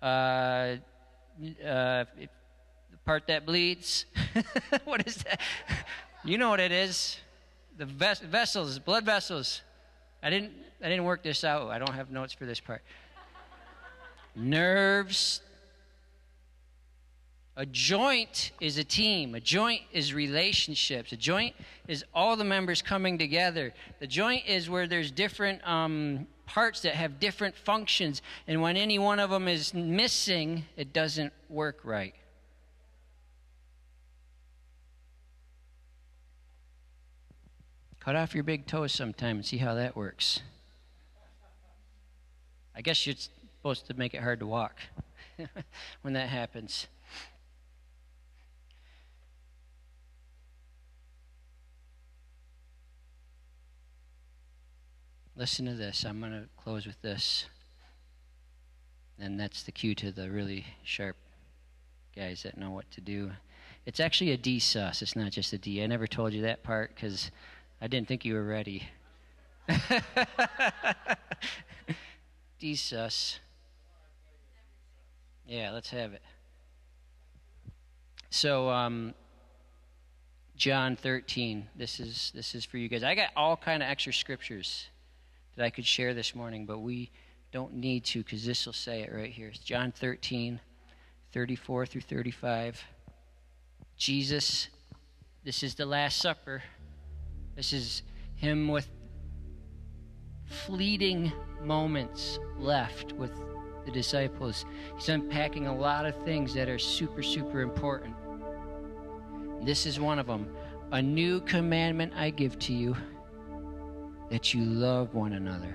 Uh, 0.00 0.76
uh, 1.66 2.04
the 2.14 2.28
part 3.04 3.26
that 3.26 3.46
bleeds. 3.46 4.04
what 4.84 5.06
is 5.06 5.16
that? 5.16 5.40
you 6.24 6.38
know 6.38 6.50
what 6.50 6.60
it 6.60 6.70
is. 6.70 7.18
The 7.76 7.86
ves- 7.86 8.20
vessels, 8.20 8.78
blood 8.78 9.04
vessels. 9.04 9.62
I 10.22 10.30
didn't, 10.30 10.52
I 10.82 10.88
didn't 10.88 11.04
work 11.04 11.22
this 11.22 11.42
out. 11.42 11.70
I 11.70 11.78
don't 11.78 11.94
have 11.94 12.10
notes 12.10 12.32
for 12.32 12.44
this 12.46 12.60
part 12.60 12.82
nerves. 14.34 15.40
A 17.56 17.64
joint 17.64 18.50
is 18.60 18.78
a 18.78 18.84
team. 18.84 19.34
A 19.34 19.40
joint 19.40 19.82
is 19.92 20.12
relationships. 20.12 21.12
A 21.12 21.16
joint 21.16 21.54
is 21.86 22.04
all 22.12 22.36
the 22.36 22.44
members 22.44 22.82
coming 22.82 23.16
together. 23.16 23.72
The 24.00 24.08
joint 24.08 24.44
is 24.46 24.68
where 24.68 24.88
there's 24.88 25.12
different 25.12 25.66
um, 25.66 26.26
parts 26.46 26.80
that 26.80 26.94
have 26.94 27.20
different 27.20 27.56
functions, 27.56 28.22
and 28.46 28.60
when 28.60 28.76
any 28.76 28.98
one 28.98 29.18
of 29.18 29.30
them 29.30 29.48
is 29.48 29.72
missing, 29.72 30.64
it 30.76 30.92
doesn't 30.92 31.32
work 31.48 31.80
right. 31.84 32.14
Cut 38.00 38.16
off 38.16 38.34
your 38.34 38.44
big 38.44 38.66
toes 38.66 38.92
sometime 38.92 39.36
and 39.36 39.46
see 39.46 39.56
how 39.56 39.74
that 39.74 39.96
works. 39.96 40.40
I 42.76 42.82
guess 42.82 43.06
you're 43.06 43.14
supposed 43.64 43.86
to 43.86 43.94
make 43.94 44.12
it 44.12 44.20
hard 44.20 44.40
to 44.40 44.46
walk 44.46 44.76
when 46.02 46.12
that 46.12 46.28
happens. 46.28 46.86
Listen 55.34 55.64
to 55.64 55.72
this. 55.72 56.04
I'm 56.04 56.20
going 56.20 56.32
to 56.32 56.46
close 56.62 56.84
with 56.84 57.00
this. 57.00 57.46
And 59.18 59.40
that's 59.40 59.62
the 59.62 59.72
cue 59.72 59.94
to 59.94 60.12
the 60.12 60.30
really 60.30 60.66
sharp 60.82 61.16
guys 62.14 62.42
that 62.42 62.58
know 62.58 62.70
what 62.70 62.90
to 62.90 63.00
do. 63.00 63.30
It's 63.86 63.98
actually 63.98 64.32
a 64.32 64.36
D 64.36 64.58
sus. 64.58 65.00
It's 65.00 65.16
not 65.16 65.32
just 65.32 65.54
a 65.54 65.58
D. 65.58 65.82
I 65.82 65.86
never 65.86 66.06
told 66.06 66.34
you 66.34 66.42
that 66.42 66.62
part 66.62 66.94
because 66.94 67.30
I 67.80 67.86
didn't 67.86 68.08
think 68.08 68.26
you 68.26 68.34
were 68.34 68.44
ready. 68.44 68.90
D 72.58 72.76
sus. 72.76 73.40
Yeah, 75.54 75.70
let's 75.70 75.90
have 75.90 76.12
it. 76.14 76.22
So, 78.30 78.68
um, 78.70 79.14
John 80.56 80.96
13. 80.96 81.68
This 81.76 82.00
is 82.00 82.32
this 82.34 82.56
is 82.56 82.64
for 82.64 82.76
you 82.76 82.88
guys. 82.88 83.04
I 83.04 83.14
got 83.14 83.28
all 83.36 83.56
kind 83.56 83.80
of 83.80 83.88
extra 83.88 84.12
scriptures 84.12 84.88
that 85.54 85.64
I 85.64 85.70
could 85.70 85.86
share 85.86 86.12
this 86.12 86.34
morning, 86.34 86.66
but 86.66 86.80
we 86.80 87.12
don't 87.52 87.74
need 87.74 88.02
to 88.06 88.24
because 88.24 88.44
this 88.44 88.66
will 88.66 88.72
say 88.72 89.02
it 89.02 89.12
right 89.14 89.30
here. 89.30 89.46
It's 89.46 89.60
John 89.60 89.92
13, 89.92 90.58
34 91.32 91.86
through 91.86 92.00
35. 92.00 92.82
Jesus, 93.96 94.66
this 95.44 95.62
is 95.62 95.76
the 95.76 95.86
Last 95.86 96.18
Supper. 96.18 96.64
This 97.54 97.72
is 97.72 98.02
him 98.34 98.66
with 98.66 98.88
fleeting 100.46 101.32
moments 101.62 102.40
left 102.58 103.12
with 103.12 103.30
the 103.84 103.90
disciples. 103.90 104.64
He's 104.96 105.08
unpacking 105.08 105.66
a 105.66 105.74
lot 105.74 106.06
of 106.06 106.16
things 106.24 106.54
that 106.54 106.68
are 106.68 106.78
super, 106.78 107.22
super 107.22 107.60
important. 107.60 108.14
This 109.62 109.86
is 109.86 109.98
one 109.98 110.18
of 110.18 110.26
them. 110.26 110.48
A 110.92 111.00
new 111.00 111.40
commandment 111.40 112.12
I 112.14 112.30
give 112.30 112.58
to 112.60 112.72
you 112.72 112.96
that 114.30 114.54
you 114.54 114.64
love 114.64 115.14
one 115.14 115.34
another. 115.34 115.74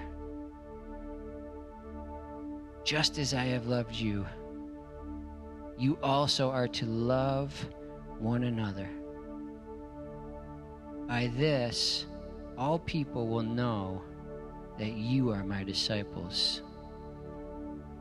Just 2.83 3.17
as 3.17 3.33
I 3.33 3.43
have 3.45 3.67
loved 3.67 3.95
you, 3.95 4.25
you 5.77 5.97
also 6.03 6.49
are 6.49 6.67
to 6.67 6.85
love 6.85 7.53
one 8.19 8.43
another. 8.43 8.89
By 11.07 11.31
this, 11.37 12.05
all 12.57 12.79
people 12.79 13.27
will 13.27 13.43
know 13.43 14.01
that 14.77 14.93
you 14.93 15.31
are 15.31 15.43
my 15.43 15.63
disciples 15.63 16.61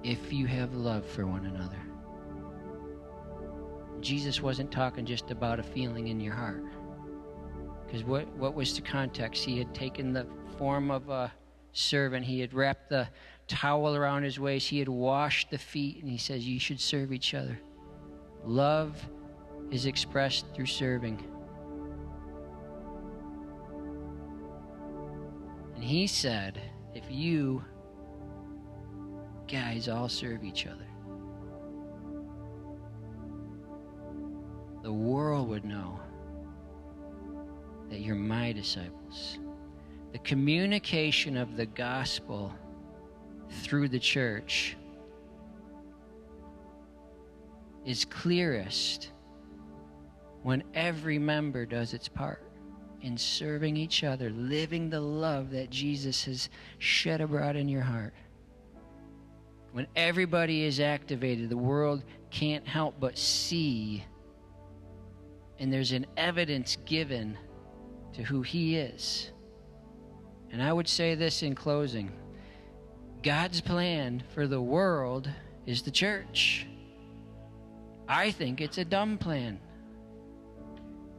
if 0.02 0.32
you 0.32 0.46
have 0.46 0.74
love 0.74 1.04
for 1.06 1.26
one 1.26 1.46
another. 1.46 1.78
Jesus 4.00 4.40
wasn't 4.40 4.70
talking 4.70 5.04
just 5.04 5.30
about 5.30 5.58
a 5.58 5.62
feeling 5.62 6.08
in 6.08 6.20
your 6.20 6.34
heart. 6.34 6.62
Because 7.86 8.04
what, 8.04 8.28
what 8.36 8.54
was 8.54 8.74
the 8.74 8.82
context? 8.82 9.44
He 9.44 9.58
had 9.58 9.74
taken 9.74 10.12
the 10.12 10.26
form 10.56 10.90
of 10.90 11.08
a 11.08 11.32
servant, 11.72 12.24
he 12.24 12.40
had 12.40 12.52
wrapped 12.52 12.90
the 12.90 13.08
towel 13.46 13.96
around 13.96 14.22
his 14.22 14.38
waist, 14.38 14.68
he 14.68 14.78
had 14.78 14.88
washed 14.88 15.50
the 15.50 15.58
feet, 15.58 16.02
and 16.02 16.10
he 16.10 16.18
says, 16.18 16.46
You 16.46 16.60
should 16.60 16.80
serve 16.80 17.12
each 17.12 17.34
other. 17.34 17.58
Love 18.44 18.96
is 19.70 19.86
expressed 19.86 20.46
through 20.54 20.66
serving. 20.66 21.24
And 25.74 25.84
he 25.84 26.06
said, 26.06 26.60
If 26.94 27.04
you 27.08 27.64
guys 29.48 29.88
all 29.88 30.08
serve 30.08 30.44
each 30.44 30.66
other, 30.66 30.86
the 34.82 34.92
world 34.92 35.48
would 35.48 35.64
know 35.64 35.98
that 37.90 38.00
you're 38.00 38.14
my 38.14 38.52
disciples. 38.52 39.38
The 40.12 40.18
communication 40.20 41.36
of 41.36 41.56
the 41.56 41.66
gospel 41.66 42.54
through 43.62 43.88
the 43.88 43.98
church 43.98 44.76
is 47.84 48.04
clearest 48.04 49.12
when 50.42 50.62
every 50.74 51.18
member 51.18 51.66
does 51.66 51.94
its 51.94 52.08
part 52.08 52.42
in 53.02 53.16
serving 53.16 53.76
each 53.76 54.04
other, 54.04 54.30
living 54.30 54.90
the 54.90 55.00
love 55.00 55.50
that 55.50 55.70
Jesus 55.70 56.24
has 56.24 56.48
shed 56.78 57.20
abroad 57.20 57.56
in 57.56 57.68
your 57.68 57.82
heart. 57.82 58.12
When 59.72 59.86
everybody 59.94 60.64
is 60.64 60.80
activated, 60.80 61.50
the 61.50 61.56
world 61.56 62.02
can't 62.30 62.66
help 62.66 62.98
but 62.98 63.18
see, 63.18 64.04
and 65.58 65.72
there's 65.72 65.92
an 65.92 66.06
evidence 66.16 66.76
given 66.84 67.36
to 68.14 68.22
who 68.22 68.42
He 68.42 68.76
is. 68.76 69.30
And 70.50 70.62
I 70.62 70.72
would 70.72 70.88
say 70.88 71.14
this 71.14 71.42
in 71.42 71.54
closing 71.54 72.12
God's 73.22 73.60
plan 73.60 74.22
for 74.34 74.46
the 74.46 74.60
world 74.60 75.28
is 75.66 75.82
the 75.82 75.90
church. 75.90 76.66
I 78.08 78.30
think 78.30 78.60
it's 78.60 78.78
a 78.78 78.84
dumb 78.84 79.18
plan. 79.18 79.60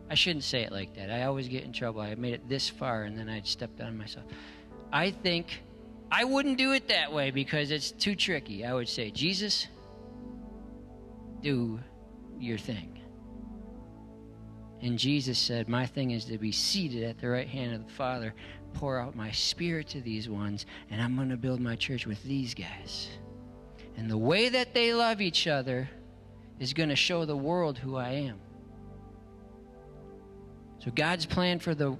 I 0.10 0.16
shouldn't 0.16 0.44
say 0.44 0.64
it 0.64 0.72
like 0.72 0.96
that. 0.96 1.12
I 1.12 1.24
always 1.24 1.48
get 1.48 1.64
in 1.64 1.72
trouble. 1.72 2.02
I 2.02 2.16
made 2.16 2.34
it 2.34 2.50
this 2.50 2.68
far 2.68 3.04
and 3.04 3.18
then 3.18 3.30
I'd 3.30 3.46
stepped 3.46 3.80
on 3.80 3.96
myself. 3.96 4.26
I 4.92 5.12
think 5.12 5.62
I 6.12 6.24
wouldn't 6.24 6.58
do 6.58 6.74
it 6.74 6.88
that 6.88 7.12
way 7.12 7.32
because 7.32 7.72
it's 7.72 7.92
too 7.92 8.16
tricky. 8.16 8.66
I 8.66 8.74
would 8.74 8.90
say, 8.90 9.12
Jesus, 9.12 9.68
do 11.42 11.80
your 12.40 12.58
thing. 12.58 13.00
And 14.82 14.98
Jesus 14.98 15.38
said, 15.38 15.68
My 15.68 15.86
thing 15.86 16.12
is 16.12 16.26
to 16.26 16.38
be 16.38 16.52
seated 16.52 17.04
at 17.04 17.20
the 17.20 17.30
right 17.30 17.48
hand 17.48 17.76
of 17.76 17.86
the 17.86 17.94
Father, 17.94 18.34
pour 18.74 19.00
out 19.00 19.16
my 19.16 19.32
spirit 19.32 19.88
to 19.90 20.02
these 20.02 20.30
ones, 20.30 20.66
and 20.90 21.02
I'm 21.02 21.16
going 21.16 21.30
to 21.30 21.38
build 21.38 21.60
my 21.60 21.76
church 21.76 22.08
with 22.08 22.24
these 22.24 22.54
guys. 22.54 23.10
And 23.98 24.10
the 24.10 24.18
way 24.18 24.50
that 24.50 24.74
they 24.74 24.94
love 24.94 25.22
each 25.22 25.48
other 25.48 25.90
is 26.60 26.74
going 26.74 26.90
to 26.90 26.96
show 26.96 27.26
the 27.26 27.36
world 27.36 27.78
who 27.78 27.98
I 27.98 28.10
am. 28.12 28.40
So 30.80 30.92
God's 30.92 31.26
plan 31.26 31.60
for 31.60 31.76
the 31.76 31.98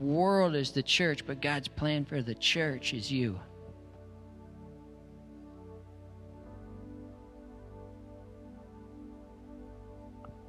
world 0.00 0.54
is 0.54 0.70
the 0.72 0.82
church, 0.82 1.26
but 1.26 1.42
God's 1.42 1.68
plan 1.68 2.04
for 2.04 2.22
the 2.22 2.34
church 2.34 2.94
is 2.94 3.12
you. 3.12 3.38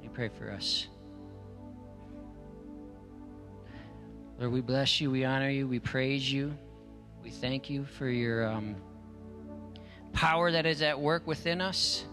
Me 0.00 0.08
pray 0.12 0.30
for 0.38 0.50
us. 0.50 0.88
Lord, 4.38 4.52
we 4.52 4.60
bless 4.60 5.00
you, 5.00 5.10
we 5.10 5.24
honor 5.24 5.50
you, 5.50 5.68
we 5.68 5.78
praise 5.78 6.32
you. 6.32 6.56
We 7.22 7.30
thank 7.30 7.70
you 7.70 7.84
for 7.84 8.08
your 8.08 8.48
um, 8.48 8.74
power 10.12 10.50
that 10.50 10.66
is 10.66 10.82
at 10.82 10.98
work 10.98 11.26
within 11.26 11.60
us. 11.60 12.04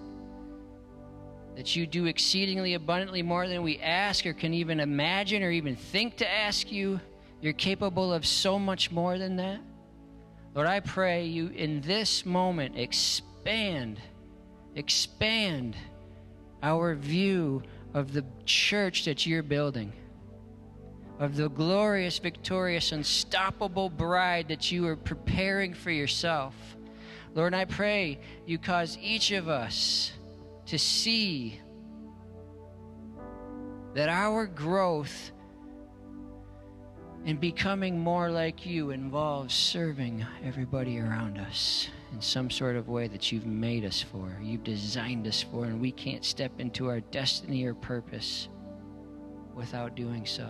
That 1.56 1.76
you 1.76 1.88
do 1.88 2.06
exceedingly 2.06 2.76
abundantly 2.76 3.24
more 3.24 3.48
than 3.48 3.64
we 3.64 3.80
ask 3.80 4.26
or 4.26 4.34
can 4.34 4.54
even 4.54 4.80
imagine 4.80 5.42
or 5.42 5.50
even 5.50 5.76
think 5.76 6.18
to 6.18 6.32
ask 6.32 6.72
you. 6.72 7.00
You're 7.42 7.54
capable 7.54 8.14
of 8.14 8.26
so 8.26 8.60
much 8.60 8.92
more 8.92 9.18
than 9.18 9.38
that. 9.38 9.60
Lord, 10.54 10.68
I 10.68 10.80
pray 10.80 11.26
you 11.26 11.48
in 11.48 11.82
this 11.82 12.26
moment 12.26 12.78
expand, 12.78 14.00
expand 14.76 15.76
our 16.62 16.96
view 16.96 17.64
of 17.94 18.14
the 18.14 18.26
church 18.46 19.06
that 19.06 19.26
you're 19.26 19.44
building 19.44 19.94
of 21.20 21.36
the 21.36 21.50
glorious, 21.50 22.18
victorious, 22.18 22.94
unstoppable 22.94 23.90
bride 23.90 24.48
that 24.48 24.72
you 24.72 24.88
are 24.88 24.96
preparing 24.96 25.74
for 25.74 25.92
yourself. 25.92 26.56
Lord, 27.36 27.54
I 27.54 27.66
pray 27.66 28.20
you 28.46 28.58
cause 28.58 28.98
each 29.02 29.32
of 29.32 29.50
us 29.50 30.14
to 30.68 30.80
see 30.80 31.60
that 33.94 34.08
our 34.08 34.46
growth 34.46 35.32
in 37.30 37.38
becoming 37.38 38.00
more 38.00 38.32
like 38.32 38.66
you 38.66 38.90
involves 38.90 39.54
serving 39.54 40.26
everybody 40.44 41.00
around 41.00 41.38
us 41.38 41.88
in 42.12 42.20
some 42.20 42.50
sort 42.50 42.76
of 42.76 42.88
way 42.88 43.08
that 43.08 43.32
you've 43.32 43.46
made 43.46 43.86
us 43.86 44.02
for, 44.02 44.36
you've 44.42 44.64
designed 44.64 45.28
us 45.28 45.44
for, 45.44 45.66
and 45.66 45.80
we 45.80 45.92
can't 45.92 46.26
step 46.26 46.52
into 46.58 46.90
our 46.90 47.02
destiny 47.02 47.64
or 47.66 47.76
purpose 47.76 48.48
without 49.54 49.96
doing 49.96 50.26
so. 50.26 50.50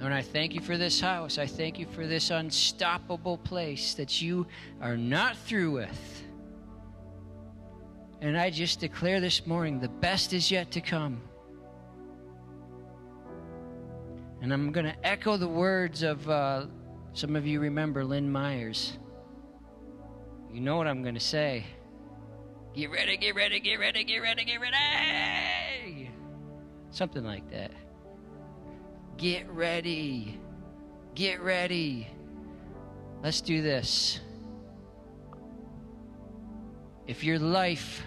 Lord, 0.00 0.12
I 0.12 0.22
thank 0.22 0.54
you 0.54 0.60
for 0.60 0.76
this 0.76 1.00
house. 1.00 1.38
I 1.38 1.46
thank 1.46 1.78
you 1.78 1.86
for 1.86 2.04
this 2.04 2.30
unstoppable 2.30 3.38
place 3.38 3.94
that 3.94 4.20
you 4.20 4.44
are 4.80 4.96
not 4.96 5.36
through 5.36 5.70
with. 5.70 6.24
And 8.20 8.36
I 8.36 8.50
just 8.50 8.80
declare 8.80 9.20
this 9.20 9.46
morning 9.46 9.78
the 9.78 9.88
best 9.88 10.32
is 10.32 10.50
yet 10.50 10.72
to 10.72 10.80
come. 10.80 11.20
And 14.40 14.52
I'm 14.52 14.70
going 14.72 14.86
to 14.86 15.06
echo 15.06 15.36
the 15.36 15.48
words 15.48 16.02
of 16.02 16.28
uh, 16.28 16.66
some 17.12 17.34
of 17.34 17.46
you 17.46 17.60
remember 17.60 18.04
Lynn 18.04 18.30
Myers. 18.30 18.98
You 20.52 20.60
know 20.60 20.76
what 20.76 20.86
I'm 20.86 21.02
going 21.02 21.14
to 21.14 21.20
say. 21.20 21.64
Get 22.74 22.90
ready, 22.90 23.16
get 23.16 23.34
ready, 23.34 23.58
get 23.60 23.80
ready, 23.80 24.04
get 24.04 24.18
ready, 24.18 24.44
get 24.44 24.60
ready. 24.60 26.10
Something 26.90 27.24
like 27.24 27.50
that. 27.50 27.72
Get 29.16 29.50
ready. 29.50 30.38
Get 31.14 31.42
ready. 31.42 32.06
Let's 33.22 33.40
do 33.40 33.62
this. 33.62 34.20
If 37.08 37.24
your 37.24 37.38
life 37.38 38.04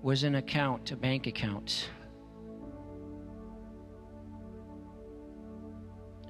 was 0.00 0.22
an 0.22 0.36
account, 0.36 0.90
a 0.92 0.96
bank 0.96 1.26
account, 1.26 1.90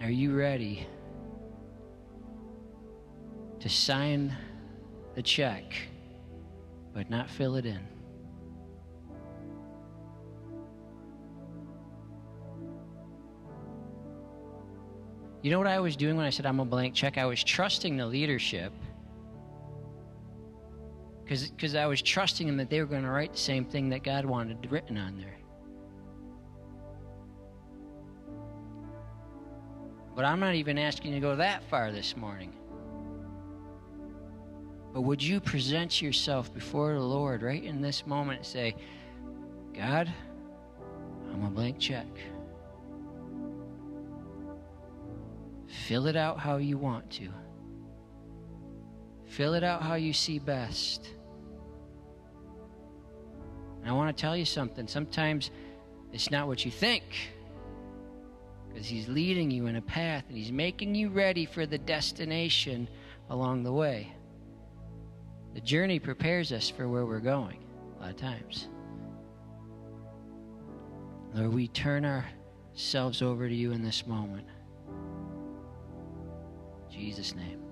are 0.03 0.11
you 0.11 0.35
ready 0.35 0.87
to 3.61 3.69
sign 3.69 4.35
the 5.15 5.23
check 5.23 5.65
but 6.95 7.11
not 7.11 7.29
fill 7.29 7.57
it 7.57 7.67
in? 7.67 7.81
You 15.43 15.51
know 15.51 15.59
what 15.59 15.67
I 15.67 15.81
was 15.81 15.97
doing 15.97 16.17
when 16.17 16.27
I 16.27 16.31
said 16.31 16.45
I'm 16.45 16.61
a 16.61 16.65
blank 16.65 16.95
check? 16.95 17.17
I 17.17 17.25
was 17.25 17.43
trusting 17.43 17.97
the 17.97 18.07
leadership 18.07 18.73
because 21.25 21.75
I 21.75 21.87
was 21.87 22.03
trusting 22.03 22.47
them 22.47 22.57
that 22.57 22.69
they 22.69 22.81
were 22.81 22.87
going 22.87 23.05
to 23.05 23.11
write 23.11 23.33
the 23.33 23.39
same 23.39 23.65
thing 23.65 23.89
that 23.91 24.03
God 24.03 24.25
wanted 24.25 24.71
written 24.71 24.99
on 24.99 25.17
there. 25.17 25.40
But 30.21 30.27
I'm 30.27 30.39
not 30.39 30.55
even 30.55 30.77
asking 30.77 31.15
you 31.15 31.17
to 31.17 31.21
go 31.23 31.37
that 31.37 31.65
far 31.71 31.93
this 31.93 32.15
morning. 32.15 32.53
But 34.93 35.01
would 35.01 35.23
you 35.23 35.41
present 35.41 36.03
yourself 36.03 36.53
before 36.53 36.93
the 36.93 37.01
Lord 37.01 37.41
right 37.41 37.65
in 37.65 37.81
this 37.81 38.07
moment 38.07 38.41
and 38.41 38.47
say, 38.47 38.77
God, 39.73 40.13
I'm 41.33 41.43
a 41.43 41.49
blank 41.49 41.79
check. 41.79 42.07
Fill 45.87 46.07
it 46.07 46.17
out 46.17 46.39
how 46.39 46.59
you 46.59 46.77
want 46.77 47.09
to. 47.13 47.31
Fill 49.25 49.55
it 49.55 49.65
out 49.65 49.81
how 49.81 49.95
you 49.95 50.13
see 50.13 50.39
best. 50.39 51.09
And 53.81 53.89
I 53.89 53.93
want 53.93 54.15
to 54.15 54.21
tell 54.21 54.37
you 54.37 54.45
something. 54.45 54.87
Sometimes 54.87 55.51
it's 56.13 56.31
not 56.31 56.47
what 56.47 56.67
you 56.67 56.71
think. 56.71 57.05
Because 58.73 58.87
He's 58.87 59.09
leading 59.09 59.51
you 59.51 59.67
in 59.67 59.77
a 59.77 59.83
path 59.83 60.25
and 60.29 60.37
He's 60.37 60.53
making 60.53 60.95
you 60.95 61.09
ready 61.09 61.45
for 61.45 61.67
the 61.67 61.79
destination 61.79 62.89
along 63.29 63.63
the 63.63 63.73
way. 63.73 64.13
The 65.55 65.61
journey 65.61 65.99
prepares 65.99 66.53
us 66.53 66.71
for 66.71 66.89
where 66.89 67.05
we're 67.05 67.19
going 67.21 67.59
a 67.99 68.03
lot 68.03 68.11
of 68.11 68.17
times. 68.17 68.69
Lord, 71.35 71.53
we 71.53 71.69
turn 71.69 72.05
ourselves 72.05 73.23
over 73.23 73.49
to 73.49 73.55
you 73.55 73.73
in 73.73 73.83
this 73.83 74.07
moment. 74.07 74.47
In 76.89 77.01
Jesus' 77.01 77.35
name. 77.35 77.70